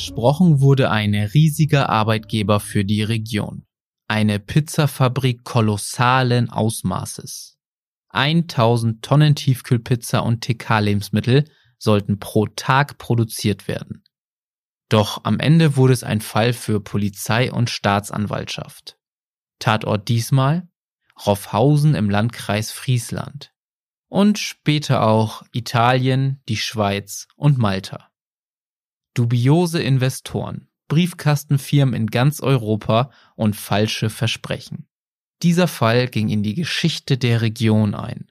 Versprochen 0.00 0.62
wurde 0.62 0.90
ein 0.90 1.14
riesiger 1.14 1.90
Arbeitgeber 1.90 2.58
für 2.58 2.86
die 2.86 3.02
Region. 3.02 3.66
Eine 4.08 4.38
Pizzafabrik 4.38 5.44
kolossalen 5.44 6.48
Ausmaßes. 6.48 7.58
1000 8.08 9.02
Tonnen 9.02 9.34
Tiefkühlpizza 9.34 10.20
und 10.20 10.40
TK-Lebensmittel 10.40 11.44
sollten 11.76 12.18
pro 12.18 12.46
Tag 12.46 12.96
produziert 12.96 13.68
werden. 13.68 14.02
Doch 14.88 15.24
am 15.24 15.38
Ende 15.38 15.76
wurde 15.76 15.92
es 15.92 16.02
ein 16.02 16.22
Fall 16.22 16.54
für 16.54 16.80
Polizei 16.80 17.52
und 17.52 17.68
Staatsanwaltschaft. 17.68 18.96
Tatort 19.58 20.08
diesmal 20.08 20.66
Roffhausen 21.26 21.94
im 21.94 22.08
Landkreis 22.08 22.72
Friesland. 22.72 23.52
Und 24.08 24.38
später 24.38 25.06
auch 25.06 25.42
Italien, 25.52 26.42
die 26.48 26.56
Schweiz 26.56 27.28
und 27.36 27.58
Malta. 27.58 28.09
Dubiose 29.14 29.82
Investoren, 29.82 30.68
Briefkastenfirmen 30.88 31.94
in 31.94 32.06
ganz 32.06 32.40
Europa 32.40 33.10
und 33.36 33.56
falsche 33.56 34.10
Versprechen. 34.10 34.86
Dieser 35.42 35.68
Fall 35.68 36.08
ging 36.08 36.28
in 36.28 36.42
die 36.42 36.54
Geschichte 36.54 37.16
der 37.16 37.40
Region 37.40 37.94
ein. 37.94 38.30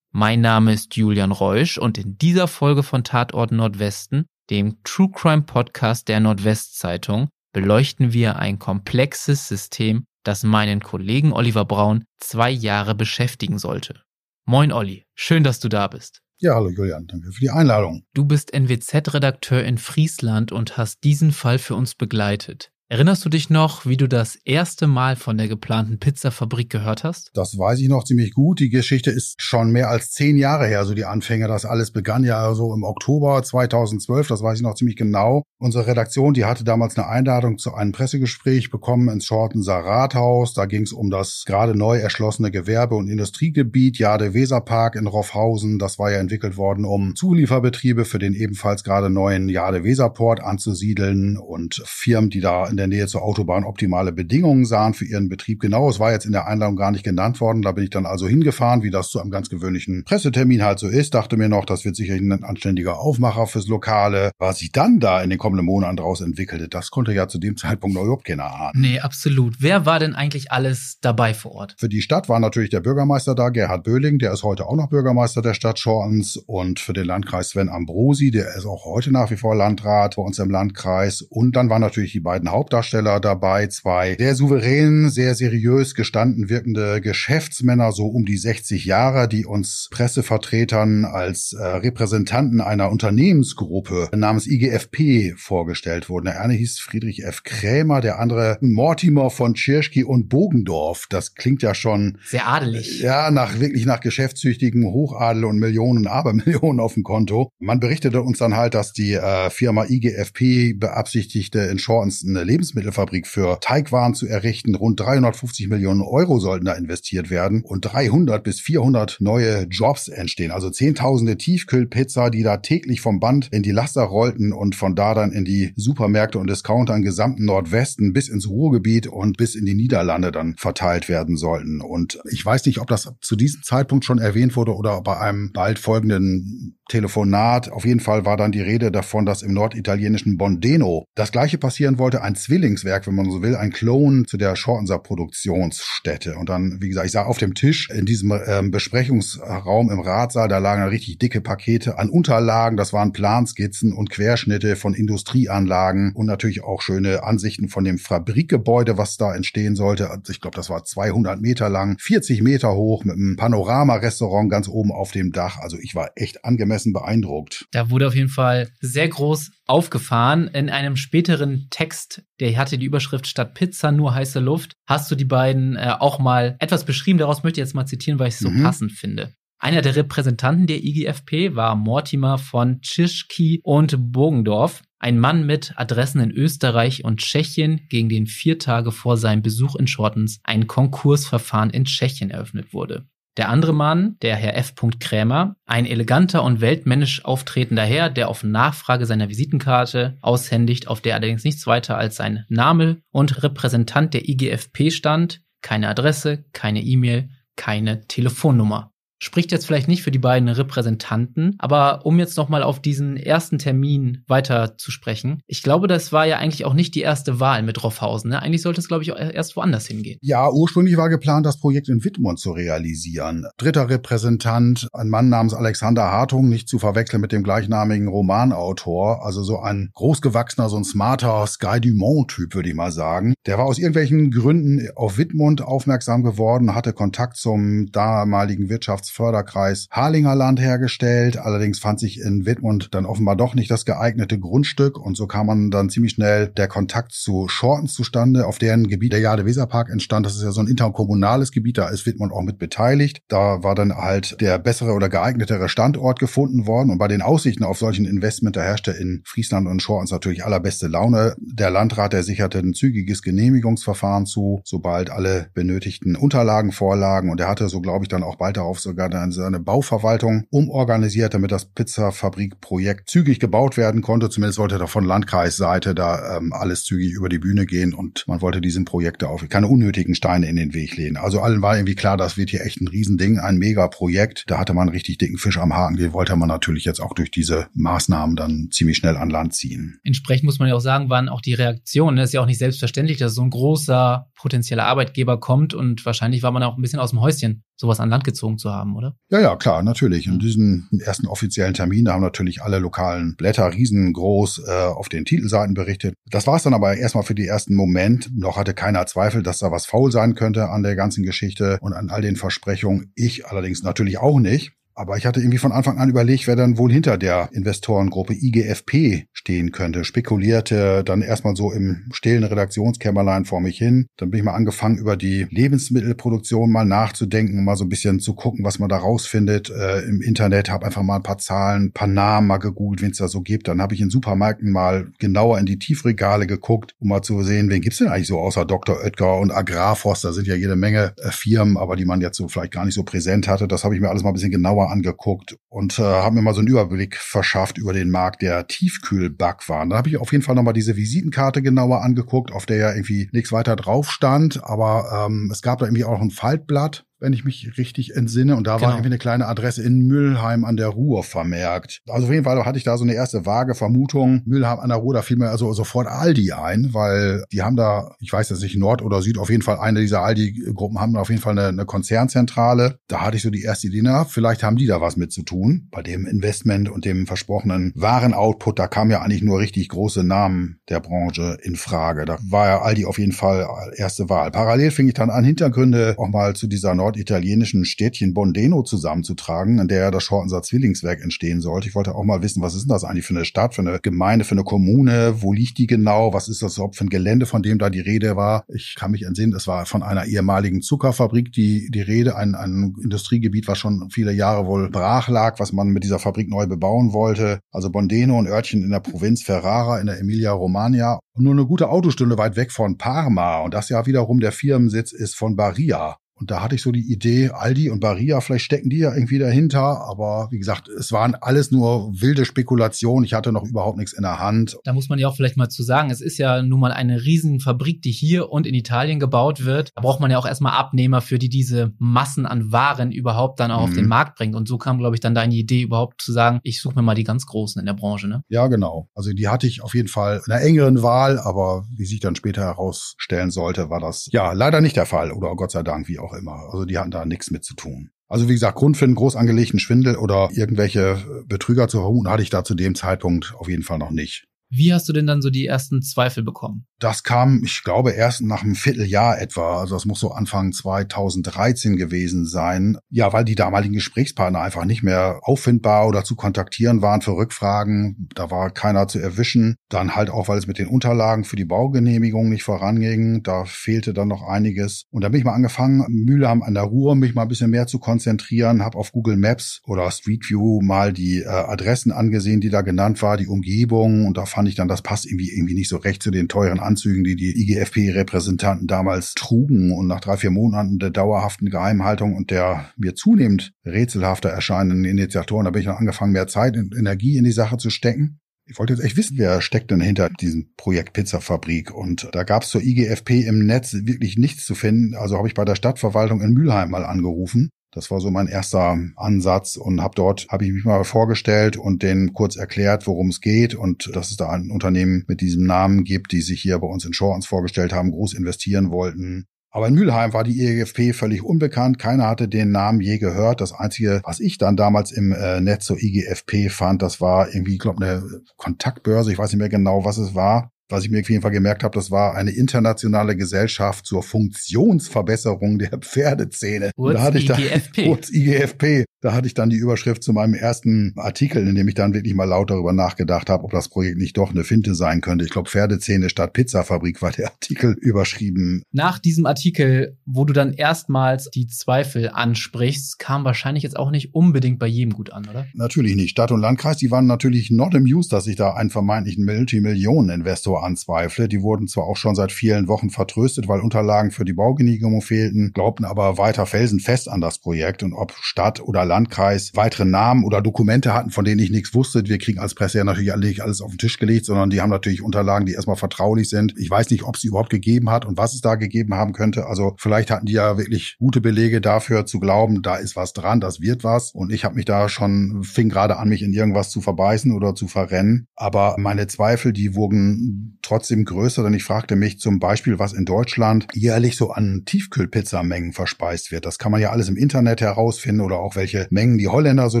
Mein 0.10 0.40
Name 0.40 0.74
ist 0.74 0.96
Julian 0.96 1.32
Reusch 1.32 1.78
und 1.78 1.96
in 1.96 2.18
dieser 2.18 2.48
Folge 2.48 2.82
von 2.82 3.04
Tatort 3.04 3.52
Nordwesten, 3.52 4.26
dem 4.50 4.82
True 4.84 5.10
Crime 5.10 5.42
Podcast 5.42 6.08
der 6.08 6.20
Nordwestzeitung, 6.20 7.28
beleuchten 7.52 8.12
wir 8.12 8.36
ein 8.36 8.58
komplexes 8.58 9.48
System, 9.48 10.04
das 10.24 10.42
meinen 10.42 10.80
Kollegen 10.80 11.32
Oliver 11.32 11.64
Braun 11.64 12.04
zwei 12.18 12.50
Jahre 12.50 12.94
beschäftigen 12.94 13.58
sollte. 13.58 14.02
Moin 14.44 14.72
Olli, 14.72 15.06
schön, 15.14 15.44
dass 15.44 15.60
du 15.60 15.68
da 15.68 15.86
bist. 15.86 16.20
Ja, 16.42 16.56
hallo 16.56 16.70
Julian, 16.70 17.06
danke 17.06 17.30
für 17.30 17.38
die 17.38 17.50
Einladung. 17.50 18.02
Du 18.14 18.24
bist 18.24 18.52
NWZ-Redakteur 18.52 19.62
in 19.62 19.78
Friesland 19.78 20.50
und 20.50 20.76
hast 20.76 21.04
diesen 21.04 21.30
Fall 21.30 21.60
für 21.60 21.76
uns 21.76 21.94
begleitet. 21.94 22.71
Erinnerst 22.92 23.24
du 23.24 23.30
dich 23.30 23.48
noch, 23.48 23.86
wie 23.86 23.96
du 23.96 24.06
das 24.06 24.36
erste 24.44 24.86
Mal 24.86 25.16
von 25.16 25.38
der 25.38 25.48
geplanten 25.48 25.98
Pizzafabrik 25.98 26.68
gehört 26.68 27.04
hast? 27.04 27.30
Das 27.32 27.56
weiß 27.56 27.80
ich 27.80 27.88
noch 27.88 28.04
ziemlich 28.04 28.34
gut. 28.34 28.60
Die 28.60 28.68
Geschichte 28.68 29.10
ist 29.10 29.40
schon 29.40 29.70
mehr 29.70 29.88
als 29.88 30.10
zehn 30.10 30.36
Jahre 30.36 30.66
her, 30.66 30.84
so 30.84 30.92
die 30.92 31.06
Anfänge. 31.06 31.48
Das 31.48 31.64
alles 31.64 31.90
begann 31.90 32.22
ja 32.22 32.52
so 32.52 32.74
im 32.74 32.84
Oktober 32.84 33.42
2012, 33.42 34.28
das 34.28 34.42
weiß 34.42 34.58
ich 34.58 34.62
noch 34.62 34.74
ziemlich 34.74 34.96
genau. 34.96 35.42
Unsere 35.56 35.86
Redaktion, 35.86 36.34
die 36.34 36.44
hatte 36.44 36.64
damals 36.64 36.98
eine 36.98 37.08
Einladung 37.08 37.56
zu 37.56 37.72
einem 37.72 37.92
Pressegespräch 37.92 38.70
bekommen 38.70 39.08
ins 39.08 39.24
Schortenser 39.24 39.76
Rathaus. 39.76 40.52
Da 40.52 40.66
ging 40.66 40.82
es 40.82 40.92
um 40.92 41.08
das 41.08 41.44
gerade 41.46 41.74
neu 41.74 41.96
erschlossene 41.96 42.50
Gewerbe- 42.50 42.96
und 42.96 43.08
Industriegebiet 43.08 43.96
Jade 43.96 44.34
Weserpark 44.34 44.96
in 44.96 45.06
Roffhausen. 45.06 45.78
Das 45.78 45.98
war 45.98 46.10
ja 46.10 46.18
entwickelt 46.18 46.58
worden, 46.58 46.84
um 46.84 47.16
Zulieferbetriebe 47.16 48.04
für 48.04 48.18
den 48.18 48.34
ebenfalls 48.34 48.84
gerade 48.84 49.08
neuen 49.08 49.48
Jade 49.48 49.82
Weserport 49.82 50.42
anzusiedeln 50.42 51.38
und 51.38 51.82
Firmen, 51.86 52.28
die 52.28 52.40
da 52.40 52.66
in 52.66 52.76
der 52.76 52.81
Nähe 52.86 53.06
zur 53.06 53.22
Autobahn 53.22 53.64
optimale 53.64 54.12
Bedingungen 54.12 54.64
sahen 54.64 54.94
für 54.94 55.04
ihren 55.04 55.28
Betrieb. 55.28 55.60
Genau, 55.60 55.88
es 55.88 56.00
war 56.00 56.12
jetzt 56.12 56.26
in 56.26 56.32
der 56.32 56.46
Einladung 56.46 56.76
gar 56.76 56.90
nicht 56.90 57.04
genannt 57.04 57.40
worden. 57.40 57.62
Da 57.62 57.72
bin 57.72 57.84
ich 57.84 57.90
dann 57.90 58.06
also 58.06 58.26
hingefahren, 58.26 58.82
wie 58.82 58.90
das 58.90 59.08
zu 59.08 59.20
einem 59.20 59.30
ganz 59.30 59.48
gewöhnlichen 59.48 60.04
Pressetermin 60.04 60.62
halt 60.62 60.78
so 60.78 60.88
ist. 60.88 61.14
Dachte 61.14 61.36
mir 61.36 61.48
noch, 61.48 61.64
das 61.64 61.84
wird 61.84 61.96
sicherlich 61.96 62.22
ein 62.22 62.44
anständiger 62.44 62.98
Aufmacher 62.98 63.46
fürs 63.46 63.66
Lokale. 63.68 64.32
Was 64.38 64.58
sich 64.58 64.72
dann 64.72 65.00
da 65.00 65.22
in 65.22 65.30
den 65.30 65.38
kommenden 65.38 65.66
Monaten 65.66 65.96
daraus 65.96 66.20
entwickelte, 66.20 66.68
das 66.68 66.90
konnte 66.90 67.12
ja 67.12 67.28
zu 67.28 67.38
dem 67.38 67.56
Zeitpunkt 67.56 67.94
noch 67.94 68.02
überhaupt 68.02 68.24
keiner 68.24 68.44
ahnen. 68.44 68.80
Nee, 68.80 69.00
absolut. 69.00 69.56
Wer 69.60 69.86
war 69.86 69.98
denn 69.98 70.14
eigentlich 70.14 70.52
alles 70.52 70.98
dabei 71.00 71.34
vor 71.34 71.52
Ort? 71.52 71.74
Für 71.78 71.88
die 71.88 72.02
Stadt 72.02 72.28
war 72.28 72.40
natürlich 72.40 72.70
der 72.70 72.80
Bürgermeister 72.80 73.34
da, 73.34 73.50
Gerhard 73.50 73.84
Böhling, 73.84 74.18
der 74.18 74.32
ist 74.32 74.42
heute 74.42 74.66
auch 74.66 74.76
noch 74.76 74.88
Bürgermeister 74.88 75.42
der 75.42 75.54
Stadt 75.54 75.78
Schortens 75.78 76.36
und 76.36 76.80
für 76.80 76.92
den 76.92 77.06
Landkreis 77.06 77.50
Sven 77.50 77.68
Ambrosi, 77.68 78.30
der 78.30 78.54
ist 78.56 78.66
auch 78.66 78.84
heute 78.84 79.12
nach 79.12 79.30
wie 79.30 79.36
vor 79.36 79.54
Landrat 79.54 80.16
bei 80.16 80.22
uns 80.22 80.38
im 80.38 80.50
Landkreis. 80.50 81.22
Und 81.22 81.56
dann 81.56 81.68
waren 81.70 81.80
natürlich 81.80 82.12
die 82.12 82.20
beiden 82.20 82.50
Haupt 82.50 82.71
Hauptdarsteller 82.72 83.20
dabei, 83.20 83.66
zwei 83.66 84.16
sehr 84.18 84.34
souverän, 84.34 85.10
sehr 85.10 85.34
seriös 85.34 85.94
gestanden 85.94 86.48
wirkende 86.48 87.02
Geschäftsmänner, 87.02 87.92
so 87.92 88.06
um 88.06 88.24
die 88.24 88.38
60 88.38 88.86
Jahre, 88.86 89.28
die 89.28 89.44
uns 89.44 89.88
Pressevertretern 89.90 91.04
als 91.04 91.52
äh, 91.52 91.62
Repräsentanten 91.62 92.62
einer 92.62 92.90
Unternehmensgruppe 92.90 94.08
namens 94.16 94.46
IGFP 94.46 95.34
vorgestellt 95.36 96.08
wurden. 96.08 96.26
Der 96.26 96.40
eine 96.40 96.54
hieß 96.54 96.80
Friedrich 96.80 97.24
F. 97.24 97.42
Krämer, 97.42 98.00
der 98.00 98.18
andere 98.18 98.56
Mortimer 98.62 99.28
von 99.28 99.52
Tschirschki 99.52 100.04
und 100.04 100.30
Bogendorf. 100.30 101.04
Das 101.10 101.34
klingt 101.34 101.60
ja 101.62 101.74
schon 101.74 102.16
sehr 102.24 102.46
adelig. 102.46 103.00
Ja, 103.00 103.30
nach 103.30 103.60
wirklich 103.60 103.84
nach 103.84 104.00
geschäftstüchtigen 104.00 104.86
Hochadel 104.86 105.44
und 105.44 105.58
Millionen, 105.58 106.06
Abermillionen 106.06 106.80
auf 106.80 106.94
dem 106.94 107.02
Konto. 107.02 107.50
Man 107.58 107.80
berichtete 107.80 108.22
uns 108.22 108.38
dann 108.38 108.56
halt, 108.56 108.72
dass 108.72 108.94
die 108.94 109.12
äh, 109.12 109.50
Firma 109.50 109.84
IGFP 109.84 110.72
beabsichtigte, 110.78 111.58
in 111.60 111.78
Shortens 111.78 112.24
eine 112.26 112.44
Lebensmittelfabrik 112.62 113.26
für 113.26 113.58
Teigwaren 113.60 114.14
zu 114.14 114.28
errichten. 114.28 114.76
Rund 114.76 115.00
350 115.00 115.68
Millionen 115.68 116.00
Euro 116.00 116.38
sollten 116.38 116.64
da 116.64 116.74
investiert 116.74 117.28
werden 117.28 117.64
und 117.64 117.80
300 117.80 118.44
bis 118.44 118.60
400 118.60 119.16
neue 119.20 119.64
Jobs 119.64 120.06
entstehen. 120.06 120.52
Also 120.52 120.70
Zehntausende 120.70 121.36
Tiefkühlpizza, 121.36 122.30
die 122.30 122.44
da 122.44 122.58
täglich 122.58 123.00
vom 123.00 123.18
Band 123.18 123.48
in 123.50 123.64
die 123.64 123.72
Laster 123.72 124.02
rollten 124.02 124.52
und 124.52 124.76
von 124.76 124.94
da 124.94 125.12
dann 125.14 125.32
in 125.32 125.44
die 125.44 125.72
Supermärkte 125.74 126.38
und 126.38 126.48
Discounter 126.48 126.94
im 126.94 127.02
gesamten 127.02 127.46
Nordwesten 127.46 128.12
bis 128.12 128.28
ins 128.28 128.48
Ruhrgebiet 128.48 129.08
und 129.08 129.36
bis 129.36 129.56
in 129.56 129.66
die 129.66 129.74
Niederlande 129.74 130.30
dann 130.30 130.54
verteilt 130.56 131.08
werden 131.08 131.36
sollten. 131.36 131.80
Und 131.80 132.20
ich 132.30 132.46
weiß 132.46 132.64
nicht, 132.66 132.80
ob 132.80 132.86
das 132.86 133.12
zu 133.20 133.34
diesem 133.34 133.64
Zeitpunkt 133.64 134.04
schon 134.04 134.18
erwähnt 134.18 134.54
wurde 134.54 134.76
oder 134.76 135.00
bei 135.02 135.18
einem 135.18 135.50
bald 135.52 135.80
folgenden 135.80 136.78
Telefonat. 136.92 137.72
Auf 137.72 137.86
jeden 137.86 138.00
Fall 138.00 138.26
war 138.26 138.36
dann 138.36 138.52
die 138.52 138.60
Rede 138.60 138.92
davon, 138.92 139.24
dass 139.24 139.42
im 139.42 139.54
norditalienischen 139.54 140.36
Bondeno 140.36 141.06
das 141.14 141.32
gleiche 141.32 141.56
passieren 141.56 141.98
wollte, 141.98 142.22
ein 142.22 142.34
Zwillingswerk, 142.34 143.06
wenn 143.06 143.14
man 143.14 143.30
so 143.30 143.42
will, 143.42 143.56
ein 143.56 143.72
Klon 143.72 144.26
zu 144.26 144.36
der 144.36 144.56
Schortenser 144.56 144.98
Produktionsstätte. 144.98 146.36
Und 146.36 146.50
dann, 146.50 146.82
wie 146.82 146.88
gesagt, 146.88 147.06
ich 147.06 147.12
sah 147.12 147.24
auf 147.24 147.38
dem 147.38 147.54
Tisch 147.54 147.88
in 147.88 148.04
diesem 148.04 148.38
ähm, 148.46 148.70
Besprechungsraum 148.70 149.90
im 149.90 150.00
Ratsaal, 150.00 150.48
da 150.48 150.58
lagen 150.58 150.82
richtig 150.82 151.18
dicke 151.18 151.40
Pakete 151.40 151.98
an 151.98 152.10
Unterlagen. 152.10 152.76
Das 152.76 152.92
waren 152.92 153.12
Planskizzen 153.12 153.94
und 153.94 154.10
Querschnitte 154.10 154.76
von 154.76 154.92
Industrieanlagen 154.92 156.12
und 156.14 156.26
natürlich 156.26 156.62
auch 156.62 156.82
schöne 156.82 157.24
Ansichten 157.24 157.68
von 157.68 157.84
dem 157.84 157.96
Fabrikgebäude, 157.96 158.98
was 158.98 159.16
da 159.16 159.34
entstehen 159.34 159.76
sollte. 159.76 160.10
Also 160.10 160.30
ich 160.30 160.42
glaube, 160.42 160.56
das 160.56 160.68
war 160.68 160.84
200 160.84 161.40
Meter 161.40 161.70
lang, 161.70 161.96
40 161.98 162.42
Meter 162.42 162.74
hoch 162.74 163.04
mit 163.04 163.16
einem 163.16 163.36
Panorama-Restaurant 163.36 164.50
ganz 164.50 164.68
oben 164.68 164.92
auf 164.92 165.12
dem 165.12 165.32
Dach. 165.32 165.56
Also 165.58 165.78
ich 165.78 165.94
war 165.94 166.10
echt 166.16 166.44
angemessen 166.44 166.81
beeindruckt. 166.90 167.66
Da 167.72 167.90
wurde 167.90 168.08
auf 168.08 168.14
jeden 168.14 168.28
Fall 168.28 168.70
sehr 168.80 169.08
groß 169.08 169.50
aufgefahren. 169.66 170.48
In 170.48 170.70
einem 170.70 170.96
späteren 170.96 171.68
Text, 171.70 172.22
der 172.40 172.56
hatte 172.56 172.78
die 172.78 172.86
Überschrift 172.86 173.26
statt 173.26 173.54
Pizza 173.54 173.92
nur 173.92 174.14
heiße 174.14 174.40
Luft, 174.40 174.72
hast 174.86 175.10
du 175.10 175.14
die 175.14 175.24
beiden 175.24 175.76
äh, 175.76 175.94
auch 175.98 176.18
mal 176.18 176.56
etwas 176.58 176.84
beschrieben. 176.84 177.18
Daraus 177.18 177.42
möchte 177.44 177.60
ich 177.60 177.66
jetzt 177.66 177.74
mal 177.74 177.86
zitieren, 177.86 178.18
weil 178.18 178.28
ich 178.28 178.34
es 178.34 178.40
so 178.40 178.50
mhm. 178.50 178.62
passend 178.62 178.92
finde. 178.92 179.34
Einer 179.62 179.80
der 179.80 179.94
Repräsentanten 179.94 180.66
der 180.66 180.82
IGFP 180.82 181.54
war 181.54 181.76
Mortimer 181.76 182.36
von 182.38 182.80
Tschischki 182.80 183.60
und 183.62 184.10
Bogendorf, 184.10 184.82
ein 184.98 185.20
Mann 185.20 185.46
mit 185.46 185.72
Adressen 185.76 186.20
in 186.20 186.32
Österreich 186.32 187.04
und 187.04 187.20
Tschechien, 187.20 187.86
gegen 187.88 188.08
den 188.08 188.26
vier 188.26 188.58
Tage 188.58 188.90
vor 188.90 189.16
seinem 189.16 189.40
Besuch 189.40 189.76
in 189.76 189.86
Schortens 189.86 190.40
ein 190.42 190.66
Konkursverfahren 190.66 191.70
in 191.70 191.84
Tschechien 191.84 192.30
eröffnet 192.30 192.74
wurde. 192.74 193.06
Der 193.38 193.48
andere 193.48 193.72
Mann, 193.72 194.16
der 194.20 194.36
Herr 194.36 194.56
F. 194.56 194.74
Krämer, 195.00 195.56
ein 195.64 195.86
eleganter 195.86 196.42
und 196.42 196.60
weltmännisch 196.60 197.24
auftretender 197.24 197.84
Herr, 197.84 198.10
der 198.10 198.28
auf 198.28 198.44
Nachfrage 198.44 199.06
seiner 199.06 199.30
Visitenkarte 199.30 200.18
aushändigt, 200.20 200.88
auf 200.88 201.00
der 201.00 201.14
allerdings 201.14 201.44
nichts 201.44 201.66
weiter 201.66 201.96
als 201.96 202.16
sein 202.16 202.44
Name 202.48 203.02
und 203.10 203.42
Repräsentant 203.42 204.12
der 204.12 204.28
IGFP 204.28 204.90
stand, 204.90 205.40
keine 205.62 205.88
Adresse, 205.88 206.44
keine 206.52 206.82
E-Mail, 206.82 207.30
keine 207.56 208.06
Telefonnummer 208.06 208.91
spricht 209.22 209.52
jetzt 209.52 209.66
vielleicht 209.66 209.86
nicht 209.86 210.02
für 210.02 210.10
die 210.10 210.18
beiden 210.18 210.48
Repräsentanten, 210.48 211.54
aber 211.58 212.04
um 212.04 212.18
jetzt 212.18 212.36
nochmal 212.36 212.64
auf 212.64 212.80
diesen 212.80 213.16
ersten 213.16 213.58
Termin 213.58 214.24
weiter 214.26 214.76
zu 214.76 214.90
sprechen, 214.90 215.40
ich 215.46 215.62
glaube, 215.62 215.86
das 215.86 216.12
war 216.12 216.26
ja 216.26 216.38
eigentlich 216.38 216.64
auch 216.64 216.74
nicht 216.74 216.96
die 216.96 217.02
erste 217.02 217.38
Wahl 217.38 217.62
mit 217.62 217.82
Roffhausen. 217.84 218.30
Ne? 218.30 218.42
Eigentlich 218.42 218.62
sollte 218.62 218.80
es, 218.80 218.88
glaube 218.88 219.04
ich, 219.04 219.10
erst 219.10 219.54
woanders 219.54 219.86
hingehen. 219.86 220.18
Ja, 220.22 220.50
ursprünglich 220.50 220.96
war 220.96 221.08
geplant, 221.08 221.46
das 221.46 221.60
Projekt 221.60 221.88
in 221.88 222.02
Wittmund 222.02 222.40
zu 222.40 222.50
realisieren. 222.50 223.46
Dritter 223.58 223.88
Repräsentant, 223.88 224.88
ein 224.92 225.08
Mann 225.08 225.28
namens 225.28 225.54
Alexander 225.54 226.10
Hartung, 226.10 226.48
nicht 226.48 226.68
zu 226.68 226.80
verwechseln 226.80 227.20
mit 227.20 227.30
dem 227.30 227.44
gleichnamigen 227.44 228.08
Romanautor, 228.08 229.24
also 229.24 229.44
so 229.44 229.60
ein 229.60 229.90
großgewachsener, 229.94 230.68
so 230.68 230.76
ein 230.76 230.84
smarter 230.84 231.46
Sky 231.46 231.80
Dumont-Typ, 231.80 232.56
würde 232.56 232.70
ich 232.70 232.74
mal 232.74 232.90
sagen. 232.90 233.34
Der 233.46 233.56
war 233.58 233.66
aus 233.66 233.78
irgendwelchen 233.78 234.32
Gründen 234.32 234.88
auf 234.96 235.16
Wittmund 235.16 235.62
aufmerksam 235.62 236.24
geworden, 236.24 236.74
hatte 236.74 236.92
Kontakt 236.92 237.36
zum 237.36 237.86
damaligen 237.92 238.68
Wirtschafts 238.68 239.11
Wirtschaftsförderkreis 239.12 239.86
Harlingerland 239.90 240.60
hergestellt. 240.60 241.36
Allerdings 241.36 241.78
fand 241.78 242.00
sich 242.00 242.20
in 242.20 242.46
Wittmund 242.46 242.88
dann 242.92 243.06
offenbar 243.06 243.36
doch 243.36 243.54
nicht 243.54 243.70
das 243.70 243.84
geeignete 243.84 244.38
Grundstück 244.38 244.98
und 244.98 245.16
so 245.16 245.26
kam 245.26 245.46
man 245.46 245.70
dann 245.70 245.90
ziemlich 245.90 246.12
schnell 246.12 246.48
der 246.48 246.68
Kontakt 246.68 247.12
zu 247.12 247.48
Shortens 247.48 247.94
zustande, 247.94 248.46
auf 248.46 248.58
deren 248.58 248.88
Gebiet 248.88 249.12
der 249.12 249.20
Jade-Weser-Park 249.20 249.90
entstand. 249.90 250.26
Das 250.26 250.36
ist 250.36 250.42
ja 250.42 250.52
so 250.52 250.60
ein 250.60 250.66
interkommunales 250.66 251.52
Gebiet, 251.52 251.78
da 251.78 251.88
ist 251.88 252.06
Wittmund 252.06 252.32
auch 252.32 252.42
mit 252.42 252.58
beteiligt. 252.58 253.22
Da 253.28 253.62
war 253.62 253.74
dann 253.74 253.94
halt 253.94 254.40
der 254.40 254.58
bessere 254.58 254.92
oder 254.92 255.08
geeignetere 255.08 255.68
Standort 255.68 256.18
gefunden 256.18 256.66
worden 256.66 256.90
und 256.90 256.98
bei 256.98 257.08
den 257.08 257.22
Aussichten 257.22 257.64
auf 257.64 257.78
solchen 257.78 258.04
Investment, 258.04 258.56
da 258.56 258.62
herrschte 258.62 258.92
in 258.92 259.22
Friesland 259.24 259.68
und 259.68 259.82
Shortens 259.82 260.10
natürlich 260.10 260.44
allerbeste 260.44 260.88
Laune. 260.88 261.34
Der 261.38 261.70
Landrat, 261.70 262.12
der 262.12 262.22
sicherte 262.22 262.58
ein 262.58 262.74
zügiges 262.74 263.22
Genehmigungsverfahren 263.22 264.26
zu, 264.26 264.62
sobald 264.64 265.10
alle 265.10 265.48
benötigten 265.54 266.16
Unterlagen 266.16 266.72
vorlagen 266.72 267.30
und 267.30 267.40
er 267.40 267.48
hatte 267.48 267.68
so, 267.68 267.80
glaube 267.80 268.04
ich, 268.04 268.08
dann 268.08 268.22
auch 268.22 268.36
bald 268.36 268.56
darauf 268.56 268.80
sogar 268.80 269.01
dann 269.08 269.32
seine 269.32 269.60
Bauverwaltung 269.60 270.46
umorganisiert, 270.50 271.34
damit 271.34 271.52
das 271.52 271.66
Pizzafabrikprojekt 271.66 273.08
zügig 273.08 273.40
gebaut 273.40 273.76
werden 273.76 274.02
konnte. 274.02 274.30
Zumindest 274.30 274.58
wollte 274.58 274.78
da 274.78 274.86
von 274.86 275.04
Landkreisseite 275.04 275.94
da 275.94 276.36
ähm, 276.36 276.52
alles 276.52 276.84
zügig 276.84 277.12
über 277.12 277.28
die 277.28 277.38
Bühne 277.38 277.66
gehen 277.66 277.94
und 277.94 278.24
man 278.26 278.40
wollte 278.40 278.60
diesem 278.60 278.84
Projekt 278.84 279.24
auch 279.24 279.46
keine 279.48 279.68
unnötigen 279.68 280.14
Steine 280.14 280.48
in 280.48 280.56
den 280.56 280.74
Weg 280.74 280.96
legen. 280.96 281.16
Also 281.16 281.40
allen 281.40 281.62
war 281.62 281.76
irgendwie 281.76 281.94
klar, 281.94 282.16
das 282.16 282.36
wird 282.36 282.50
hier 282.50 282.64
echt 282.64 282.80
ein 282.80 282.88
Riesending, 282.88 283.38
ein 283.38 283.58
Megaprojekt. 283.58 284.44
Da 284.48 284.58
hatte 284.58 284.74
man 284.74 284.88
richtig 284.88 285.18
dicken 285.18 285.38
Fisch 285.38 285.58
am 285.58 285.74
Haken. 285.74 285.96
Den 285.96 286.12
wollte 286.12 286.36
man 286.36 286.48
natürlich 286.48 286.84
jetzt 286.84 287.00
auch 287.00 287.14
durch 287.14 287.30
diese 287.30 287.68
Maßnahmen 287.74 288.36
dann 288.36 288.68
ziemlich 288.70 288.96
schnell 288.96 289.16
an 289.16 289.30
Land 289.30 289.54
ziehen. 289.54 289.98
Entsprechend 290.04 290.44
muss 290.44 290.58
man 290.58 290.68
ja 290.68 290.74
auch 290.74 290.80
sagen, 290.80 291.08
waren 291.08 291.28
auch 291.28 291.40
die 291.40 291.54
Reaktionen. 291.54 292.18
Es 292.18 292.30
ist 292.30 292.34
ja 292.34 292.40
auch 292.40 292.46
nicht 292.46 292.58
selbstverständlich, 292.58 293.18
dass 293.18 293.34
so 293.34 293.42
ein 293.42 293.50
großer 293.50 294.28
potenzieller 294.42 294.84
Arbeitgeber 294.86 295.38
kommt 295.38 295.72
und 295.72 296.04
wahrscheinlich 296.04 296.42
war 296.42 296.50
man 296.50 296.64
auch 296.64 296.76
ein 296.76 296.82
bisschen 296.82 296.98
aus 296.98 297.10
dem 297.10 297.20
Häuschen, 297.20 297.62
sowas 297.76 298.00
an 298.00 298.10
Land 298.10 298.24
gezogen 298.24 298.58
zu 298.58 298.72
haben, 298.72 298.96
oder? 298.96 299.16
Ja, 299.30 299.40
ja, 299.40 299.54
klar, 299.54 299.84
natürlich. 299.84 300.26
In 300.26 300.40
diesem 300.40 300.88
ersten 300.98 301.28
offiziellen 301.28 301.74
Termin 301.74 302.08
haben 302.08 302.22
natürlich 302.22 302.60
alle 302.60 302.80
lokalen 302.80 303.36
Blätter 303.36 303.72
riesengroß 303.72 304.64
äh, 304.66 304.70
auf 304.70 305.08
den 305.08 305.24
Titelseiten 305.24 305.74
berichtet. 305.74 306.14
Das 306.28 306.48
war 306.48 306.56
es 306.56 306.64
dann 306.64 306.74
aber 306.74 306.96
erstmal 306.96 307.22
für 307.22 307.36
die 307.36 307.46
ersten 307.46 307.76
Moment. 307.76 308.30
Noch 308.36 308.56
hatte 308.56 308.74
keiner 308.74 309.06
Zweifel, 309.06 309.44
dass 309.44 309.58
da 309.58 309.70
was 309.70 309.86
faul 309.86 310.10
sein 310.10 310.34
könnte 310.34 310.70
an 310.70 310.82
der 310.82 310.96
ganzen 310.96 311.22
Geschichte 311.22 311.78
und 311.80 311.92
an 311.92 312.10
all 312.10 312.20
den 312.20 312.34
Versprechungen. 312.34 313.12
Ich 313.14 313.46
allerdings 313.46 313.84
natürlich 313.84 314.18
auch 314.18 314.40
nicht. 314.40 314.72
Aber 314.94 315.16
ich 315.16 315.26
hatte 315.26 315.40
irgendwie 315.40 315.58
von 315.58 315.72
Anfang 315.72 315.98
an 315.98 316.10
überlegt, 316.10 316.46
wer 316.46 316.56
dann 316.56 316.78
wohl 316.78 316.92
hinter 316.92 317.18
der 317.18 317.48
Investorengruppe 317.52 318.34
IGFP 318.34 319.26
stehen 319.32 319.72
könnte. 319.72 320.04
Spekulierte 320.04 321.02
dann 321.04 321.22
erstmal 321.22 321.56
so 321.56 321.72
im 321.72 322.08
stillen 322.12 322.44
Redaktionskämmerlein 322.44 323.44
vor 323.44 323.60
mich 323.60 323.78
hin. 323.78 324.06
Dann 324.16 324.30
bin 324.30 324.38
ich 324.38 324.44
mal 324.44 324.54
angefangen, 324.54 324.98
über 324.98 325.16
die 325.16 325.46
Lebensmittelproduktion 325.50 326.70
mal 326.70 326.84
nachzudenken, 326.84 327.64
mal 327.64 327.76
so 327.76 327.84
ein 327.84 327.88
bisschen 327.88 328.20
zu 328.20 328.34
gucken, 328.34 328.64
was 328.64 328.78
man 328.78 328.88
da 328.88 328.98
rausfindet 328.98 329.70
äh, 329.70 330.00
im 330.00 330.20
Internet. 330.20 330.70
Habe 330.70 330.86
einfach 330.86 331.02
mal 331.02 331.16
ein 331.16 331.22
paar 331.22 331.38
Zahlen, 331.38 331.86
ein 331.86 331.92
paar 331.92 332.08
Namen 332.08 332.46
mal 332.46 332.58
gegoogelt, 332.58 333.02
wen 333.02 333.10
es 333.10 333.18
da 333.18 333.28
so 333.28 333.40
gibt. 333.40 333.68
Dann 333.68 333.80
habe 333.80 333.94
ich 333.94 334.00
in 334.00 334.10
Supermärkten 334.10 334.70
mal 334.70 335.10
genauer 335.18 335.58
in 335.58 335.66
die 335.66 335.78
Tiefregale 335.78 336.46
geguckt, 336.46 336.94
um 336.98 337.08
mal 337.08 337.22
zu 337.22 337.42
sehen, 337.42 337.70
wen 337.70 337.80
gibt's 337.80 337.98
denn 337.98 338.08
eigentlich 338.08 338.28
so 338.28 338.38
außer 338.38 338.64
Dr. 338.64 339.00
Oetker 339.02 339.38
und 339.38 339.50
Agrarforst. 339.50 340.24
Da 340.24 340.32
sind 340.32 340.46
ja 340.46 340.54
jede 340.54 340.76
Menge 340.76 341.14
äh, 341.16 341.30
Firmen, 341.30 341.76
aber 341.76 341.96
die 341.96 342.04
man 342.04 342.20
jetzt 342.20 342.36
so 342.36 342.48
vielleicht 342.48 342.72
gar 342.72 342.84
nicht 342.84 342.94
so 342.94 343.02
präsent 343.02 343.48
hatte. 343.48 343.66
Das 343.66 343.84
habe 343.84 343.94
ich 343.94 344.00
mir 344.00 344.10
alles 344.10 344.22
mal 344.22 344.30
ein 344.30 344.34
bisschen 344.34 344.50
genauer 344.50 344.81
genauer 344.82 344.90
angeguckt 344.90 345.56
und 345.68 345.98
äh, 345.98 346.02
habe 346.02 346.34
mir 346.34 346.42
mal 346.42 346.54
so 346.54 346.60
einen 346.60 346.68
Überblick 346.68 347.16
verschafft 347.16 347.78
über 347.78 347.92
den 347.92 348.10
Markt 348.10 348.42
der 348.42 348.66
Tiefkühlbackwaren. 348.66 349.90
Da 349.90 349.96
habe 349.96 350.08
ich 350.08 350.16
auf 350.16 350.32
jeden 350.32 350.44
Fall 350.44 350.54
nochmal 350.54 350.74
diese 350.74 350.96
Visitenkarte 350.96 351.62
genauer 351.62 352.02
angeguckt, 352.02 352.52
auf 352.52 352.66
der 352.66 352.76
ja 352.76 352.92
irgendwie 352.92 353.28
nichts 353.32 353.52
weiter 353.52 353.76
drauf 353.76 354.10
stand, 354.10 354.62
aber 354.64 355.26
ähm, 355.26 355.50
es 355.52 355.62
gab 355.62 355.78
da 355.78 355.86
irgendwie 355.86 356.04
auch 356.04 356.20
ein 356.20 356.30
Faltblatt 356.30 357.04
wenn 357.22 357.32
ich 357.32 357.44
mich 357.44 357.78
richtig 357.78 358.16
entsinne. 358.16 358.56
Und 358.56 358.66
da 358.66 358.76
genau. 358.76 358.88
war 358.88 358.94
irgendwie 358.94 359.08
eine 359.08 359.18
kleine 359.18 359.46
Adresse 359.46 359.82
in 359.82 360.06
Mülheim 360.06 360.64
an 360.64 360.76
der 360.76 360.88
Ruhr 360.88 361.22
vermerkt. 361.22 362.02
Also 362.08 362.26
auf 362.26 362.32
jeden 362.32 362.44
Fall 362.44 362.62
hatte 362.64 362.78
ich 362.78 362.84
da 362.84 362.98
so 362.98 363.04
eine 363.04 363.14
erste 363.14 363.46
vage 363.46 363.74
Vermutung. 363.74 364.42
Mülheim 364.44 364.80
an 364.80 364.88
der 364.88 364.98
Ruhr, 364.98 365.14
da 365.14 365.22
fiel 365.22 365.36
mir 365.36 365.50
also 365.50 365.72
sofort 365.72 366.08
Aldi 366.08 366.52
ein, 366.52 366.90
weil 366.92 367.44
die 367.52 367.62
haben 367.62 367.76
da, 367.76 368.14
ich 368.18 368.32
weiß 368.32 368.50
jetzt 368.50 368.62
nicht, 368.62 368.76
Nord 368.76 369.02
oder 369.02 369.22
Süd, 369.22 369.38
auf 369.38 369.50
jeden 369.50 369.62
Fall 369.62 369.78
eine 369.78 370.00
dieser 370.00 370.22
Aldi-Gruppen 370.22 371.00
haben 371.00 371.16
auf 371.16 371.30
jeden 371.30 371.40
Fall 371.40 371.56
eine, 371.56 371.68
eine 371.68 371.86
Konzernzentrale. 371.86 372.98
Da 373.06 373.20
hatte 373.20 373.36
ich 373.36 373.42
so 373.42 373.50
die 373.50 373.62
erste 373.62 373.86
Idee, 373.86 374.02
na, 374.02 374.24
vielleicht 374.24 374.62
haben 374.62 374.76
die 374.76 374.86
da 374.86 375.00
was 375.00 375.16
mit 375.16 375.32
zu 375.32 375.42
tun. 375.42 375.88
Bei 375.92 376.02
dem 376.02 376.26
Investment 376.26 376.90
und 376.90 377.04
dem 377.04 377.26
versprochenen 377.26 377.92
Warenoutput, 377.94 378.78
da 378.78 378.88
kamen 378.88 379.12
ja 379.12 379.22
eigentlich 379.22 379.42
nur 379.42 379.60
richtig 379.60 379.88
große 379.88 380.24
Namen 380.24 380.80
der 380.88 381.00
Branche 381.00 381.56
in 381.62 381.76
Frage. 381.76 382.24
Da 382.24 382.38
war 382.48 382.66
ja 382.66 382.82
Aldi 382.82 383.04
auf 383.04 383.18
jeden 383.18 383.32
Fall 383.32 383.68
erste 383.96 384.28
Wahl. 384.28 384.50
Parallel 384.50 384.90
fing 384.90 385.06
ich 385.06 385.14
dann 385.14 385.30
an, 385.30 385.44
Hintergründe 385.44 386.14
auch 386.18 386.28
mal 386.28 386.56
zu 386.56 386.66
dieser 386.66 386.94
Nord 386.94 387.11
norditalienischen 387.12 387.84
Städtchen 387.84 388.32
Bondeno 388.32 388.82
zusammenzutragen, 388.82 389.80
an 389.80 389.88
der 389.88 390.10
das 390.10 390.24
Schortenser 390.24 390.62
Zwillingswerk 390.62 391.20
entstehen 391.20 391.60
sollte. 391.60 391.88
Ich 391.88 391.94
wollte 391.94 392.14
auch 392.14 392.24
mal 392.24 392.42
wissen, 392.42 392.62
was 392.62 392.74
ist 392.74 392.84
denn 392.84 392.94
das 392.94 393.04
eigentlich 393.04 393.26
für 393.26 393.34
eine 393.34 393.44
Stadt, 393.44 393.74
für 393.74 393.82
eine 393.82 393.98
Gemeinde, 394.00 394.46
für 394.46 394.52
eine 394.52 394.64
Kommune? 394.64 395.42
Wo 395.42 395.52
liegt 395.52 395.76
die 395.76 395.86
genau? 395.86 396.32
Was 396.32 396.48
ist 396.48 396.62
das 396.62 396.76
überhaupt 396.76 396.96
für 396.96 397.04
ein 397.04 397.10
Gelände, 397.10 397.44
von 397.44 397.62
dem 397.62 397.78
da 397.78 397.90
die 397.90 398.00
Rede 398.00 398.34
war? 398.34 398.64
Ich 398.68 398.94
kann 398.98 399.10
mich 399.10 399.24
entsinnen, 399.24 399.52
es 399.54 399.66
war 399.66 399.84
von 399.84 400.02
einer 400.02 400.24
ehemaligen 400.24 400.80
Zuckerfabrik 400.80 401.52
die, 401.52 401.90
die 401.90 402.00
Rede, 402.00 402.36
ein, 402.36 402.54
ein 402.54 402.94
Industriegebiet, 403.02 403.68
was 403.68 403.76
schon 403.76 404.08
viele 404.10 404.32
Jahre 404.32 404.66
wohl 404.66 404.88
brach 404.90 405.28
lag, 405.28 405.60
was 405.60 405.72
man 405.72 405.88
mit 405.88 406.04
dieser 406.04 406.18
Fabrik 406.18 406.48
neu 406.48 406.66
bebauen 406.66 407.12
wollte. 407.12 407.60
Also 407.70 407.90
Bondeno, 407.90 408.38
ein 408.38 408.46
Örtchen 408.46 408.82
in 408.82 408.90
der 408.90 409.00
Provinz 409.00 409.42
Ferrara 409.42 410.00
in 410.00 410.06
der 410.06 410.18
Emilia-Romagna. 410.18 411.18
Und 411.34 411.44
nur 411.44 411.52
eine 411.52 411.66
gute 411.66 411.90
Autostunde 411.90 412.38
weit 412.38 412.56
weg 412.56 412.72
von 412.72 412.96
Parma. 412.96 413.60
Und 413.60 413.74
das 413.74 413.90
ja 413.90 414.06
wiederum 414.06 414.40
der 414.40 414.52
Firmensitz 414.52 415.12
ist 415.12 415.34
von 415.34 415.56
Baria. 415.56 416.16
Und 416.34 416.50
da 416.50 416.62
hatte 416.62 416.74
ich 416.74 416.82
so 416.82 416.92
die 416.92 417.12
Idee, 417.12 417.50
Aldi 417.50 417.90
und 417.90 418.00
Baria, 418.00 418.40
vielleicht 418.40 418.64
stecken 418.64 418.90
die 418.90 418.98
ja 418.98 419.12
irgendwie 419.14 419.38
dahinter. 419.38 420.06
Aber 420.08 420.48
wie 420.50 420.58
gesagt, 420.58 420.88
es 420.88 421.10
waren 421.10 421.34
alles 421.34 421.70
nur 421.70 422.12
wilde 422.12 422.44
Spekulationen. 422.44 423.24
Ich 423.24 423.34
hatte 423.34 423.52
noch 423.52 423.64
überhaupt 423.64 423.98
nichts 423.98 424.12
in 424.12 424.22
der 424.22 424.38
Hand. 424.38 424.76
Da 424.84 424.92
muss 424.92 425.08
man 425.08 425.18
ja 425.18 425.28
auch 425.28 425.36
vielleicht 425.36 425.56
mal 425.56 425.68
zu 425.68 425.82
sagen, 425.82 426.10
es 426.10 426.20
ist 426.20 426.38
ja 426.38 426.62
nun 426.62 426.80
mal 426.80 426.92
eine 426.92 427.24
Riesenfabrik, 427.24 428.02
die 428.02 428.12
hier 428.12 428.50
und 428.50 428.66
in 428.66 428.74
Italien 428.74 429.18
gebaut 429.18 429.64
wird. 429.64 429.90
Da 429.94 430.02
braucht 430.02 430.20
man 430.20 430.30
ja 430.30 430.38
auch 430.38 430.46
erstmal 430.46 430.72
Abnehmer, 430.72 431.20
für 431.20 431.38
die 431.38 431.48
diese 431.48 431.92
Massen 431.98 432.46
an 432.46 432.70
Waren 432.72 433.10
überhaupt 433.10 433.58
dann 433.60 433.70
auch 433.70 433.78
mhm. 433.78 433.84
auf 433.84 433.94
den. 433.94 434.12
Markt 434.12 434.36
bringt. 434.36 434.54
Und 434.54 434.68
so 434.68 434.76
kam, 434.76 434.98
glaube 434.98 435.16
ich, 435.16 435.20
dann 435.20 435.34
deine 435.34 435.54
Idee 435.54 435.80
überhaupt 435.80 436.20
zu 436.20 436.32
sagen, 436.32 436.60
ich 436.64 436.82
suche 436.82 436.96
mir 436.96 437.02
mal 437.02 437.14
die 437.14 437.24
ganz 437.24 437.46
Großen 437.46 437.80
in 437.80 437.86
der 437.86 437.94
Branche. 437.94 438.28
Ne? 438.28 438.44
Ja, 438.48 438.66
genau. 438.66 439.08
Also 439.14 439.32
die 439.32 439.48
hatte 439.48 439.66
ich 439.66 439.82
auf 439.82 439.94
jeden 439.94 440.08
Fall 440.08 440.42
in 440.46 440.52
einer 440.52 440.62
engeren 440.62 441.02
Wahl, 441.02 441.38
aber 441.38 441.86
wie 441.96 442.04
sich 442.04 442.20
dann 442.20 442.36
später 442.36 442.60
herausstellen 442.60 443.50
sollte, 443.50 443.88
war 443.88 444.00
das 444.00 444.28
ja 444.32 444.52
leider 444.52 444.82
nicht 444.82 444.96
der 444.96 445.06
Fall. 445.06 445.32
Oder 445.32 445.56
Gott 445.56 445.70
sei 445.70 445.82
Dank, 445.82 446.08
wie 446.08 446.18
auch 446.18 446.21
immer. 446.32 446.68
Also 446.70 446.84
die 446.84 446.98
hatten 446.98 447.10
da 447.10 447.24
nichts 447.24 447.50
mit 447.50 447.64
zu 447.64 447.74
tun. 447.74 448.10
Also 448.28 448.48
wie 448.48 448.54
gesagt, 448.54 448.78
Grund 448.78 448.96
für 448.96 449.04
einen 449.04 449.14
groß 449.14 449.36
angelegten 449.36 449.78
Schwindel 449.78 450.16
oder 450.16 450.48
irgendwelche 450.52 451.44
Betrüger 451.46 451.88
zu 451.88 452.00
vermuten 452.00 452.30
hatte 452.30 452.42
ich 452.42 452.50
da 452.50 452.64
zu 452.64 452.74
dem 452.74 452.94
Zeitpunkt 452.94 453.54
auf 453.58 453.68
jeden 453.68 453.82
Fall 453.82 453.98
noch 453.98 454.10
nicht. 454.10 454.46
Wie 454.74 454.94
hast 454.94 455.06
du 455.06 455.12
denn 455.12 455.26
dann 455.26 455.42
so 455.42 455.50
die 455.50 455.66
ersten 455.66 456.00
Zweifel 456.00 456.42
bekommen? 456.42 456.86
Das 456.98 457.24
kam, 457.24 457.62
ich 457.62 457.82
glaube, 457.82 458.12
erst 458.12 458.40
nach 458.42 458.62
einem 458.62 458.74
Vierteljahr 458.76 459.38
etwa. 459.38 459.80
Also 459.80 459.96
das 459.96 460.06
muss 460.06 460.20
so 460.20 460.30
Anfang 460.30 460.72
2013 460.72 461.96
gewesen 461.96 462.46
sein. 462.46 462.96
Ja, 463.10 463.34
weil 463.34 463.44
die 463.44 463.56
damaligen 463.56 463.92
Gesprächspartner 463.92 464.60
einfach 464.60 464.84
nicht 464.84 465.02
mehr 465.02 465.40
auffindbar 465.42 466.06
oder 466.06 466.24
zu 466.24 466.36
kontaktieren 466.36 467.02
waren 467.02 467.20
für 467.20 467.32
Rückfragen. 467.32 468.28
Da 468.34 468.50
war 468.50 468.70
keiner 468.70 469.08
zu 469.08 469.18
erwischen. 469.18 469.74
Dann 469.88 470.14
halt 470.14 470.30
auch, 470.30 470.48
weil 470.48 470.58
es 470.58 470.68
mit 470.68 470.78
den 470.78 470.86
Unterlagen 470.86 471.44
für 471.44 471.56
die 471.56 471.64
Baugenehmigung 471.64 472.48
nicht 472.48 472.62
voranging. 472.62 473.42
Da 473.42 473.64
fehlte 473.66 474.14
dann 474.14 474.28
noch 474.28 474.42
einiges. 474.42 475.04
Und 475.10 475.22
da 475.22 475.28
bin 475.28 475.40
ich 475.40 475.44
mal 475.44 475.54
angefangen, 475.54 476.06
Mühlheim 476.08 476.62
an 476.62 476.74
der 476.74 476.84
Ruhr, 476.84 477.14
mich 477.16 477.34
mal 477.34 477.42
ein 477.42 477.48
bisschen 477.48 477.70
mehr 477.70 477.88
zu 477.88 477.98
konzentrieren. 477.98 478.82
Habe 478.82 478.96
auf 478.96 479.10
Google 479.10 479.36
Maps 479.36 479.82
oder 479.84 480.08
Street 480.12 480.48
View 480.48 480.80
mal 480.80 481.12
die 481.12 481.40
äh, 481.40 481.48
Adressen 481.48 482.12
angesehen, 482.12 482.60
die 482.60 482.70
da 482.70 482.82
genannt 482.82 483.20
war, 483.20 483.36
die 483.36 483.48
Umgebung. 483.48 484.24
Und 484.24 484.36
da 484.36 484.46
fand 484.46 484.61
fand 484.62 484.68
ich 484.68 484.76
dann, 484.76 484.86
das 484.86 485.02
passt 485.02 485.26
irgendwie, 485.26 485.50
irgendwie 485.50 485.74
nicht 485.74 485.88
so 485.88 485.96
recht 485.96 486.22
zu 486.22 486.30
den 486.30 486.46
teuren 486.46 486.78
Anzügen, 486.78 487.24
die 487.24 487.34
die 487.34 487.50
IGFP-Repräsentanten 487.62 488.86
damals 488.86 489.34
trugen. 489.34 489.90
Und 489.90 490.06
nach 490.06 490.20
drei, 490.20 490.36
vier 490.36 490.52
Monaten 490.52 491.00
der 491.00 491.10
dauerhaften 491.10 491.68
Geheimhaltung 491.68 492.36
und 492.36 492.52
der 492.52 492.92
mir 492.96 493.16
zunehmend 493.16 493.72
rätselhafter 493.84 494.50
erscheinenden 494.50 495.04
Initiatoren, 495.04 495.64
da 495.64 495.72
bin 495.72 495.80
ich 495.80 495.86
dann 495.86 495.96
angefangen, 495.96 496.30
mehr 496.30 496.46
Zeit 496.46 496.76
und 496.76 496.94
Energie 496.94 497.38
in 497.38 497.42
die 497.42 497.50
Sache 497.50 497.76
zu 497.76 497.90
stecken. 497.90 498.38
Ich 498.66 498.78
wollte 498.78 498.92
jetzt 498.92 499.02
echt 499.02 499.16
wissen, 499.16 499.36
wer 499.36 499.60
steckt 499.60 499.90
denn 499.90 500.00
hinter 500.00 500.30
diesem 500.30 500.72
Projekt 500.76 501.12
Pizzafabrik. 501.12 501.92
Und 501.92 502.28
da 502.30 502.44
gab 502.44 502.62
es 502.62 502.68
zur 502.68 502.82
IGFP 502.82 503.40
im 503.40 503.66
Netz 503.66 503.92
wirklich 504.04 504.38
nichts 504.38 504.64
zu 504.64 504.76
finden. 504.76 505.16
Also 505.16 505.38
habe 505.38 505.48
ich 505.48 505.54
bei 505.54 505.64
der 505.64 505.74
Stadtverwaltung 505.74 506.40
in 506.40 506.52
Mülheim 506.52 506.90
mal 506.90 507.04
angerufen 507.04 507.70
das 507.92 508.10
war 508.10 508.20
so 508.20 508.30
mein 508.30 508.48
erster 508.48 508.98
Ansatz 509.16 509.76
und 509.76 510.00
habe 510.00 510.14
dort 510.14 510.46
habe 510.50 510.64
ich 510.64 510.72
mich 510.72 510.84
mal 510.84 511.04
vorgestellt 511.04 511.76
und 511.76 512.02
denen 512.02 512.32
kurz 512.32 512.56
erklärt, 512.56 513.06
worum 513.06 513.28
es 513.28 513.40
geht 513.40 513.74
und 513.74 514.10
dass 514.16 514.30
es 514.30 514.36
da 514.36 514.48
ein 514.48 514.70
Unternehmen 514.70 515.24
mit 515.28 515.40
diesem 515.40 515.66
Namen 515.66 516.04
gibt, 516.04 516.32
die 516.32 516.40
sich 516.40 516.60
hier 516.60 516.78
bei 516.78 516.86
uns 516.86 517.04
in 517.04 517.12
Shorens 517.12 517.46
vorgestellt 517.46 517.92
haben, 517.92 518.10
groß 518.10 518.32
investieren 518.34 518.90
wollten. 518.90 519.46
Aber 519.70 519.88
in 519.88 519.94
Mülheim 519.94 520.34
war 520.34 520.44
die 520.44 520.60
IGFP 520.60 521.14
völlig 521.14 521.42
unbekannt. 521.42 521.98
Keiner 521.98 522.28
hatte 522.28 522.46
den 522.46 522.72
Namen 522.72 523.00
je 523.00 523.16
gehört. 523.16 523.62
Das 523.62 523.72
Einzige, 523.72 524.20
was 524.24 524.38
ich 524.38 524.58
dann 524.58 524.76
damals 524.76 525.12
im 525.12 525.32
äh, 525.32 525.62
Netz 525.62 525.86
zur 525.86 525.96
IGFP 525.98 526.68
fand, 526.68 527.00
das 527.00 527.22
war 527.22 527.48
irgendwie, 527.48 527.74
ich 527.74 527.78
glaube, 527.78 528.04
eine 528.04 528.22
Kontaktbörse. 528.56 529.32
Ich 529.32 529.38
weiß 529.38 529.50
nicht 529.50 529.60
mehr 529.60 529.70
genau, 529.70 530.04
was 530.04 530.18
es 530.18 530.34
war 530.34 530.71
Was 530.92 531.04
ich 531.04 531.10
mir 531.10 531.20
auf 531.20 531.30
jeden 531.30 531.40
Fall 531.40 531.52
gemerkt 531.52 531.84
habe, 531.84 531.94
das 531.94 532.10
war 532.10 532.34
eine 532.34 532.50
internationale 532.50 533.34
Gesellschaft 533.34 534.04
zur 534.04 534.22
Funktionsverbesserung 534.22 535.78
der 535.78 535.96
Pferdezähne. 535.98 536.90
Kurz 536.94 537.14
da 537.14 537.22
hatte 537.22 537.38
ich 537.38 537.48
IGFP. 537.48 537.96
Da, 537.96 538.02
kurz 538.08 538.30
IGFP. 538.30 539.04
Da 539.22 539.32
hatte 539.34 539.46
ich 539.46 539.54
dann 539.54 539.70
die 539.70 539.76
Überschrift 539.76 540.24
zu 540.24 540.32
meinem 540.32 540.54
ersten 540.54 541.14
Artikel, 541.16 541.66
in 541.68 541.76
dem 541.76 541.86
ich 541.86 541.94
dann 541.94 542.12
wirklich 542.12 542.34
mal 542.34 542.44
laut 542.44 542.70
darüber 542.70 542.92
nachgedacht 542.92 543.48
habe, 543.48 543.62
ob 543.62 543.70
das 543.70 543.88
Projekt 543.88 544.18
nicht 544.18 544.36
doch 544.36 544.50
eine 544.50 544.64
Finte 544.64 544.96
sein 544.96 545.20
könnte. 545.20 545.44
Ich 545.44 545.52
glaube, 545.52 545.70
Pferdezähne 545.70 546.28
statt 546.28 546.52
Pizzafabrik 546.52 547.22
war 547.22 547.30
der 547.30 547.46
Artikel 547.52 547.92
überschrieben. 547.92 548.82
Nach 548.90 549.20
diesem 549.20 549.46
Artikel, 549.46 550.18
wo 550.26 550.44
du 550.44 550.52
dann 550.52 550.72
erstmals 550.72 551.50
die 551.50 551.68
Zweifel 551.68 552.30
ansprichst, 552.30 553.20
kam 553.20 553.44
wahrscheinlich 553.44 553.84
jetzt 553.84 553.96
auch 553.96 554.10
nicht 554.10 554.34
unbedingt 554.34 554.80
bei 554.80 554.88
jedem 554.88 555.12
gut 555.12 555.32
an, 555.32 555.48
oder? 555.48 555.66
Natürlich 555.74 556.16
nicht. 556.16 556.30
Stadt 556.30 556.50
und 556.50 556.60
Landkreis, 556.60 556.96
die 556.96 557.12
waren 557.12 557.26
natürlich 557.26 557.70
not 557.70 557.94
amused, 557.94 558.32
dass 558.32 558.48
ich 558.48 558.56
da 558.56 558.74
einen 558.74 558.90
vermeintlichen 558.90 559.44
Multimillionen-Investor 559.44 560.84
anzweifle. 560.84 561.46
Die 561.46 561.62
wurden 561.62 561.86
zwar 561.86 562.04
auch 562.04 562.16
schon 562.16 562.34
seit 562.34 562.50
vielen 562.50 562.88
Wochen 562.88 563.10
vertröstet, 563.10 563.68
weil 563.68 563.78
Unterlagen 563.78 564.32
für 564.32 564.44
die 564.44 564.52
Baugenehmigung 564.52 565.22
fehlten, 565.22 565.72
glaubten 565.72 566.04
aber 566.04 566.38
weiter 566.38 566.66
felsenfest 566.66 567.28
an 567.28 567.40
das 567.40 567.58
Projekt 567.58 568.02
und 568.02 568.14
ob 568.14 568.32
Stadt 568.40 568.80
oder 568.80 569.11
Landkreis 569.12 569.72
weitere 569.74 570.06
Namen 570.06 570.42
oder 570.42 570.62
Dokumente 570.62 571.12
hatten, 571.12 571.30
von 571.30 571.44
denen 571.44 571.60
ich 571.60 571.70
nichts 571.70 571.92
wusste. 571.92 572.22
Wir 572.24 572.38
kriegen 572.38 572.58
als 572.58 572.74
Presse 572.74 572.96
ja 572.96 573.04
natürlich 573.04 573.34
nicht 573.36 573.60
alles 573.60 573.82
auf 573.82 573.90
den 573.90 573.98
Tisch 573.98 574.18
gelegt, 574.18 574.46
sondern 574.46 574.70
die 574.70 574.80
haben 574.80 574.88
natürlich 574.88 575.20
Unterlagen, 575.20 575.66
die 575.66 575.74
erstmal 575.74 575.96
vertraulich 575.96 576.48
sind. 576.48 576.72
Ich 576.78 576.88
weiß 576.88 577.10
nicht, 577.10 577.24
ob 577.24 577.36
es 577.36 577.44
überhaupt 577.44 577.68
gegeben 577.68 578.08
hat 578.08 578.24
und 578.24 578.38
was 578.38 578.54
es 578.54 578.62
da 578.62 578.76
gegeben 578.76 579.14
haben 579.14 579.34
könnte. 579.34 579.66
Also 579.66 579.94
vielleicht 579.98 580.30
hatten 580.30 580.46
die 580.46 580.54
ja 580.54 580.78
wirklich 580.78 581.16
gute 581.18 581.42
Belege 581.42 581.82
dafür 581.82 582.24
zu 582.24 582.40
glauben, 582.40 582.80
da 582.80 582.96
ist 582.96 583.14
was 583.14 583.34
dran, 583.34 583.60
das 583.60 583.82
wird 583.82 584.02
was. 584.02 584.30
Und 584.32 584.50
ich 584.50 584.64
habe 584.64 584.76
mich 584.76 584.86
da 584.86 585.10
schon, 585.10 585.62
fing 585.62 585.90
gerade 585.90 586.16
an, 586.16 586.30
mich 586.30 586.42
in 586.42 586.54
irgendwas 586.54 586.90
zu 586.90 587.02
verbeißen 587.02 587.52
oder 587.52 587.74
zu 587.74 587.86
verrennen. 587.86 588.46
Aber 588.56 588.96
meine 588.98 589.26
Zweifel, 589.26 589.74
die 589.74 589.94
wurden 589.94 590.78
trotzdem 590.80 591.26
größer, 591.26 591.62
denn 591.62 591.74
ich 591.74 591.84
fragte 591.84 592.16
mich 592.16 592.38
zum 592.38 592.60
Beispiel, 592.60 592.98
was 592.98 593.12
in 593.12 593.26
Deutschland 593.26 593.86
jährlich 593.92 594.36
so 594.36 594.50
an 594.50 594.84
Tiefkühlpizzamengen 594.86 595.92
verspeist 595.92 596.50
wird. 596.50 596.64
Das 596.64 596.78
kann 596.78 596.92
man 596.92 597.00
ja 597.00 597.10
alles 597.10 597.28
im 597.28 597.36
Internet 597.36 597.82
herausfinden 597.82 598.40
oder 598.40 598.58
auch 598.58 598.76
welche 598.76 599.01
Mengen 599.10 599.38
die 599.38 599.48
Holländer 599.48 599.90
so 599.90 600.00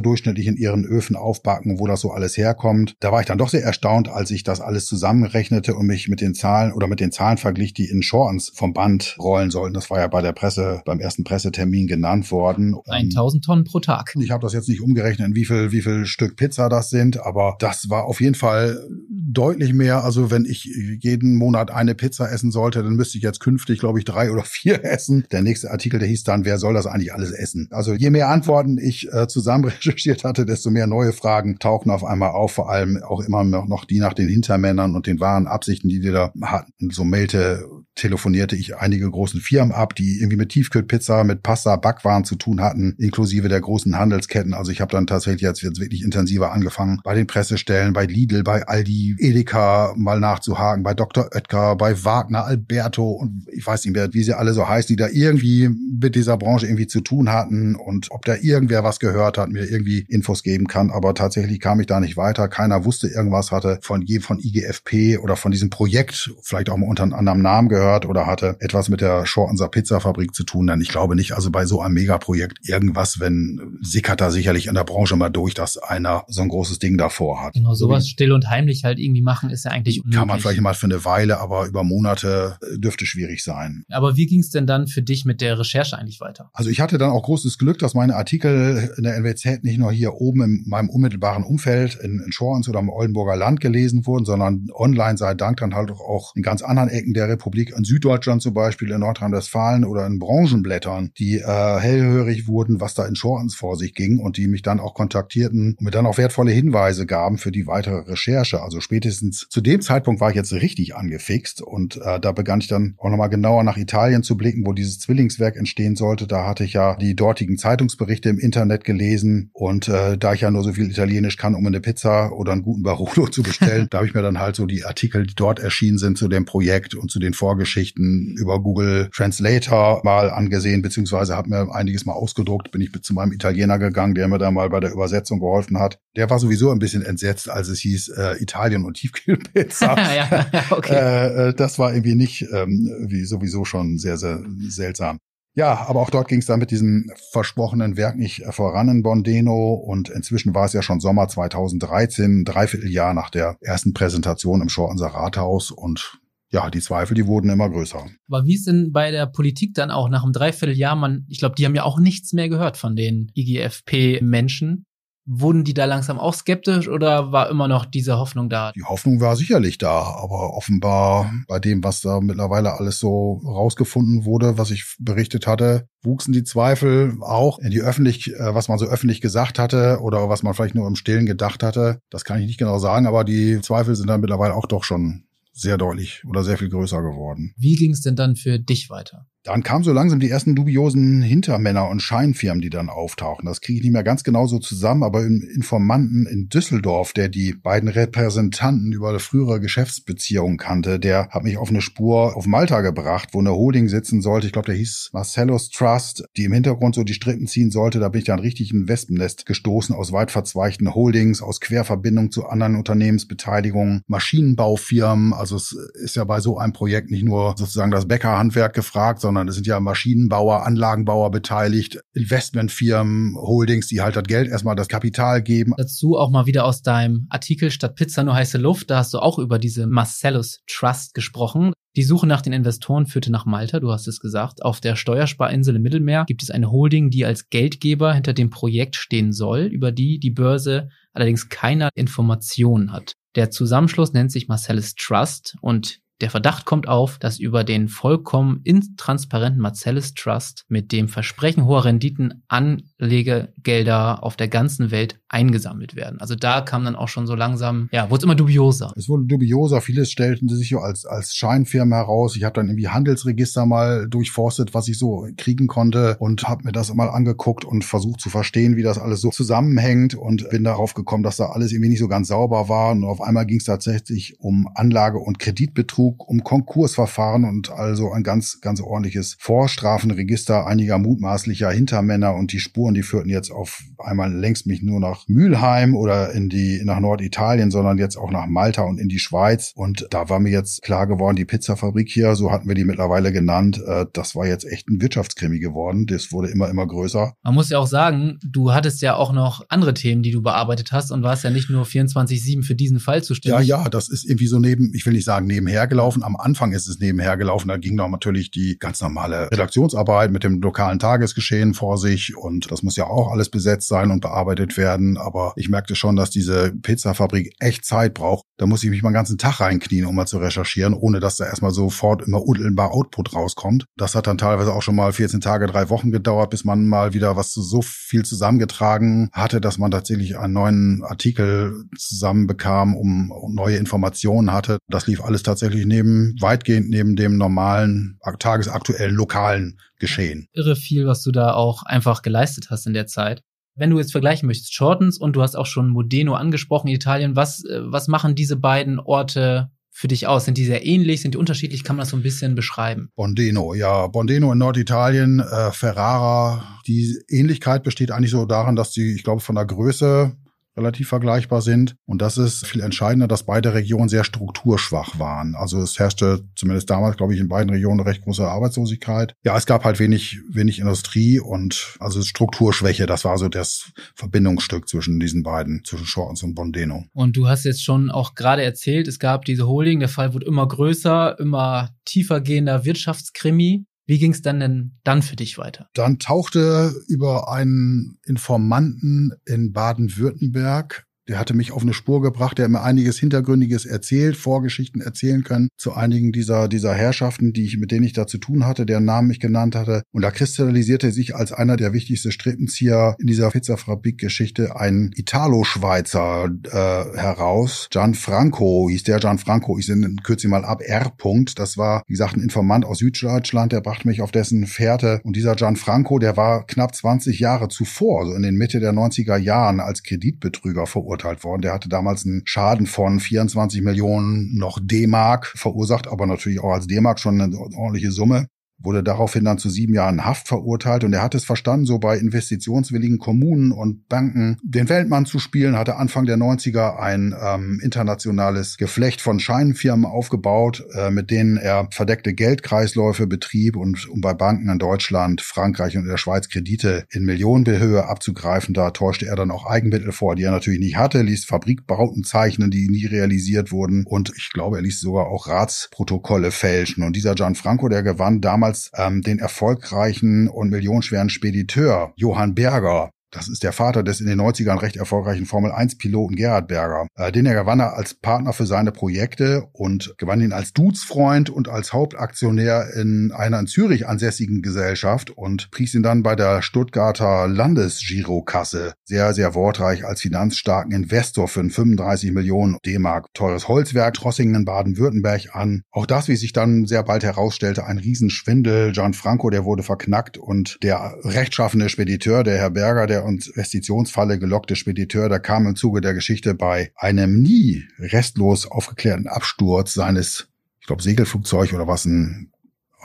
durchschnittlich 0.00 0.46
in 0.46 0.56
ihren 0.56 0.84
Öfen 0.84 1.16
aufbacken, 1.16 1.78
wo 1.78 1.86
das 1.86 2.00
so 2.00 2.10
alles 2.10 2.36
herkommt. 2.36 2.94
Da 3.00 3.12
war 3.12 3.20
ich 3.20 3.26
dann 3.26 3.38
doch 3.38 3.48
sehr 3.48 3.62
erstaunt, 3.62 4.08
als 4.08 4.30
ich 4.30 4.42
das 4.44 4.60
alles 4.60 4.86
zusammenrechnete 4.86 5.74
und 5.74 5.86
mich 5.86 6.08
mit 6.08 6.20
den 6.20 6.34
Zahlen 6.34 6.72
oder 6.72 6.86
mit 6.86 7.00
den 7.00 7.12
Zahlen 7.12 7.38
verglich, 7.38 7.74
die 7.74 7.86
in 7.86 8.02
Shortens 8.02 8.52
vom 8.54 8.72
Band 8.72 9.16
rollen 9.18 9.50
sollten. 9.50 9.74
Das 9.74 9.90
war 9.90 9.98
ja 9.98 10.06
bei 10.06 10.22
der 10.22 10.32
Presse, 10.32 10.82
beim 10.84 11.00
ersten 11.00 11.24
Pressetermin 11.24 11.86
genannt 11.86 12.30
worden. 12.30 12.76
1000 12.86 13.44
Tonnen 13.44 13.64
pro 13.64 13.80
Tag. 13.80 14.14
Ich 14.18 14.30
habe 14.30 14.42
das 14.42 14.52
jetzt 14.52 14.68
nicht 14.68 14.80
umgerechnet, 14.80 15.28
in 15.28 15.34
wie 15.34 15.44
viel, 15.44 15.72
wie 15.72 15.82
viel 15.82 16.06
Stück 16.06 16.36
Pizza 16.36 16.68
das 16.68 16.90
sind, 16.90 17.20
aber 17.20 17.56
das 17.58 17.88
war 17.90 18.04
auf 18.04 18.20
jeden 18.20 18.34
Fall 18.34 18.86
deutlich 19.10 19.72
mehr. 19.72 20.04
Also 20.04 20.30
wenn 20.30 20.44
ich 20.44 20.64
jeden 21.00 21.36
Monat 21.36 21.70
eine 21.70 21.94
Pizza 21.94 22.30
essen 22.30 22.50
sollte, 22.50 22.82
dann 22.82 22.94
müsste 22.94 23.18
ich 23.18 23.24
jetzt 23.24 23.40
künftig, 23.40 23.80
glaube 23.80 23.98
ich, 23.98 24.04
drei 24.04 24.30
oder 24.30 24.44
vier 24.44 24.84
essen. 24.84 25.24
Der 25.32 25.42
nächste 25.42 25.70
Artikel, 25.70 25.98
der 25.98 26.08
hieß 26.08 26.24
dann, 26.24 26.44
wer 26.44 26.58
soll 26.58 26.74
das 26.74 26.86
eigentlich 26.86 27.14
alles 27.14 27.30
essen? 27.30 27.68
Also 27.70 27.94
je 27.94 28.10
mehr 28.10 28.28
Antworten 28.28 28.78
ich 28.78 28.91
äh, 29.12 29.26
zusammen 29.28 29.64
recherchiert 29.70 30.24
hatte, 30.24 30.46
desto 30.46 30.70
mehr 30.70 30.86
neue 30.86 31.12
Fragen 31.12 31.58
tauchen 31.58 31.90
auf 31.90 32.04
einmal 32.04 32.30
auf, 32.30 32.52
vor 32.52 32.70
allem 32.70 33.02
auch 33.02 33.20
immer 33.20 33.44
noch 33.44 33.84
die 33.84 33.98
nach 33.98 34.14
den 34.14 34.28
Hintermännern 34.28 34.94
und 34.94 35.06
den 35.06 35.20
wahren 35.20 35.46
Absichten, 35.46 35.88
die 35.88 36.00
die 36.00 36.10
da 36.10 36.32
hatten. 36.42 36.90
So 36.90 37.04
mailte 37.04 37.68
telefonierte 37.94 38.56
ich 38.56 38.76
einige 38.76 39.10
großen 39.10 39.40
Firmen 39.40 39.72
ab, 39.72 39.94
die 39.94 40.18
irgendwie 40.20 40.36
mit 40.36 40.48
Tiefkühlpizza, 40.48 41.24
mit 41.24 41.42
Pasta, 41.42 41.76
Backwaren 41.76 42.24
zu 42.24 42.36
tun 42.36 42.62
hatten, 42.62 42.94
inklusive 42.98 43.48
der 43.48 43.60
großen 43.60 43.96
Handelsketten. 43.98 44.54
Also 44.54 44.72
ich 44.72 44.80
habe 44.80 44.92
dann 44.92 45.06
tatsächlich 45.06 45.42
jetzt, 45.42 45.62
jetzt 45.62 45.78
wirklich 45.78 46.02
intensiver 46.02 46.52
angefangen, 46.52 47.00
bei 47.04 47.14
den 47.14 47.26
Pressestellen, 47.26 47.92
bei 47.92 48.06
Lidl, 48.06 48.44
bei 48.44 48.66
Aldi, 48.66 49.16
Edeka 49.18 49.94
mal 49.96 50.20
nachzuhaken, 50.20 50.82
bei 50.82 50.94
Dr. 50.94 51.28
Oetker, 51.34 51.76
bei 51.76 52.02
Wagner, 52.04 52.46
Alberto 52.46 53.10
und 53.10 53.46
ich 53.52 53.66
weiß 53.66 53.84
nicht 53.84 53.94
mehr, 53.94 54.12
wie 54.14 54.22
sie 54.22 54.36
alle 54.36 54.54
so 54.54 54.66
heißen, 54.66 54.88
die 54.88 54.96
da 54.96 55.08
irgendwie 55.08 55.68
mit 55.68 56.14
dieser 56.14 56.38
Branche 56.38 56.66
irgendwie 56.66 56.86
zu 56.86 57.02
tun 57.02 57.30
hatten 57.30 57.76
und 57.76 58.10
ob 58.10 58.24
da 58.24 58.36
irgendwer 58.36 58.84
was 58.84 59.00
gehört 59.00 59.36
hat, 59.36 59.50
mir 59.50 59.70
irgendwie 59.70 60.06
Infos 60.08 60.42
geben 60.42 60.66
kann. 60.66 60.90
Aber 60.90 61.14
tatsächlich 61.14 61.60
kam 61.60 61.78
ich 61.80 61.86
da 61.86 62.00
nicht 62.00 62.16
weiter. 62.16 62.48
Keiner 62.48 62.86
wusste 62.86 63.08
irgendwas, 63.08 63.52
hatte 63.52 63.78
von 63.82 64.00
je 64.00 64.20
von 64.20 64.38
IGFP 64.38 65.18
oder 65.18 65.36
von 65.36 65.52
diesem 65.52 65.68
Projekt 65.68 66.32
vielleicht 66.42 66.70
auch 66.70 66.76
mal 66.78 66.88
unter 66.88 67.02
einem 67.04 67.12
anderen 67.12 67.42
Namen 67.42 67.68
gehört 67.68 67.81
gehört 67.82 68.06
oder 68.06 68.26
hatte 68.26 68.56
etwas 68.60 68.88
mit 68.88 69.00
der 69.00 69.26
Schortenser 69.26 69.68
Pizzafabrik 69.68 70.34
zu 70.34 70.44
tun, 70.44 70.66
denn 70.66 70.80
ich 70.80 70.88
glaube 70.88 71.16
nicht, 71.16 71.32
also 71.32 71.50
bei 71.50 71.66
so 71.66 71.80
einem 71.80 71.94
Megaprojekt 71.94 72.68
irgendwas, 72.68 73.20
wenn 73.20 73.78
sickert 73.82 74.20
da 74.20 74.30
sicherlich 74.30 74.66
in 74.66 74.74
der 74.74 74.84
Branche 74.84 75.16
mal 75.16 75.30
durch, 75.30 75.54
dass 75.54 75.78
einer 75.78 76.24
so 76.28 76.42
ein 76.42 76.48
großes 76.48 76.78
Ding 76.78 76.96
davor 76.96 77.42
hat. 77.42 77.54
Genau, 77.54 77.74
sowas 77.74 78.08
still 78.08 78.32
und 78.32 78.48
heimlich 78.48 78.84
halt 78.84 78.98
irgendwie 78.98 79.22
machen, 79.22 79.50
ist 79.50 79.64
ja 79.64 79.70
eigentlich 79.70 80.00
unmöglich. 80.00 80.18
Kann 80.18 80.28
man 80.28 80.40
vielleicht 80.40 80.60
mal 80.60 80.74
für 80.74 80.86
eine 80.86 81.04
Weile, 81.04 81.40
aber 81.40 81.66
über 81.66 81.82
Monate 81.82 82.56
äh, 82.62 82.78
dürfte 82.78 83.06
schwierig 83.06 83.42
sein. 83.42 83.84
Aber 83.90 84.16
wie 84.16 84.26
ging 84.26 84.40
es 84.40 84.50
denn 84.50 84.66
dann 84.66 84.86
für 84.86 85.02
dich 85.02 85.24
mit 85.24 85.40
der 85.40 85.58
Recherche 85.58 85.98
eigentlich 85.98 86.20
weiter? 86.20 86.50
Also 86.52 86.70
ich 86.70 86.80
hatte 86.80 86.98
dann 86.98 87.10
auch 87.10 87.22
großes 87.22 87.58
Glück, 87.58 87.78
dass 87.78 87.94
meine 87.94 88.16
Artikel 88.16 88.92
in 88.96 89.02
der 89.02 89.16
NWZ 89.16 89.64
nicht 89.64 89.78
nur 89.78 89.92
hier 89.92 90.14
oben 90.14 90.42
in 90.42 90.64
meinem 90.66 90.88
unmittelbaren 90.88 91.44
Umfeld 91.44 91.96
in, 91.96 92.20
in 92.20 92.32
Schorens 92.32 92.68
oder 92.68 92.80
im 92.80 92.88
Oldenburger 92.88 93.36
Land 93.36 93.60
gelesen 93.60 94.06
wurden, 94.06 94.24
sondern 94.24 94.68
online 94.74 95.18
sei 95.18 95.34
Dank 95.34 95.58
dann 95.58 95.74
halt 95.74 95.90
auch 95.90 96.34
in 96.36 96.42
ganz 96.42 96.62
anderen 96.62 96.88
Ecken 96.88 97.14
der 97.14 97.28
Republik 97.28 97.71
in 97.76 97.84
Süddeutschland 97.84 98.42
zum 98.42 98.54
Beispiel, 98.54 98.90
in 98.90 99.00
Nordrhein-Westfalen 99.00 99.84
oder 99.84 100.06
in 100.06 100.18
Branchenblättern, 100.18 101.12
die 101.18 101.38
äh, 101.38 101.78
hellhörig 101.78 102.48
wurden, 102.48 102.80
was 102.80 102.94
da 102.94 103.06
in 103.06 103.16
Shortens 103.16 103.54
vor 103.54 103.76
sich 103.76 103.94
ging 103.94 104.18
und 104.18 104.36
die 104.36 104.48
mich 104.48 104.62
dann 104.62 104.80
auch 104.80 104.94
kontaktierten 104.94 105.76
und 105.78 105.82
mir 105.82 105.90
dann 105.90 106.06
auch 106.06 106.18
wertvolle 106.18 106.52
Hinweise 106.52 107.06
gaben 107.06 107.38
für 107.38 107.52
die 107.52 107.66
weitere 107.66 108.10
Recherche. 108.10 108.62
Also 108.62 108.80
spätestens 108.80 109.46
zu 109.48 109.60
dem 109.60 109.80
Zeitpunkt 109.80 110.20
war 110.20 110.30
ich 110.30 110.36
jetzt 110.36 110.52
richtig 110.52 110.94
angefixt 110.94 111.62
und 111.62 111.96
äh, 111.96 112.20
da 112.20 112.32
begann 112.32 112.60
ich 112.60 112.68
dann 112.68 112.94
auch 112.98 113.10
nochmal 113.10 113.30
genauer 113.30 113.64
nach 113.64 113.76
Italien 113.76 114.22
zu 114.22 114.36
blicken, 114.36 114.66
wo 114.66 114.72
dieses 114.72 114.98
Zwillingswerk 115.00 115.56
entstehen 115.56 115.96
sollte. 115.96 116.26
Da 116.26 116.46
hatte 116.46 116.64
ich 116.64 116.74
ja 116.74 116.96
die 116.96 117.14
dortigen 117.14 117.58
Zeitungsberichte 117.58 118.28
im 118.28 118.38
Internet 118.38 118.84
gelesen 118.84 119.50
und 119.52 119.88
äh, 119.88 120.16
da 120.18 120.34
ich 120.34 120.42
ja 120.42 120.50
nur 120.50 120.62
so 120.62 120.72
viel 120.72 120.90
Italienisch 120.90 121.36
kann, 121.36 121.54
um 121.54 121.66
eine 121.66 121.80
Pizza 121.80 122.32
oder 122.32 122.52
einen 122.52 122.62
guten 122.62 122.82
Barolo 122.82 123.26
zu 123.30 123.42
bestellen, 123.42 123.86
da 123.90 123.98
habe 123.98 124.06
ich 124.06 124.14
mir 124.14 124.22
dann 124.22 124.38
halt 124.38 124.56
so 124.56 124.66
die 124.66 124.84
Artikel, 124.84 125.26
die 125.26 125.34
dort 125.34 125.58
erschienen 125.58 125.98
sind 125.98 126.18
zu 126.18 126.28
dem 126.28 126.44
Projekt 126.44 126.94
und 126.94 127.10
zu 127.10 127.18
den 127.18 127.34
Vorgeschichten 127.34 127.61
Geschichten 127.62 128.34
über 128.36 128.60
Google 128.60 129.08
Translator 129.14 130.00
mal 130.04 130.30
angesehen, 130.30 130.82
beziehungsweise 130.82 131.36
habe 131.36 131.48
mir 131.48 131.74
einiges 131.74 132.04
mal 132.04 132.12
ausgedruckt, 132.12 132.70
bin 132.70 132.80
ich 132.80 132.92
zu 133.02 133.14
meinem 133.14 133.32
Italiener 133.32 133.78
gegangen, 133.78 134.14
der 134.14 134.28
mir 134.28 134.38
da 134.38 134.50
mal 134.50 134.68
bei 134.68 134.80
der 134.80 134.92
Übersetzung 134.92 135.40
geholfen 135.40 135.78
hat. 135.78 135.98
Der 136.16 136.28
war 136.28 136.38
sowieso 136.38 136.70
ein 136.70 136.78
bisschen 136.78 137.02
entsetzt, 137.02 137.48
als 137.48 137.68
es 137.68 137.80
hieß 137.80 138.08
äh, 138.10 138.42
Italien 138.42 138.84
und 138.84 138.94
Tiefkühlpizza. 138.94 139.96
ja, 140.14 140.46
okay. 140.70 140.94
Äh, 140.94 141.48
äh, 141.48 141.54
das 141.54 141.78
war 141.78 141.92
irgendwie 141.92 142.14
nicht 142.14 142.46
ähm, 142.52 143.06
wie 143.08 143.24
sowieso 143.24 143.64
schon 143.64 143.98
sehr, 143.98 144.16
sehr 144.16 144.42
seltsam. 144.68 145.18
Ja, 145.54 145.86
aber 145.86 146.00
auch 146.00 146.08
dort 146.08 146.28
ging 146.28 146.38
es 146.38 146.46
dann 146.46 146.60
mit 146.60 146.70
diesem 146.70 147.10
versprochenen 147.30 147.98
Werk 147.98 148.16
nicht 148.16 148.42
voran 148.50 148.88
in 148.88 149.02
Bondeno 149.02 149.74
und 149.74 150.08
inzwischen 150.08 150.54
war 150.54 150.64
es 150.64 150.72
ja 150.72 150.80
schon 150.80 151.00
Sommer 151.00 151.28
2013, 151.28 152.40
ein 152.40 152.44
Dreivierteljahr 152.44 153.12
nach 153.12 153.28
der 153.28 153.56
ersten 153.60 153.92
Präsentation 153.92 154.62
im 154.62 154.70
Schortenser 154.70 155.08
Rathaus 155.08 155.70
und 155.70 156.21
ja, 156.52 156.70
die 156.70 156.80
Zweifel, 156.80 157.14
die 157.14 157.26
wurden 157.26 157.50
immer 157.50 157.70
größer. 157.70 158.06
Aber 158.28 158.44
wie 158.44 158.54
ist 158.54 158.66
denn 158.66 158.92
bei 158.92 159.10
der 159.10 159.26
Politik 159.26 159.74
dann 159.74 159.90
auch 159.90 160.10
nach 160.10 160.22
einem 160.22 160.34
Dreivierteljahr, 160.34 160.94
man, 160.94 161.24
ich 161.28 161.38
glaube, 161.38 161.54
die 161.56 161.64
haben 161.64 161.74
ja 161.74 161.84
auch 161.84 161.98
nichts 161.98 162.34
mehr 162.34 162.50
gehört 162.50 162.76
von 162.76 162.94
den 162.94 163.32
IGFP-Menschen. 163.34 164.84
Wurden 165.24 165.62
die 165.62 165.72
da 165.72 165.84
langsam 165.84 166.18
auch 166.18 166.34
skeptisch 166.34 166.88
oder 166.88 167.30
war 167.30 167.48
immer 167.48 167.68
noch 167.68 167.86
diese 167.86 168.18
Hoffnung 168.18 168.48
da? 168.50 168.72
Die 168.72 168.82
Hoffnung 168.82 169.20
war 169.20 169.36
sicherlich 169.36 169.78
da, 169.78 170.02
aber 170.02 170.54
offenbar 170.54 171.32
bei 171.46 171.60
dem, 171.60 171.84
was 171.84 172.00
da 172.00 172.20
mittlerweile 172.20 172.72
alles 172.72 172.98
so 172.98 173.40
rausgefunden 173.46 174.24
wurde, 174.24 174.58
was 174.58 174.72
ich 174.72 174.96
berichtet 174.98 175.46
hatte, 175.46 175.86
wuchsen 176.02 176.32
die 176.32 176.42
Zweifel 176.42 177.16
auch 177.20 177.60
in 177.60 177.70
die 177.70 177.80
öffentlich, 177.80 178.34
äh, 178.34 178.52
was 178.52 178.68
man 178.68 178.78
so 178.78 178.86
öffentlich 178.86 179.20
gesagt 179.20 179.60
hatte 179.60 180.00
oder 180.02 180.28
was 180.28 180.42
man 180.42 180.54
vielleicht 180.54 180.74
nur 180.74 180.88
im 180.88 180.96
Stillen 180.96 181.24
gedacht 181.24 181.62
hatte. 181.62 182.00
Das 182.10 182.24
kann 182.24 182.40
ich 182.40 182.46
nicht 182.46 182.58
genau 182.58 182.78
sagen, 182.78 183.06
aber 183.06 183.22
die 183.22 183.60
Zweifel 183.60 183.94
sind 183.94 184.08
dann 184.08 184.20
mittlerweile 184.20 184.54
auch 184.54 184.66
doch 184.66 184.82
schon 184.82 185.22
sehr 185.52 185.78
deutlich 185.78 186.24
oder 186.26 186.42
sehr 186.42 186.58
viel 186.58 186.70
größer 186.70 187.02
geworden. 187.02 187.54
Wie 187.56 187.74
ging 187.74 187.92
es 187.92 188.00
denn 188.00 188.16
dann 188.16 188.36
für 188.36 188.58
dich 188.58 188.90
weiter? 188.90 189.26
Dann 189.44 189.64
kamen 189.64 189.82
so 189.82 189.92
langsam 189.92 190.20
die 190.20 190.30
ersten 190.30 190.54
dubiosen 190.54 191.20
Hintermänner 191.20 191.88
und 191.88 192.00
Scheinfirmen, 192.00 192.60
die 192.60 192.70
dann 192.70 192.88
auftauchen. 192.88 193.46
Das 193.46 193.60
kriege 193.60 193.78
ich 193.78 193.82
nicht 193.82 193.92
mehr 193.92 194.04
ganz 194.04 194.22
genau 194.22 194.46
so 194.46 194.60
zusammen, 194.60 195.02
aber 195.02 195.24
im 195.24 195.42
Informanten 195.42 196.26
in 196.26 196.48
Düsseldorf, 196.48 197.12
der 197.12 197.28
die 197.28 197.52
beiden 197.52 197.88
Repräsentanten 197.88 198.92
über 198.92 199.18
frühere 199.18 199.58
Geschäftsbeziehungen 199.58 200.58
kannte, 200.58 201.00
der 201.00 201.28
hat 201.30 201.42
mich 201.42 201.56
auf 201.56 201.70
eine 201.70 201.80
Spur 201.80 202.36
auf 202.36 202.46
Malta 202.46 202.82
gebracht, 202.82 203.30
wo 203.32 203.40
eine 203.40 203.50
Holding 203.50 203.88
sitzen 203.88 204.22
sollte. 204.22 204.46
Ich 204.46 204.52
glaube, 204.52 204.66
der 204.66 204.76
hieß 204.76 205.10
Marcellus 205.12 205.70
Trust, 205.70 206.24
die 206.36 206.44
im 206.44 206.52
Hintergrund 206.52 206.94
so 206.94 207.02
die 207.02 207.14
Strippen 207.14 207.48
ziehen 207.48 207.72
sollte. 207.72 207.98
Da 207.98 208.10
bin 208.10 208.20
ich 208.20 208.26
dann 208.26 208.38
richtig 208.38 208.72
in 208.72 208.82
ein 208.82 208.88
Wespennest 208.88 209.44
gestoßen 209.46 209.92
aus 209.92 210.12
weit 210.12 210.30
verzweigten 210.30 210.94
Holdings, 210.94 211.42
aus 211.42 211.60
Querverbindungen 211.60 212.30
zu 212.30 212.46
anderen 212.46 212.76
Unternehmensbeteiligungen, 212.76 214.02
Maschinenbaufirmen. 214.06 215.32
Also 215.32 215.56
es 215.56 215.76
ist 215.94 216.14
ja 216.14 216.22
bei 216.22 216.38
so 216.38 216.58
einem 216.58 216.72
Projekt 216.72 217.10
nicht 217.10 217.24
nur 217.24 217.56
sozusagen 217.56 217.90
das 217.90 218.06
Bäckerhandwerk 218.06 218.72
gefragt, 218.72 219.20
sondern 219.20 219.31
sondern 219.32 219.48
es 219.48 219.54
sind 219.54 219.66
ja 219.66 219.80
Maschinenbauer, 219.80 220.66
Anlagenbauer 220.66 221.30
beteiligt, 221.30 222.00
Investmentfirmen, 222.12 223.34
Holdings, 223.36 223.86
die 223.86 224.02
halt 224.02 224.14
das 224.14 224.24
Geld 224.24 224.48
erstmal 224.48 224.76
das 224.76 224.88
Kapital 224.88 225.42
geben. 225.42 225.72
Dazu 225.78 226.18
auch 226.18 226.30
mal 226.30 226.44
wieder 226.44 226.66
aus 226.66 226.82
deinem 226.82 227.26
Artikel 227.30 227.70
Statt 227.70 227.96
Pizza 227.96 228.24
nur 228.24 228.34
heiße 228.34 228.58
Luft, 228.58 228.90
da 228.90 228.98
hast 228.98 229.14
du 229.14 229.20
auch 229.20 229.38
über 229.38 229.58
diese 229.58 229.86
Marcellus 229.86 230.60
Trust 230.66 231.14
gesprochen. 231.14 231.72
Die 231.96 232.02
Suche 232.02 232.26
nach 232.26 232.42
den 232.42 232.52
Investoren 232.52 233.06
führte 233.06 233.32
nach 233.32 233.46
Malta, 233.46 233.80
du 233.80 233.90
hast 233.90 234.06
es 234.06 234.20
gesagt. 234.20 234.62
Auf 234.62 234.80
der 234.80 234.96
Steuersparinsel 234.96 235.76
im 235.76 235.82
Mittelmeer 235.82 236.24
gibt 236.26 236.42
es 236.42 236.50
eine 236.50 236.70
Holding, 236.70 237.08
die 237.08 237.24
als 237.24 237.48
Geldgeber 237.48 238.12
hinter 238.12 238.34
dem 238.34 238.50
Projekt 238.50 238.96
stehen 238.96 239.32
soll, 239.32 239.62
über 239.62 239.92
die 239.92 240.18
die 240.18 240.30
Börse 240.30 240.90
allerdings 241.14 241.48
keine 241.48 241.88
Informationen 241.94 242.92
hat. 242.92 243.14
Der 243.34 243.50
Zusammenschluss 243.50 244.12
nennt 244.12 244.30
sich 244.30 244.48
Marcellus 244.48 244.94
Trust 244.94 245.56
und 245.62 246.01
der 246.22 246.30
Verdacht 246.30 246.64
kommt 246.64 246.88
auf, 246.88 247.18
dass 247.18 247.38
über 247.38 247.64
den 247.64 247.88
vollkommen 247.88 248.60
intransparenten 248.64 249.60
Marcellus 249.60 250.14
Trust 250.14 250.64
mit 250.68 250.92
dem 250.92 251.08
Versprechen 251.08 251.64
hoher 251.66 251.84
Renditen 251.84 252.42
Anlegegelder 252.48 254.22
auf 254.22 254.36
der 254.36 254.48
ganzen 254.48 254.90
Welt 254.90 255.20
eingesammelt 255.28 255.96
werden. 255.96 256.20
Also 256.20 256.34
da 256.34 256.60
kam 256.60 256.84
dann 256.84 256.96
auch 256.96 257.08
schon 257.08 257.26
so 257.26 257.34
langsam, 257.34 257.88
ja, 257.92 258.08
wurde 258.08 258.18
es 258.18 258.24
immer 258.24 258.34
dubioser. 258.34 258.92
Es 258.96 259.08
wurde 259.08 259.24
dubioser. 259.26 259.80
Vieles 259.80 260.10
stellten 260.10 260.48
sie 260.48 260.56
sich 260.56 260.76
als, 260.76 261.04
als 261.04 261.34
Scheinfirma 261.34 261.96
heraus. 261.96 262.36
Ich 262.36 262.44
habe 262.44 262.54
dann 262.54 262.68
irgendwie 262.68 262.88
Handelsregister 262.88 263.66
mal 263.66 264.08
durchforstet, 264.08 264.74
was 264.74 264.88
ich 264.88 264.98
so 264.98 265.26
kriegen 265.36 265.66
konnte 265.66 266.16
und 266.18 266.48
habe 266.48 266.64
mir 266.64 266.72
das 266.72 266.92
mal 266.94 267.08
angeguckt 267.08 267.64
und 267.64 267.84
versucht 267.84 268.20
zu 268.20 268.30
verstehen, 268.30 268.76
wie 268.76 268.82
das 268.82 268.98
alles 268.98 269.20
so 269.20 269.30
zusammenhängt 269.30 270.14
und 270.14 270.48
bin 270.50 270.64
darauf 270.64 270.94
gekommen, 270.94 271.22
dass 271.22 271.36
da 271.36 271.46
alles 271.46 271.72
irgendwie 271.72 271.90
nicht 271.90 272.00
so 272.00 272.08
ganz 272.08 272.28
sauber 272.28 272.68
war. 272.68 272.92
Und 272.92 273.04
auf 273.04 273.20
einmal 273.20 273.46
ging 273.46 273.58
es 273.58 273.64
tatsächlich 273.64 274.38
um 274.38 274.68
Anlage- 274.74 275.18
und 275.18 275.38
Kreditbetrug 275.38 275.82
Betrug, 275.82 276.11
um 276.18 276.44
Konkursverfahren 276.44 277.44
und 277.44 277.70
also 277.70 278.12
ein 278.12 278.22
ganz, 278.22 278.60
ganz 278.60 278.80
ordentliches 278.80 279.36
Vorstrafenregister 279.38 280.66
einiger 280.66 280.98
mutmaßlicher 280.98 281.70
Hintermänner 281.70 282.34
und 282.34 282.52
die 282.52 282.60
Spuren, 282.60 282.94
die 282.94 283.02
führten 283.02 283.28
jetzt 283.28 283.50
auf 283.50 283.82
einmal 283.98 284.32
längst 284.32 284.66
mich 284.66 284.82
nur 284.82 285.00
nach 285.00 285.28
Mülheim 285.28 285.94
oder 285.94 286.32
in 286.32 286.48
die, 286.48 286.82
nach 286.84 287.00
Norditalien, 287.00 287.70
sondern 287.70 287.98
jetzt 287.98 288.16
auch 288.16 288.30
nach 288.30 288.46
Malta 288.46 288.82
und 288.82 288.98
in 288.98 289.08
die 289.08 289.18
Schweiz. 289.18 289.72
Und 289.74 290.06
da 290.10 290.28
war 290.28 290.40
mir 290.40 290.50
jetzt 290.50 290.82
klar 290.82 291.06
geworden, 291.06 291.36
die 291.36 291.44
Pizzafabrik 291.44 292.08
hier, 292.08 292.34
so 292.34 292.50
hatten 292.50 292.68
wir 292.68 292.74
die 292.74 292.84
mittlerweile 292.84 293.32
genannt, 293.32 293.80
äh, 293.86 294.06
das 294.12 294.34
war 294.34 294.46
jetzt 294.46 294.64
echt 294.64 294.88
ein 294.88 295.00
Wirtschaftskrimi 295.00 295.58
geworden. 295.58 296.06
Das 296.06 296.32
wurde 296.32 296.48
immer, 296.48 296.68
immer 296.68 296.86
größer. 296.86 297.34
Man 297.42 297.54
muss 297.54 297.70
ja 297.70 297.78
auch 297.78 297.86
sagen, 297.86 298.38
du 298.44 298.72
hattest 298.72 299.02
ja 299.02 299.14
auch 299.14 299.32
noch 299.32 299.64
andere 299.68 299.94
Themen, 299.94 300.22
die 300.22 300.30
du 300.30 300.42
bearbeitet 300.42 300.92
hast 300.92 301.10
und 301.10 301.22
warst 301.22 301.44
ja 301.44 301.50
nicht 301.50 301.70
nur 301.70 301.84
24-7 301.84 302.62
für 302.62 302.74
diesen 302.74 302.98
Fall 302.98 303.22
zuständig. 303.22 303.66
Ja, 303.66 303.82
ja, 303.82 303.88
das 303.88 304.08
ist 304.08 304.24
irgendwie 304.24 304.46
so 304.46 304.58
neben, 304.58 304.92
ich 304.94 305.06
will 305.06 305.12
nicht 305.12 305.24
sagen 305.24 305.46
nebenher 305.46 305.86
gelaufen, 305.86 306.01
gelaufen. 306.02 306.24
Am 306.24 306.36
Anfang 306.36 306.72
ist 306.72 306.88
es 306.88 306.98
nebenher 306.98 307.36
gelaufen. 307.36 307.68
Da 307.68 307.76
ging 307.76 307.94
noch 307.94 308.08
natürlich 308.08 308.50
die 308.50 308.76
ganz 308.78 309.00
normale 309.00 309.50
Redaktionsarbeit 309.52 310.32
mit 310.32 310.42
dem 310.42 310.60
lokalen 310.60 310.98
Tagesgeschehen 310.98 311.74
vor 311.74 311.96
sich. 311.96 312.36
Und 312.36 312.70
das 312.72 312.82
muss 312.82 312.96
ja 312.96 313.06
auch 313.06 313.30
alles 313.30 313.50
besetzt 313.50 313.86
sein 313.86 314.10
und 314.10 314.20
bearbeitet 314.20 314.76
werden. 314.76 315.16
Aber 315.16 315.52
ich 315.54 315.68
merkte 315.68 315.94
schon, 315.94 316.16
dass 316.16 316.30
diese 316.30 316.72
Pizzafabrik 316.72 317.54
echt 317.60 317.84
Zeit 317.84 318.14
braucht. 318.14 318.44
Da 318.56 318.66
muss 318.66 318.82
ich 318.82 318.90
mich 318.90 319.02
mal 319.02 319.10
den 319.10 319.14
ganzen 319.14 319.38
Tag 319.38 319.60
reinknien, 319.60 320.06
um 320.06 320.16
mal 320.16 320.26
zu 320.26 320.38
recherchieren, 320.38 320.94
ohne 320.94 321.20
dass 321.20 321.36
da 321.36 321.46
erstmal 321.46 321.70
sofort 321.70 322.22
immer 322.26 322.42
unmittelbar 322.42 322.92
Output 322.92 323.34
rauskommt. 323.34 323.86
Das 323.96 324.16
hat 324.16 324.26
dann 324.26 324.38
teilweise 324.38 324.72
auch 324.72 324.82
schon 324.82 324.96
mal 324.96 325.12
14 325.12 325.40
Tage, 325.40 325.66
drei 325.66 325.88
Wochen 325.88 326.10
gedauert, 326.10 326.50
bis 326.50 326.64
man 326.64 326.86
mal 326.86 327.14
wieder 327.14 327.36
was 327.36 327.52
zu 327.52 327.62
so 327.62 327.80
viel 327.82 328.24
zusammengetragen 328.24 329.30
hatte, 329.32 329.60
dass 329.60 329.78
man 329.78 329.90
tatsächlich 329.92 330.36
einen 330.36 330.52
neuen 330.52 331.04
Artikel 331.04 331.84
zusammenbekam, 331.96 332.96
um 332.96 333.32
neue 333.54 333.76
Informationen 333.76 334.52
hatte. 334.52 334.78
Das 334.88 335.06
lief 335.06 335.22
alles 335.22 335.42
tatsächlich 335.42 335.81
neben, 335.86 336.34
weitgehend 336.40 336.90
neben 336.90 337.16
dem 337.16 337.36
normalen, 337.36 338.18
tagesaktuellen, 338.38 339.14
lokalen 339.14 339.78
Geschehen. 339.98 340.48
Irre 340.52 340.76
viel, 340.76 341.06
was 341.06 341.22
du 341.22 341.30
da 341.32 341.54
auch 341.54 341.82
einfach 341.84 342.22
geleistet 342.22 342.68
hast 342.70 342.86
in 342.86 342.92
der 342.92 343.06
Zeit. 343.06 343.42
Wenn 343.74 343.90
du 343.90 343.98
jetzt 343.98 344.12
vergleichen 344.12 344.46
möchtest, 344.46 344.74
Shortens 344.74 345.18
und 345.18 345.34
du 345.34 345.42
hast 345.42 345.54
auch 345.54 345.66
schon 345.66 345.88
Modeno 345.88 346.34
angesprochen, 346.34 346.88
Italien, 346.88 347.36
was, 347.36 347.64
äh, 347.64 347.80
was 347.84 348.08
machen 348.08 348.34
diese 348.34 348.56
beiden 348.56 348.98
Orte 348.98 349.70
für 349.90 350.08
dich 350.08 350.26
aus? 350.26 350.44
Sind 350.46 350.58
die 350.58 350.64
sehr 350.64 350.84
ähnlich? 350.84 351.22
Sind 351.22 351.34
die 351.34 351.38
unterschiedlich? 351.38 351.84
Kann 351.84 351.96
man 351.96 352.02
das 352.02 352.10
so 352.10 352.16
ein 352.16 352.22
bisschen 352.22 352.54
beschreiben? 352.54 353.10
Bondeno, 353.14 353.74
ja. 353.74 354.06
Bondeno 354.08 354.52
in 354.52 354.58
Norditalien, 354.58 355.40
äh, 355.40 355.70
Ferrara. 355.70 356.80
Die 356.86 357.16
Ähnlichkeit 357.28 357.82
besteht 357.82 358.10
eigentlich 358.10 358.30
so 358.30 358.44
daran, 358.44 358.76
dass 358.76 358.90
die, 358.90 359.14
ich 359.14 359.22
glaube, 359.22 359.40
von 359.40 359.54
der 359.54 359.66
Größe 359.66 360.36
relativ 360.76 361.08
vergleichbar 361.08 361.62
sind. 361.62 361.96
Und 362.06 362.22
das 362.22 362.38
ist 362.38 362.66
viel 362.66 362.80
entscheidender, 362.80 363.28
dass 363.28 363.44
beide 363.44 363.74
Regionen 363.74 364.08
sehr 364.08 364.24
strukturschwach 364.24 365.18
waren. 365.18 365.54
Also 365.54 365.80
es 365.80 365.98
herrschte 365.98 366.44
zumindest 366.56 366.90
damals, 366.90 367.16
glaube 367.16 367.34
ich, 367.34 367.40
in 367.40 367.48
beiden 367.48 367.70
Regionen 367.70 368.00
eine 368.00 368.08
recht 368.08 368.22
große 368.22 368.46
Arbeitslosigkeit. 368.46 369.34
Ja, 369.44 369.56
es 369.56 369.66
gab 369.66 369.84
halt 369.84 369.98
wenig, 369.98 370.40
wenig 370.50 370.78
Industrie 370.78 371.40
und 371.40 371.96
also 372.00 372.22
Strukturschwäche. 372.22 373.06
Das 373.06 373.24
war 373.24 373.38
so 373.38 373.48
das 373.48 373.92
Verbindungsstück 374.14 374.88
zwischen 374.88 375.20
diesen 375.20 375.42
beiden, 375.42 375.82
zwischen 375.84 376.06
Shortens 376.06 376.42
und 376.42 376.54
Bondeno. 376.54 377.04
Und 377.12 377.36
du 377.36 377.48
hast 377.48 377.64
jetzt 377.64 377.84
schon 377.84 378.10
auch 378.10 378.34
gerade 378.34 378.62
erzählt, 378.62 379.08
es 379.08 379.18
gab 379.18 379.44
diese 379.44 379.66
Holding, 379.66 380.00
der 380.00 380.08
Fall 380.08 380.34
wurde 380.34 380.46
immer 380.46 380.66
größer, 380.66 381.38
immer 381.38 381.90
tiefer 382.04 382.40
gehender 382.40 382.84
Wirtschaftskrimi. 382.84 383.84
Wie 384.12 384.18
ging 384.18 384.32
es 384.32 384.42
dann 384.42 384.60
denn 384.60 384.98
dann 385.04 385.22
für 385.22 385.36
dich 385.36 385.56
weiter? 385.56 385.88
Dann 385.94 386.18
tauchte 386.18 386.92
über 387.08 387.50
einen 387.50 388.18
Informanten 388.26 389.32
in 389.46 389.72
Baden-Württemberg 389.72 391.06
der 391.28 391.38
hatte 391.38 391.54
mich 391.54 391.72
auf 391.72 391.82
eine 391.82 391.94
Spur 391.94 392.20
gebracht, 392.20 392.58
der 392.58 392.68
mir 392.68 392.82
einiges 392.82 393.18
Hintergründiges 393.18 393.86
erzählt, 393.86 394.36
Vorgeschichten 394.36 395.00
erzählen 395.00 395.44
können 395.44 395.68
zu 395.76 395.94
einigen 395.94 396.32
dieser, 396.32 396.68
dieser 396.68 396.94
Herrschaften, 396.94 397.52
die 397.52 397.64
ich, 397.64 397.78
mit 397.78 397.92
denen 397.92 398.04
ich 398.04 398.12
da 398.12 398.26
zu 398.26 398.38
tun 398.38 398.66
hatte, 398.66 398.86
deren 398.86 399.04
Namen 399.04 399.30
ich 399.30 399.38
genannt 399.38 399.76
hatte. 399.76 400.02
Und 400.12 400.22
da 400.22 400.30
kristallisierte 400.30 401.12
sich 401.12 401.36
als 401.36 401.52
einer 401.52 401.76
der 401.76 401.92
wichtigsten 401.92 402.32
Strippenzieher 402.32 403.14
in 403.20 403.26
dieser 403.28 403.50
Pizzafabrik-Geschichte 403.50 404.76
ein 404.76 405.12
Italo-Schweizer 405.14 406.50
äh, 406.64 407.18
heraus. 407.18 407.88
Gianfranco 407.90 408.88
hieß 408.90 409.04
der, 409.04 409.20
Gianfranco, 409.20 409.78
ich 409.78 409.92
kürze 410.24 410.48
ihn 410.48 410.50
mal 410.50 410.64
ab, 410.64 410.82
R. 410.82 411.12
-Punkt. 411.16 411.56
Das 411.56 411.76
war, 411.76 412.02
wie 412.06 412.14
gesagt, 412.14 412.36
ein 412.36 412.42
Informant 412.42 412.84
aus 412.84 412.98
Süddeutschland, 412.98 413.72
der 413.72 413.80
brachte 413.80 414.08
mich 414.08 414.22
auf 414.22 414.32
dessen 414.32 414.66
Fährte. 414.66 415.20
Und 415.22 415.36
dieser 415.36 415.54
Gianfranco, 415.54 416.18
der 416.18 416.36
war 416.36 416.66
knapp 416.66 416.94
20 416.94 417.38
Jahre 417.38 417.68
zuvor, 417.68 418.26
so 418.26 418.34
in 418.34 418.42
den 418.42 418.56
Mitte 418.56 418.80
der 418.80 418.92
90er 418.92 419.36
Jahren, 419.36 419.78
als 419.78 420.02
Kreditbetrüger 420.02 420.86
verurteilt 420.86 421.11
verurteilt 421.12 421.44
worden. 421.44 421.62
Der 421.62 421.72
hatte 421.72 421.88
damals 421.88 422.24
einen 422.24 422.42
Schaden 422.44 422.86
von 422.86 423.20
24 423.20 423.82
Millionen 423.82 424.56
noch 424.56 424.78
D-Mark 424.80 425.46
verursacht, 425.56 426.08
aber 426.08 426.26
natürlich 426.26 426.60
auch 426.60 426.72
als 426.72 426.86
D-Mark 426.86 427.20
schon 427.20 427.40
eine 427.40 427.56
ordentliche 427.56 428.12
Summe 428.12 428.46
wurde 428.82 429.02
daraufhin 429.02 429.44
dann 429.44 429.58
zu 429.58 429.70
sieben 429.70 429.94
Jahren 429.94 430.24
Haft 430.24 430.48
verurteilt 430.48 431.04
und 431.04 431.12
er 431.12 431.22
hat 431.22 431.34
es 431.34 431.44
verstanden, 431.44 431.86
so 431.86 431.98
bei 431.98 432.18
investitionswilligen 432.18 433.18
Kommunen 433.18 433.72
und 433.72 434.08
Banken 434.08 434.58
den 434.62 434.88
Weltmann 434.88 435.26
zu 435.26 435.38
spielen, 435.38 435.76
hatte 435.76 435.96
Anfang 435.96 436.26
der 436.26 436.36
90er 436.36 436.98
ein 436.98 437.34
ähm, 437.40 437.80
internationales 437.82 438.76
Geflecht 438.76 439.20
von 439.20 439.40
Scheinfirmen 439.40 440.04
aufgebaut, 440.04 440.84
äh, 440.94 441.10
mit 441.10 441.30
denen 441.30 441.56
er 441.56 441.88
verdeckte 441.90 442.34
Geldkreisläufe 442.34 443.26
betrieb 443.26 443.76
und 443.76 444.08
um 444.08 444.20
bei 444.20 444.34
Banken 444.34 444.68
in 444.68 444.78
Deutschland, 444.78 445.40
Frankreich 445.40 445.96
und 445.96 446.06
der 446.06 446.16
Schweiz 446.16 446.48
Kredite 446.48 447.04
in 447.10 447.24
Millionenhöhe 447.24 448.06
abzugreifen. 448.06 448.74
Da 448.74 448.90
täuschte 448.90 449.26
er 449.26 449.36
dann 449.36 449.50
auch 449.50 449.66
Eigenmittel 449.66 450.12
vor, 450.12 450.36
die 450.36 450.44
er 450.44 450.50
natürlich 450.50 450.80
nicht 450.80 450.96
hatte, 450.96 451.22
ließ 451.22 451.44
Fabrikbauten 451.44 452.24
zeichnen, 452.24 452.70
die 452.70 452.88
nie 452.88 453.06
realisiert 453.06 453.72
wurden 453.72 454.04
und 454.06 454.32
ich 454.36 454.50
glaube, 454.52 454.76
er 454.76 454.82
ließ 454.82 455.00
sogar 455.00 455.26
auch 455.26 455.48
Ratsprotokolle 455.48 456.50
fälschen. 456.50 457.04
Und 457.04 457.16
dieser 457.16 457.34
Gianfranco, 457.34 457.88
der 457.88 458.02
gewann 458.02 458.40
damals 458.40 458.71
damals 458.72 458.90
ähm, 458.96 459.22
den 459.22 459.38
erfolgreichen 459.38 460.48
und 460.48 460.70
millionenschweren 460.70 461.28
Spediteur 461.28 462.12
Johann 462.16 462.54
Berger 462.54 463.10
das 463.32 463.48
ist 463.48 463.62
der 463.62 463.72
Vater 463.72 464.02
des 464.02 464.20
in 464.20 464.26
den 464.26 464.40
90ern 464.40 464.80
recht 464.80 464.96
erfolgreichen 464.96 465.46
Formel-1-Piloten 465.46 466.36
Gerhard 466.36 466.68
Berger. 466.68 467.08
Äh, 467.16 467.32
den 467.32 467.46
er 467.46 467.54
gewann 467.54 467.80
er 467.80 467.96
als 467.96 468.14
Partner 468.14 468.52
für 468.52 468.66
seine 468.66 468.92
Projekte 468.92 469.68
und 469.72 470.14
gewann 470.18 470.40
ihn 470.40 470.52
als 470.52 470.72
Dudesfreund 470.72 471.50
und 471.50 471.68
als 471.68 471.92
Hauptaktionär 471.92 472.94
in 472.94 473.32
einer 473.32 473.58
in 473.58 473.66
Zürich 473.66 474.06
ansässigen 474.06 474.62
Gesellschaft 474.62 475.30
und 475.30 475.70
pries 475.70 475.94
ihn 475.94 476.02
dann 476.02 476.22
bei 476.22 476.36
der 476.36 476.62
Stuttgarter 476.62 477.48
Landesgirokasse 477.48 478.92
sehr, 479.04 479.32
sehr 479.32 479.54
wortreich 479.54 480.04
als 480.04 480.20
finanzstarken 480.20 480.92
Investor 480.92 481.48
für 481.48 481.60
ein 481.60 481.70
35 481.70 482.32
Millionen 482.32 482.76
D-Mark 482.84 483.32
teures 483.34 483.68
Holzwerk 483.68 484.14
Trossingen 484.14 484.54
in 484.54 484.64
Baden-Württemberg 484.64 485.54
an. 485.54 485.82
Auch 485.90 486.06
das, 486.06 486.28
wie 486.28 486.36
sich 486.36 486.52
dann 486.52 486.86
sehr 486.86 487.02
bald 487.02 487.24
herausstellte, 487.24 487.86
ein 487.86 487.98
Riesenschwindel. 487.98 488.92
Gianfranco, 488.92 489.48
der 489.48 489.64
wurde 489.64 489.82
verknackt 489.82 490.36
und 490.36 490.78
der 490.82 491.14
rechtschaffene 491.22 491.88
Spediteur, 491.88 492.44
der 492.44 492.58
Herr 492.58 492.70
Berger, 492.70 493.06
der 493.06 493.21
Investitionsfalle 493.28 494.38
gelockte 494.38 494.76
Spediteur, 494.76 495.28
der 495.28 495.40
kam 495.40 495.66
im 495.66 495.76
Zuge 495.76 496.00
der 496.00 496.14
Geschichte 496.14 496.54
bei 496.54 496.92
einem 496.96 497.40
nie 497.42 497.84
restlos 497.98 498.70
aufgeklärten 498.70 499.26
Absturz 499.26 499.94
seines, 499.94 500.48
ich 500.80 500.86
glaube, 500.86 501.02
Segelflugzeug 501.02 501.72
oder 501.72 501.86
was 501.86 502.04
ein 502.04 502.51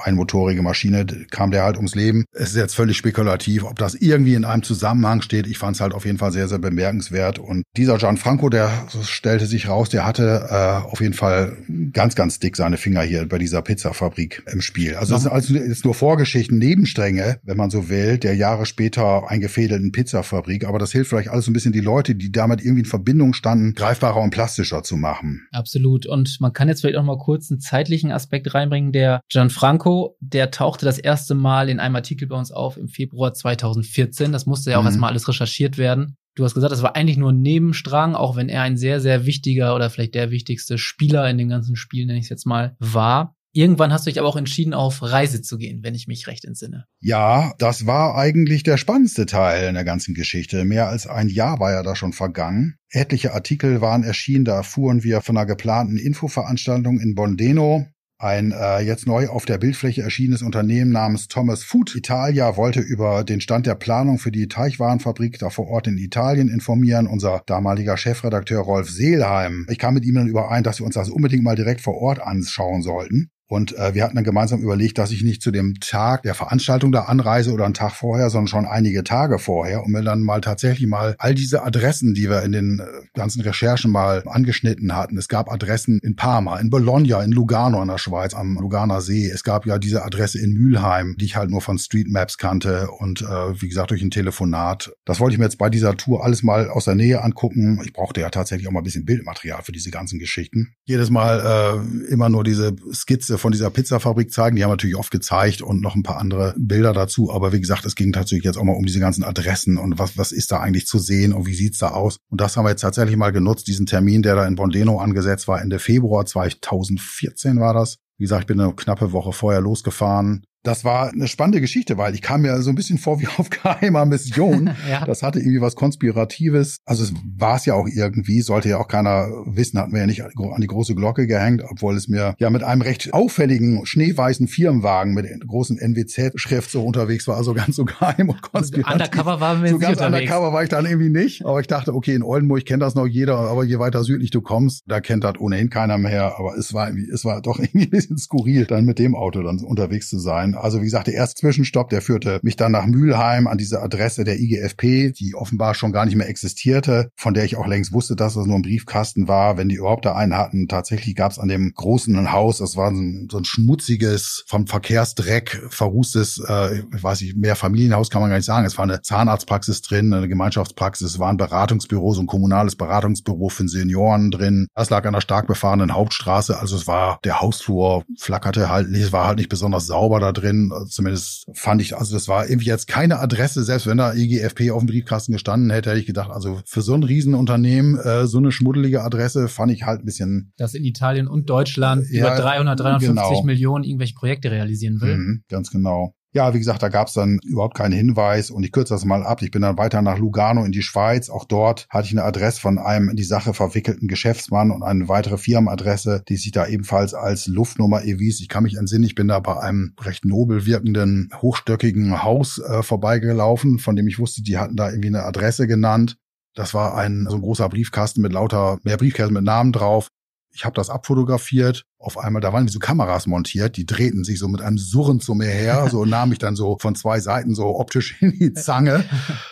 einmotorige 0.03 0.61
Maschine, 0.61 1.05
kam 1.31 1.51
der 1.51 1.63
halt 1.63 1.77
ums 1.77 1.95
Leben. 1.95 2.25
Es 2.31 2.49
ist 2.49 2.55
jetzt 2.55 2.75
völlig 2.75 2.97
spekulativ, 2.97 3.63
ob 3.63 3.77
das 3.79 3.95
irgendwie 3.95 4.35
in 4.35 4.45
einem 4.45 4.63
Zusammenhang 4.63 5.21
steht. 5.21 5.47
Ich 5.47 5.57
fand 5.57 5.75
es 5.75 5.81
halt 5.81 5.93
auf 5.93 6.05
jeden 6.05 6.17
Fall 6.17 6.31
sehr, 6.31 6.47
sehr 6.47 6.59
bemerkenswert. 6.59 7.39
Und 7.39 7.63
dieser 7.75 7.97
Gianfranco, 7.97 8.49
der 8.49 8.87
stellte 9.03 9.45
sich 9.45 9.67
raus, 9.67 9.89
der 9.89 10.05
hatte 10.05 10.47
äh, 10.49 10.89
auf 10.91 11.01
jeden 11.01 11.13
Fall 11.13 11.57
ganz, 11.93 12.15
ganz 12.15 12.39
dick 12.39 12.55
seine 12.55 12.77
Finger 12.77 13.01
hier 13.01 13.27
bei 13.27 13.37
dieser 13.37 13.61
Pizzafabrik 13.61 14.43
im 14.51 14.61
Spiel. 14.61 14.95
Also 14.95 15.15
es 15.15 15.23
sind 15.23 15.31
also 15.31 15.53
jetzt 15.53 15.85
nur 15.85 15.93
Vorgeschichten, 15.93 16.57
Nebenstränge, 16.57 17.39
wenn 17.43 17.57
man 17.57 17.69
so 17.69 17.89
will, 17.89 18.17
der 18.17 18.35
Jahre 18.35 18.65
später 18.65 19.29
eingefädelten 19.29 19.91
Pizzafabrik. 19.91 20.65
Aber 20.65 20.79
das 20.79 20.91
hilft 20.91 21.09
vielleicht 21.09 21.29
alles 21.29 21.45
so 21.45 21.51
ein 21.51 21.53
bisschen 21.53 21.73
die 21.73 21.81
Leute, 21.81 22.15
die 22.15 22.31
damit 22.31 22.61
irgendwie 22.61 22.81
in 22.81 22.85
Verbindung 22.85 23.33
standen, 23.33 23.73
greifbarer 23.73 24.21
und 24.21 24.31
plastischer 24.31 24.83
zu 24.83 24.97
machen. 24.97 25.47
Absolut. 25.51 26.05
Und 26.05 26.37
man 26.39 26.53
kann 26.53 26.67
jetzt 26.67 26.81
vielleicht 26.81 26.97
auch 26.97 27.03
mal 27.03 27.17
kurz 27.17 27.49
einen 27.51 27.59
zeitlichen 27.59 28.11
Aspekt 28.11 28.53
reinbringen. 28.53 28.91
Der 28.91 29.21
Gianfranco, 29.29 29.86
der 30.19 30.51
tauchte 30.51 30.85
das 30.85 30.97
erste 30.97 31.35
Mal 31.35 31.69
in 31.69 31.79
einem 31.79 31.95
Artikel 31.95 32.27
bei 32.27 32.35
uns 32.35 32.51
auf 32.51 32.77
im 32.77 32.87
Februar 32.87 33.33
2014. 33.33 34.31
Das 34.31 34.45
musste 34.45 34.71
ja 34.71 34.77
auch 34.77 34.81
mhm. 34.81 34.87
erstmal 34.87 35.09
alles 35.11 35.27
recherchiert 35.27 35.77
werden. 35.77 36.17
Du 36.35 36.43
hast 36.43 36.53
gesagt, 36.53 36.71
das 36.71 36.83
war 36.83 36.95
eigentlich 36.95 37.17
nur 37.17 37.31
ein 37.31 37.41
Nebenstrang, 37.41 38.15
auch 38.15 38.35
wenn 38.35 38.47
er 38.47 38.61
ein 38.61 38.77
sehr, 38.77 39.01
sehr 39.01 39.25
wichtiger 39.25 39.75
oder 39.75 39.89
vielleicht 39.89 40.13
der 40.13 40.29
wichtigste 40.29 40.77
Spieler 40.77 41.27
in 41.29 41.37
dem 41.37 41.49
ganzen 41.49 41.75
Spiel, 41.75 42.05
nenne 42.05 42.19
ich 42.19 42.25
es 42.25 42.29
jetzt 42.29 42.45
mal, 42.45 42.75
war. 42.79 43.35
Irgendwann 43.53 43.91
hast 43.91 44.05
du 44.05 44.11
dich 44.11 44.19
aber 44.19 44.27
auch 44.27 44.35
entschieden, 44.35 44.75
auf 44.75 45.01
Reise 45.01 45.41
zu 45.41 45.57
gehen, 45.57 45.81
wenn 45.81 45.95
ich 45.95 46.05
mich 46.05 46.27
recht 46.27 46.45
entsinne. 46.45 46.85
Ja, 46.99 47.53
das 47.57 47.87
war 47.87 48.15
eigentlich 48.15 48.61
der 48.61 48.77
spannendste 48.77 49.25
Teil 49.25 49.69
in 49.69 49.73
der 49.73 49.83
ganzen 49.83 50.13
Geschichte. 50.13 50.63
Mehr 50.63 50.89
als 50.89 51.07
ein 51.07 51.27
Jahr 51.27 51.59
war 51.59 51.71
ja 51.71 51.81
da 51.81 51.95
schon 51.95 52.13
vergangen. 52.13 52.75
Etliche 52.89 53.33
Artikel 53.33 53.81
waren 53.81 54.03
erschienen, 54.03 54.45
da 54.45 54.57
erfuhren 54.57 55.03
wir 55.03 55.21
von 55.21 55.37
einer 55.37 55.47
geplanten 55.47 55.97
Infoveranstaltung 55.97 56.99
in 56.99 57.15
Bondeno. 57.15 57.87
Ein 58.19 58.51
äh, 58.51 58.79
jetzt 58.79 59.05
neu 59.05 59.27
auf 59.27 59.45
der 59.45 59.59
Bildfläche 59.59 60.01
erschienenes 60.01 60.41
Unternehmen 60.41 60.91
namens 60.91 61.27
Thomas 61.27 61.63
Food 61.63 61.95
Italia 61.95 62.57
wollte 62.57 62.79
über 62.79 63.23
den 63.23 63.41
Stand 63.41 63.67
der 63.67 63.75
Planung 63.75 64.17
für 64.17 64.31
die 64.31 64.47
Teichwarenfabrik 64.47 65.37
da 65.37 65.51
vor 65.51 65.67
Ort 65.67 65.85
in 65.85 65.99
Italien 65.99 66.49
informieren. 66.49 67.05
Unser 67.05 67.43
damaliger 67.45 67.95
Chefredakteur 67.95 68.61
Rolf 68.61 68.89
Seelheim. 68.89 69.67
Ich 69.69 69.77
kam 69.77 69.93
mit 69.93 70.03
ihm 70.03 70.15
dann 70.15 70.27
überein, 70.27 70.63
dass 70.63 70.79
wir 70.79 70.85
uns 70.87 70.95
das 70.95 71.09
unbedingt 71.09 71.43
mal 71.43 71.55
direkt 71.55 71.81
vor 71.81 71.93
Ort 72.01 72.19
anschauen 72.19 72.81
sollten. 72.81 73.29
Und 73.49 73.77
äh, 73.77 73.93
wir 73.93 74.03
hatten 74.03 74.15
dann 74.15 74.25
gemeinsam 74.25 74.61
überlegt, 74.61 74.97
dass 74.97 75.11
ich 75.11 75.23
nicht 75.23 75.41
zu 75.41 75.51
dem 75.51 75.75
Tag 75.79 76.23
der 76.23 76.35
Veranstaltung 76.35 76.91
da 76.91 77.03
anreise 77.03 77.51
oder 77.51 77.63
einen 77.63 77.73
Tag 77.73 77.93
vorher, 77.93 78.29
sondern 78.29 78.47
schon 78.47 78.65
einige 78.65 79.05
Tage 79.05 79.39
vorher, 79.39 79.83
um 79.83 79.91
mir 79.91 80.03
dann 80.03 80.21
mal 80.21 80.41
tatsächlich 80.41 80.87
mal 80.87 81.15
all 81.17 81.33
diese 81.33 81.63
Adressen, 81.63 82.13
die 82.13 82.29
wir 82.29 82.43
in 82.43 82.51
den 82.51 82.79
äh, 82.79 82.83
ganzen 83.13 83.41
Recherchen 83.41 83.89
mal 83.89 84.23
angeschnitten 84.25 84.95
hatten. 84.95 85.17
Es 85.17 85.29
gab 85.29 85.49
Adressen 85.49 85.99
in 85.99 86.17
Parma, 86.17 86.59
in 86.59 86.69
Bologna, 86.69 87.23
in 87.23 87.31
Lugano 87.31 87.81
in 87.81 87.87
der 87.87 87.97
Schweiz, 87.97 88.33
am 88.33 88.57
Luganer 88.59 88.99
See. 88.99 89.29
Es 89.29 89.43
gab 89.43 89.65
ja 89.65 89.77
diese 89.77 90.03
Adresse 90.03 90.39
in 90.39 90.53
Mülheim, 90.53 91.15
die 91.17 91.25
ich 91.25 91.37
halt 91.37 91.49
nur 91.49 91.61
von 91.61 91.77
Street 91.77 92.09
Maps 92.09 92.37
kannte 92.37 92.89
und 92.91 93.21
äh, 93.21 93.61
wie 93.61 93.69
gesagt 93.69 93.91
durch 93.91 94.01
ein 94.01 94.11
Telefonat. 94.11 94.91
Das 95.05 95.21
wollte 95.21 95.35
ich 95.35 95.39
mir 95.39 95.45
jetzt 95.45 95.57
bei 95.57 95.69
dieser 95.69 95.95
Tour 95.95 96.25
alles 96.25 96.43
mal 96.43 96.69
aus 96.69 96.83
der 96.83 96.95
Nähe 96.95 97.23
angucken. 97.23 97.79
Ich 97.85 97.93
brauchte 97.93 98.19
ja 98.19 98.29
tatsächlich 98.29 98.67
auch 98.67 98.73
mal 98.73 98.81
ein 98.81 98.83
bisschen 98.83 99.05
Bildmaterial 99.05 99.61
für 99.63 99.71
diese 99.71 99.89
ganzen 99.89 100.19
Geschichten. 100.19 100.73
Jedes 100.83 101.09
Mal 101.09 101.39
äh, 101.39 102.11
immer 102.11 102.27
nur 102.27 102.43
diese 102.43 102.75
Skizze 102.91 103.36
von 103.37 103.51
dieser 103.51 103.69
Pizzafabrik 103.69 104.31
zeigen. 104.31 104.55
Die 104.55 104.63
haben 104.63 104.71
natürlich 104.71 104.95
oft 104.95 105.11
gezeigt 105.11 105.61
und 105.61 105.81
noch 105.81 105.95
ein 105.95 106.03
paar 106.03 106.17
andere 106.17 106.53
Bilder 106.57 106.93
dazu. 106.93 107.31
Aber 107.31 107.53
wie 107.53 107.59
gesagt, 107.59 107.85
es 107.85 107.95
ging 107.95 108.13
tatsächlich 108.13 108.45
jetzt 108.45 108.57
auch 108.57 108.63
mal 108.63 108.73
um 108.73 108.85
diese 108.85 108.99
ganzen 108.99 109.23
Adressen 109.23 109.77
und 109.77 109.99
was, 109.99 110.17
was 110.17 110.31
ist 110.31 110.51
da 110.51 110.59
eigentlich 110.59 110.87
zu 110.87 110.99
sehen 110.99 111.33
und 111.33 111.45
wie 111.45 111.55
sieht's 111.55 111.79
da 111.79 111.89
aus. 111.89 112.17
Und 112.29 112.41
das 112.41 112.57
haben 112.57 112.65
wir 112.65 112.69
jetzt 112.69 112.81
tatsächlich 112.81 113.17
mal 113.17 113.31
genutzt, 113.31 113.67
diesen 113.67 113.85
Termin, 113.85 114.21
der 114.21 114.35
da 114.35 114.45
in 114.45 114.55
Bondeno 114.55 114.99
angesetzt 114.99 115.47
war, 115.47 115.61
Ende 115.61 115.79
Februar 115.79 116.25
2014 116.25 117.59
war 117.59 117.73
das. 117.73 117.97
Wie 118.17 118.23
gesagt, 118.23 118.43
ich 118.43 118.47
bin 118.47 118.59
eine 118.59 118.73
knappe 118.73 119.11
Woche 119.11 119.31
vorher 119.31 119.61
losgefahren, 119.61 120.43
das 120.67 120.83
war 120.83 121.11
eine 121.13 121.27
spannende 121.29 121.61
Geschichte, 121.61 121.97
weil 121.97 122.13
ich 122.13 122.21
kam 122.21 122.41
mir 122.41 122.61
so 122.61 122.69
ein 122.69 122.75
bisschen 122.75 122.97
vor 122.97 123.21
wie 123.21 123.27
auf 123.37 123.49
geheimer 123.49 124.05
Mission. 124.05 124.71
ja. 124.89 125.05
Das 125.05 125.23
hatte 125.23 125.39
irgendwie 125.39 125.61
was 125.61 125.75
Konspiratives. 125.75 126.79
Also 126.85 127.03
es 127.03 127.13
war 127.37 127.55
es 127.55 127.65
ja 127.65 127.73
auch 127.73 127.87
irgendwie, 127.87 128.41
sollte 128.41 128.69
ja 128.69 128.77
auch 128.77 128.89
keiner 128.89 129.29
wissen, 129.45 129.79
hatten 129.79 129.93
wir 129.93 130.01
ja 130.01 130.05
nicht 130.05 130.23
an 130.23 130.61
die 130.61 130.67
große 130.67 130.93
Glocke 130.93 131.25
gehängt, 131.25 131.63
obwohl 131.67 131.95
es 131.95 132.09
mir 132.09 132.35
ja 132.37 132.49
mit 132.49 132.63
einem 132.63 132.81
recht 132.81 133.13
auffälligen 133.13 133.85
schneeweißen 133.85 134.47
Firmenwagen 134.47 135.13
mit 135.13 135.25
großen 135.47 135.77
NWZ-Schrift 135.77 136.69
so 136.69 136.83
unterwegs 136.83 137.27
war, 137.27 137.37
also 137.37 137.53
ganz 137.53 137.77
so 137.77 137.85
geheim 137.85 138.29
und 138.29 138.41
konspirativ. 138.41 138.87
Also 138.87 139.03
undercover 139.03 139.39
waren 139.39 139.63
wir 139.63 139.69
so 139.69 139.79
ganz 139.79 139.97
unterwegs. 139.97 140.23
undercover 140.23 140.53
war 140.53 140.63
ich 140.63 140.69
dann 140.69 140.85
irgendwie 140.85 141.09
nicht. 141.09 141.45
Aber 141.45 141.61
ich 141.61 141.67
dachte, 141.67 141.93
okay, 141.93 142.13
in 142.13 142.23
Oldenburg 142.23 142.65
kennt 142.65 142.83
das 142.83 142.95
noch 142.95 143.07
jeder, 143.07 143.37
aber 143.37 143.63
je 143.63 143.79
weiter 143.79 144.03
südlich 144.03 144.31
du 144.31 144.41
kommst, 144.41 144.83
da 144.87 144.99
kennt 144.99 145.23
das 145.23 145.39
ohnehin 145.39 145.69
keiner 145.69 145.97
mehr. 145.97 146.37
Aber 146.37 146.57
es 146.57 146.73
war 146.73 146.87
irgendwie, 146.87 147.09
es 147.09 147.23
war 147.23 147.41
doch 147.41 147.59
irgendwie 147.59 147.85
ein 147.85 147.89
bisschen 147.89 148.17
skurril, 148.17 148.65
dann 148.65 148.83
mit 148.83 148.99
dem 148.99 149.15
Auto 149.15 149.41
dann 149.41 149.59
unterwegs 149.59 150.09
zu 150.09 150.19
sein. 150.19 150.56
Also 150.61 150.81
wie 150.81 150.85
gesagt, 150.85 151.07
der 151.07 151.13
erste 151.13 151.39
Zwischenstopp, 151.41 151.89
der 151.89 152.01
führte 152.01 152.39
mich 152.41 152.55
dann 152.55 152.71
nach 152.71 152.85
Mülheim 152.85 153.47
an 153.47 153.57
diese 153.57 153.81
Adresse 153.81 154.23
der 154.23 154.39
IGFP, 154.39 155.11
die 155.11 155.35
offenbar 155.35 155.73
schon 155.73 155.91
gar 155.91 156.05
nicht 156.05 156.15
mehr 156.15 156.29
existierte, 156.29 157.11
von 157.15 157.33
der 157.33 157.45
ich 157.45 157.55
auch 157.55 157.67
längst 157.67 157.93
wusste, 157.93 158.15
dass 158.15 158.35
das 158.35 158.45
nur 158.45 158.55
ein 158.55 158.61
Briefkasten 158.61 159.27
war, 159.27 159.57
wenn 159.57 159.69
die 159.69 159.75
überhaupt 159.75 160.05
da 160.05 160.15
einen 160.15 160.37
hatten. 160.37 160.67
Tatsächlich 160.67 161.15
gab 161.15 161.31
es 161.31 161.39
an 161.39 161.47
dem 161.47 161.73
großen 161.75 162.31
Haus, 162.31 162.57
das 162.57 162.75
war 162.75 162.93
so 162.93 163.01
ein, 163.01 163.27
so 163.31 163.37
ein 163.37 163.45
schmutziges, 163.45 164.43
vom 164.47 164.67
Verkehrsdreck 164.67 165.61
verrußtes, 165.69 166.43
äh, 166.47 166.83
ich 166.95 167.03
weiß 167.03 167.21
nicht, 167.21 167.37
mehr 167.37 167.55
Familienhaus 167.55 168.09
kann 168.09 168.21
man 168.21 168.29
gar 168.29 168.37
nicht 168.37 168.45
sagen. 168.45 168.65
Es 168.65 168.77
war 168.77 168.83
eine 168.83 169.01
Zahnarztpraxis 169.01 169.81
drin, 169.81 170.13
eine 170.13 170.27
Gemeinschaftspraxis, 170.27 171.11
es 171.11 171.19
war 171.19 171.29
ein 171.29 171.37
Beratungsbüro, 171.37 172.13
so 172.13 172.21
ein 172.21 172.27
kommunales 172.27 172.75
Beratungsbüro 172.75 173.49
für 173.49 173.67
Senioren 173.67 174.31
drin. 174.31 174.67
Das 174.75 174.89
lag 174.89 175.03
an 175.03 175.09
einer 175.09 175.21
stark 175.21 175.47
befahrenen 175.47 175.93
Hauptstraße, 175.93 176.57
also 176.59 176.75
es 176.75 176.87
war, 176.87 177.19
der 177.23 177.41
Hausflur 177.41 178.03
flackerte 178.17 178.69
halt, 178.69 178.87
es 178.89 179.11
war 179.11 179.27
halt 179.27 179.37
nicht 179.37 179.49
besonders 179.49 179.87
sauber 179.87 180.19
da 180.19 180.31
drin 180.31 180.46
drin. 180.47 180.71
Zumindest 180.89 181.45
fand 181.53 181.81
ich, 181.81 181.95
also 181.95 182.15
das 182.15 182.27
war 182.27 182.47
irgendwie 182.49 182.67
jetzt 182.67 182.87
keine 182.87 183.19
Adresse, 183.19 183.63
selbst 183.63 183.87
wenn 183.87 183.97
da 183.97 184.13
IGFP 184.13 184.71
auf 184.71 184.79
dem 184.79 184.87
Briefkasten 184.87 185.33
gestanden 185.33 185.69
hätte, 185.69 185.89
hätte 185.89 185.99
ich 185.99 186.05
gedacht, 186.05 186.31
also 186.31 186.61
für 186.65 186.81
so 186.81 186.93
ein 186.93 187.03
Riesenunternehmen, 187.03 187.99
äh, 187.99 188.27
so 188.27 188.37
eine 188.37 188.51
schmuddelige 188.51 189.03
Adresse 189.03 189.47
fand 189.47 189.71
ich 189.71 189.83
halt 189.83 190.01
ein 190.01 190.05
bisschen. 190.05 190.53
Dass 190.57 190.73
in 190.73 190.83
Italien 190.83 191.27
und 191.27 191.49
Deutschland 191.49 192.05
ja, 192.09 192.27
über 192.27 192.35
300, 192.35 192.79
350 192.79 193.09
genau. 193.09 193.43
Millionen 193.43 193.83
irgendwelche 193.83 194.15
Projekte 194.15 194.51
realisieren 194.51 195.01
will. 195.01 195.17
Mhm, 195.17 195.43
ganz 195.49 195.71
genau. 195.71 196.13
Ja, 196.37 196.53
wie 196.53 196.59
gesagt, 196.59 196.83
da 196.83 196.89
gab 196.89 197.07
es 197.07 197.15
dann 197.15 197.39
überhaupt 197.43 197.75
keinen 197.75 197.93
Hinweis 197.93 198.51
und 198.51 198.61
ich 198.61 198.71
kürze 198.71 198.93
das 198.93 199.05
mal 199.05 199.23
ab. 199.23 199.41
Ich 199.41 199.49
bin 199.49 199.63
dann 199.63 199.79
weiter 199.79 200.03
nach 200.03 200.19
Lugano 200.19 200.65
in 200.65 200.71
die 200.71 200.83
Schweiz. 200.83 201.31
Auch 201.31 201.45
dort 201.45 201.87
hatte 201.89 202.05
ich 202.05 202.11
eine 202.11 202.25
Adresse 202.25 202.61
von 202.61 202.77
einem 202.77 203.09
in 203.09 203.15
die 203.15 203.23
Sache 203.23 203.55
verwickelten 203.55 204.07
Geschäftsmann 204.07 204.69
und 204.69 204.83
eine 204.83 205.09
weitere 205.09 205.39
Firmenadresse, 205.39 206.21
die 206.29 206.35
sich 206.37 206.51
da 206.51 206.67
ebenfalls 206.67 207.15
als 207.15 207.47
Luftnummer 207.47 208.03
erwies. 208.03 208.39
Ich 208.39 208.49
kann 208.49 208.61
mich 208.61 208.75
entsinnen, 208.75 209.03
ich 209.03 209.15
bin 209.15 209.29
da 209.29 209.39
bei 209.39 209.59
einem 209.59 209.95
recht 209.99 210.25
nobel 210.25 210.67
wirkenden, 210.67 211.31
hochstöckigen 211.41 212.21
Haus 212.21 212.59
äh, 212.59 212.83
vorbeigelaufen, 212.83 213.79
von 213.79 213.95
dem 213.95 214.07
ich 214.07 214.19
wusste, 214.19 214.43
die 214.43 214.59
hatten 214.59 214.75
da 214.75 214.91
irgendwie 214.91 215.07
eine 215.07 215.23
Adresse 215.23 215.65
genannt. 215.65 216.17
Das 216.53 216.75
war 216.75 216.95
ein 216.95 217.25
so 217.27 217.37
ein 217.37 217.41
großer 217.41 217.67
Briefkasten 217.67 218.21
mit 218.21 218.33
lauter 218.33 218.77
mehr 218.83 218.97
Briefkästen 218.97 219.33
mit 219.33 219.43
Namen 219.43 219.71
drauf. 219.71 220.09
Ich 220.57 220.65
habe 220.65 220.73
das 220.73 220.89
abfotografiert. 220.89 221.85
Auf 221.99 222.17
einmal, 222.17 222.41
da 222.41 222.51
waren 222.51 222.67
so 222.67 222.79
Kameras 222.79 223.27
montiert, 223.27 223.77
die 223.77 223.85
drehten 223.85 224.23
sich 224.23 224.39
so 224.39 224.47
mit 224.47 224.59
einem 224.59 224.79
Surren 224.79 225.19
zu 225.19 225.35
mir 225.35 225.49
her, 225.49 225.87
so 225.91 226.03
nahm 226.03 226.31
ich 226.31 226.39
dann 226.39 226.55
so 226.55 226.77
von 226.79 226.95
zwei 226.95 227.19
Seiten 227.19 227.53
so 227.53 227.79
optisch 227.79 228.19
in 228.21 228.31
die 228.31 228.53
Zange. 228.53 229.05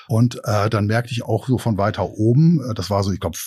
Und 0.07 0.41
äh, 0.45 0.67
dann 0.67 0.87
merkte 0.87 1.11
ich 1.11 1.23
auch 1.23 1.47
so 1.47 1.59
von 1.59 1.77
weiter 1.77 2.09
oben, 2.09 2.59
äh, 2.67 2.73
das 2.73 2.89
war 2.89 3.03
so, 3.03 3.11
ich 3.11 3.19
glaube, 3.19 3.37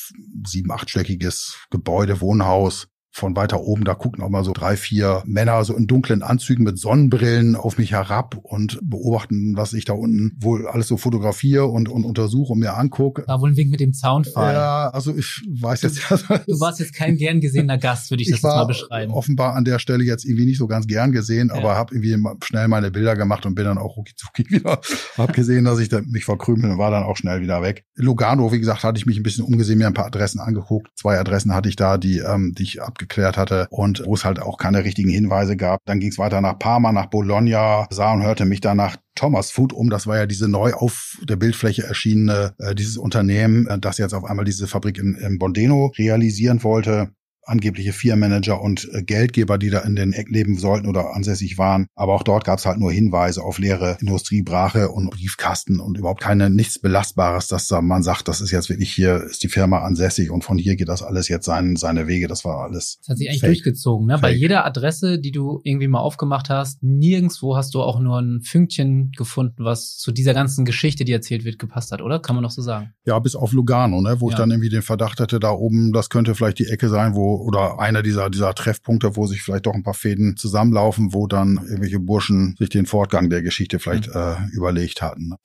sieben, 0.46 0.70
achtstöckiges 0.70 1.66
Gebäude, 1.70 2.20
Wohnhaus, 2.20 2.86
von 3.18 3.36
weiter 3.36 3.60
oben, 3.60 3.84
da 3.84 3.94
gucken 3.94 4.22
auch 4.22 4.28
mal 4.28 4.44
so 4.44 4.52
drei, 4.52 4.76
vier 4.76 5.22
Männer 5.26 5.64
so 5.64 5.74
in 5.74 5.86
dunklen 5.86 6.22
Anzügen 6.22 6.64
mit 6.64 6.78
Sonnenbrillen 6.78 7.56
auf 7.56 7.78
mich 7.78 7.92
herab 7.92 8.38
und 8.42 8.78
beobachten, 8.82 9.56
was 9.56 9.72
ich 9.72 9.84
da 9.84 9.92
unten 9.92 10.36
wohl 10.40 10.66
alles 10.66 10.88
so 10.88 10.96
fotografiere 10.96 11.66
und, 11.66 11.88
und 11.88 12.04
untersuche 12.04 12.52
und 12.52 12.60
mir 12.60 12.76
angucke. 12.76 13.24
War 13.26 13.40
wohl 13.40 13.50
ein 13.50 13.56
Wink 13.56 13.70
mit 13.70 13.80
dem 13.80 13.92
Zaunfall. 13.92 14.54
Ja, 14.54 14.88
also 14.90 15.14
ich 15.14 15.42
weiß 15.48 15.82
jetzt. 15.82 15.98
Du, 16.10 16.16
du 16.46 16.60
warst 16.60 16.80
jetzt 16.80 16.94
kein 16.94 17.16
gern 17.16 17.40
gesehener 17.40 17.78
Gast, 17.78 18.10
würde 18.10 18.22
ich, 18.22 18.28
ich 18.28 18.40
das 18.40 18.42
mal 18.42 18.64
beschreiben. 18.64 19.12
Offenbar 19.12 19.54
an 19.54 19.64
der 19.64 19.78
Stelle 19.78 20.04
jetzt 20.04 20.24
irgendwie 20.24 20.46
nicht 20.46 20.58
so 20.58 20.66
ganz 20.66 20.86
gern 20.86 21.12
gesehen, 21.12 21.48
ja. 21.48 21.56
aber 21.56 21.74
habe 21.74 21.94
irgendwie 21.94 22.16
schnell 22.44 22.68
meine 22.68 22.90
Bilder 22.90 23.16
gemacht 23.16 23.44
und 23.44 23.54
bin 23.54 23.64
dann 23.64 23.78
auch 23.78 23.96
rucki 23.96 24.14
wieder. 24.48 24.80
hab 25.16 25.32
gesehen, 25.34 25.64
dass 25.64 25.80
ich 25.80 25.88
da 25.88 26.00
mich 26.00 26.24
verkrümel 26.24 26.70
und 26.70 26.78
war 26.78 26.90
dann 26.90 27.02
auch 27.02 27.16
schnell 27.16 27.40
wieder 27.40 27.62
weg. 27.62 27.84
Lugano, 27.96 28.52
wie 28.52 28.60
gesagt, 28.60 28.84
hatte 28.84 28.98
ich 28.98 29.06
mich 29.06 29.18
ein 29.18 29.22
bisschen 29.22 29.44
umgesehen, 29.44 29.78
mir 29.78 29.86
ein 29.88 29.94
paar 29.94 30.06
Adressen 30.06 30.40
angeguckt. 30.40 30.88
Zwei 30.96 31.18
Adressen 31.18 31.54
hatte 31.54 31.68
ich 31.68 31.76
da, 31.76 31.98
die, 31.98 32.18
ähm, 32.18 32.54
die 32.56 32.62
ich 32.62 32.80
abgeklärt 32.80 33.07
geklärt 33.08 33.36
hatte 33.36 33.66
und 33.70 34.02
wo 34.04 34.14
es 34.14 34.24
halt 34.24 34.40
auch 34.40 34.58
keine 34.58 34.84
richtigen 34.84 35.10
Hinweise 35.10 35.56
gab. 35.56 35.80
Dann 35.86 36.00
ging 36.00 36.10
es 36.10 36.18
weiter 36.18 36.40
nach 36.40 36.58
Parma, 36.58 36.92
nach 36.92 37.06
Bologna, 37.06 37.86
sah 37.90 38.12
und 38.12 38.22
hörte 38.22 38.44
mich 38.44 38.60
dann 38.60 38.76
nach 38.76 38.96
Thomas 39.14 39.50
Food 39.50 39.72
um. 39.72 39.90
Das 39.90 40.06
war 40.06 40.16
ja 40.16 40.26
diese 40.26 40.48
neu 40.48 40.72
auf 40.74 41.18
der 41.22 41.36
Bildfläche 41.36 41.84
erschienene, 41.84 42.54
äh, 42.58 42.74
dieses 42.74 42.96
Unternehmen, 42.96 43.66
äh, 43.66 43.78
das 43.78 43.98
jetzt 43.98 44.14
auf 44.14 44.24
einmal 44.24 44.44
diese 44.44 44.66
Fabrik 44.66 44.98
in, 44.98 45.14
in 45.14 45.38
Bondeno 45.38 45.92
realisieren 45.98 46.62
wollte. 46.62 47.10
Angebliche 47.48 47.92
Firmenmanager 47.92 48.60
und 48.60 48.88
äh, 48.92 49.02
Geldgeber, 49.02 49.58
die 49.58 49.70
da 49.70 49.80
in 49.80 49.96
den 49.96 50.12
Eck 50.12 50.28
leben 50.28 50.56
sollten 50.56 50.86
oder 50.86 51.14
ansässig 51.14 51.58
waren. 51.58 51.86
Aber 51.94 52.14
auch 52.14 52.22
dort 52.22 52.44
gab 52.44 52.58
es 52.58 52.66
halt 52.66 52.78
nur 52.78 52.92
Hinweise 52.92 53.42
auf 53.42 53.58
leere 53.58 53.96
Industriebrache 54.00 54.90
und 54.90 55.10
Briefkasten 55.10 55.80
und 55.80 55.98
überhaupt 55.98 56.20
keine 56.20 56.50
nichts 56.50 56.78
Belastbares, 56.78 57.48
dass 57.48 57.66
da 57.68 57.80
man 57.80 58.02
sagt, 58.02 58.28
das 58.28 58.40
ist 58.40 58.50
jetzt 58.50 58.68
wirklich 58.68 58.92
hier 58.92 59.22
ist 59.24 59.42
die 59.42 59.48
Firma 59.48 59.80
ansässig 59.80 60.30
und 60.30 60.44
von 60.44 60.58
hier 60.58 60.76
geht 60.76 60.88
das 60.88 61.02
alles 61.02 61.28
jetzt 61.28 61.46
sein, 61.46 61.76
seine 61.76 62.06
Wege. 62.06 62.28
Das 62.28 62.44
war 62.44 62.62
alles. 62.62 62.98
Das 63.00 63.10
hat 63.10 63.18
sich 63.18 63.28
eigentlich 63.28 63.40
fake. 63.40 63.50
durchgezogen. 63.50 64.06
Ne? 64.06 64.18
Bei 64.20 64.32
jeder 64.32 64.64
Adresse, 64.64 65.18
die 65.18 65.32
du 65.32 65.60
irgendwie 65.64 65.88
mal 65.88 66.00
aufgemacht 66.00 66.50
hast, 66.50 66.82
nirgendswo 66.82 67.56
hast 67.56 67.74
du 67.74 67.82
auch 67.82 68.00
nur 68.00 68.18
ein 68.20 68.40
Fünkchen 68.42 69.12
gefunden, 69.16 69.64
was 69.64 69.96
zu 69.96 70.12
dieser 70.12 70.34
ganzen 70.34 70.64
Geschichte, 70.64 71.04
die 71.04 71.12
erzählt 71.12 71.44
wird, 71.44 71.58
gepasst 71.58 71.92
hat, 71.92 72.02
oder? 72.02 72.20
Kann 72.20 72.36
man 72.36 72.44
doch 72.44 72.50
so 72.50 72.62
sagen. 72.62 72.92
Ja, 73.06 73.18
bis 73.18 73.34
auf 73.34 73.52
Lugano, 73.52 74.00
ne? 74.00 74.20
wo 74.20 74.28
ja. 74.28 74.32
ich 74.32 74.36
dann 74.36 74.50
irgendwie 74.50 74.68
den 74.68 74.82
Verdacht 74.82 75.20
hatte, 75.20 75.40
da 75.40 75.50
oben, 75.50 75.92
das 75.92 76.10
könnte 76.10 76.34
vielleicht 76.34 76.58
die 76.58 76.66
Ecke 76.66 76.88
sein, 76.88 77.14
wo, 77.14 77.37
oder 77.38 77.78
einer 77.78 78.02
dieser, 78.02 78.30
dieser 78.30 78.54
Treffpunkte, 78.54 79.16
wo 79.16 79.26
sich 79.26 79.42
vielleicht 79.42 79.66
doch 79.66 79.74
ein 79.74 79.82
paar 79.82 79.94
Fäden 79.94 80.36
zusammenlaufen, 80.36 81.12
wo 81.12 81.26
dann 81.26 81.56
irgendwelche 81.56 82.00
Burschen 82.00 82.56
sich 82.58 82.68
den 82.70 82.86
Fortgang 82.86 83.30
der 83.30 83.42
Geschichte 83.42 83.78
vielleicht 83.78 84.08
mhm. 84.08 84.14
äh, 84.14 84.36
überlegt 84.52 85.02
hatten. 85.02 85.28
Ne? 85.28 85.36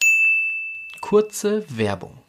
Kurze 1.01 1.65
Werbung. 1.75 2.22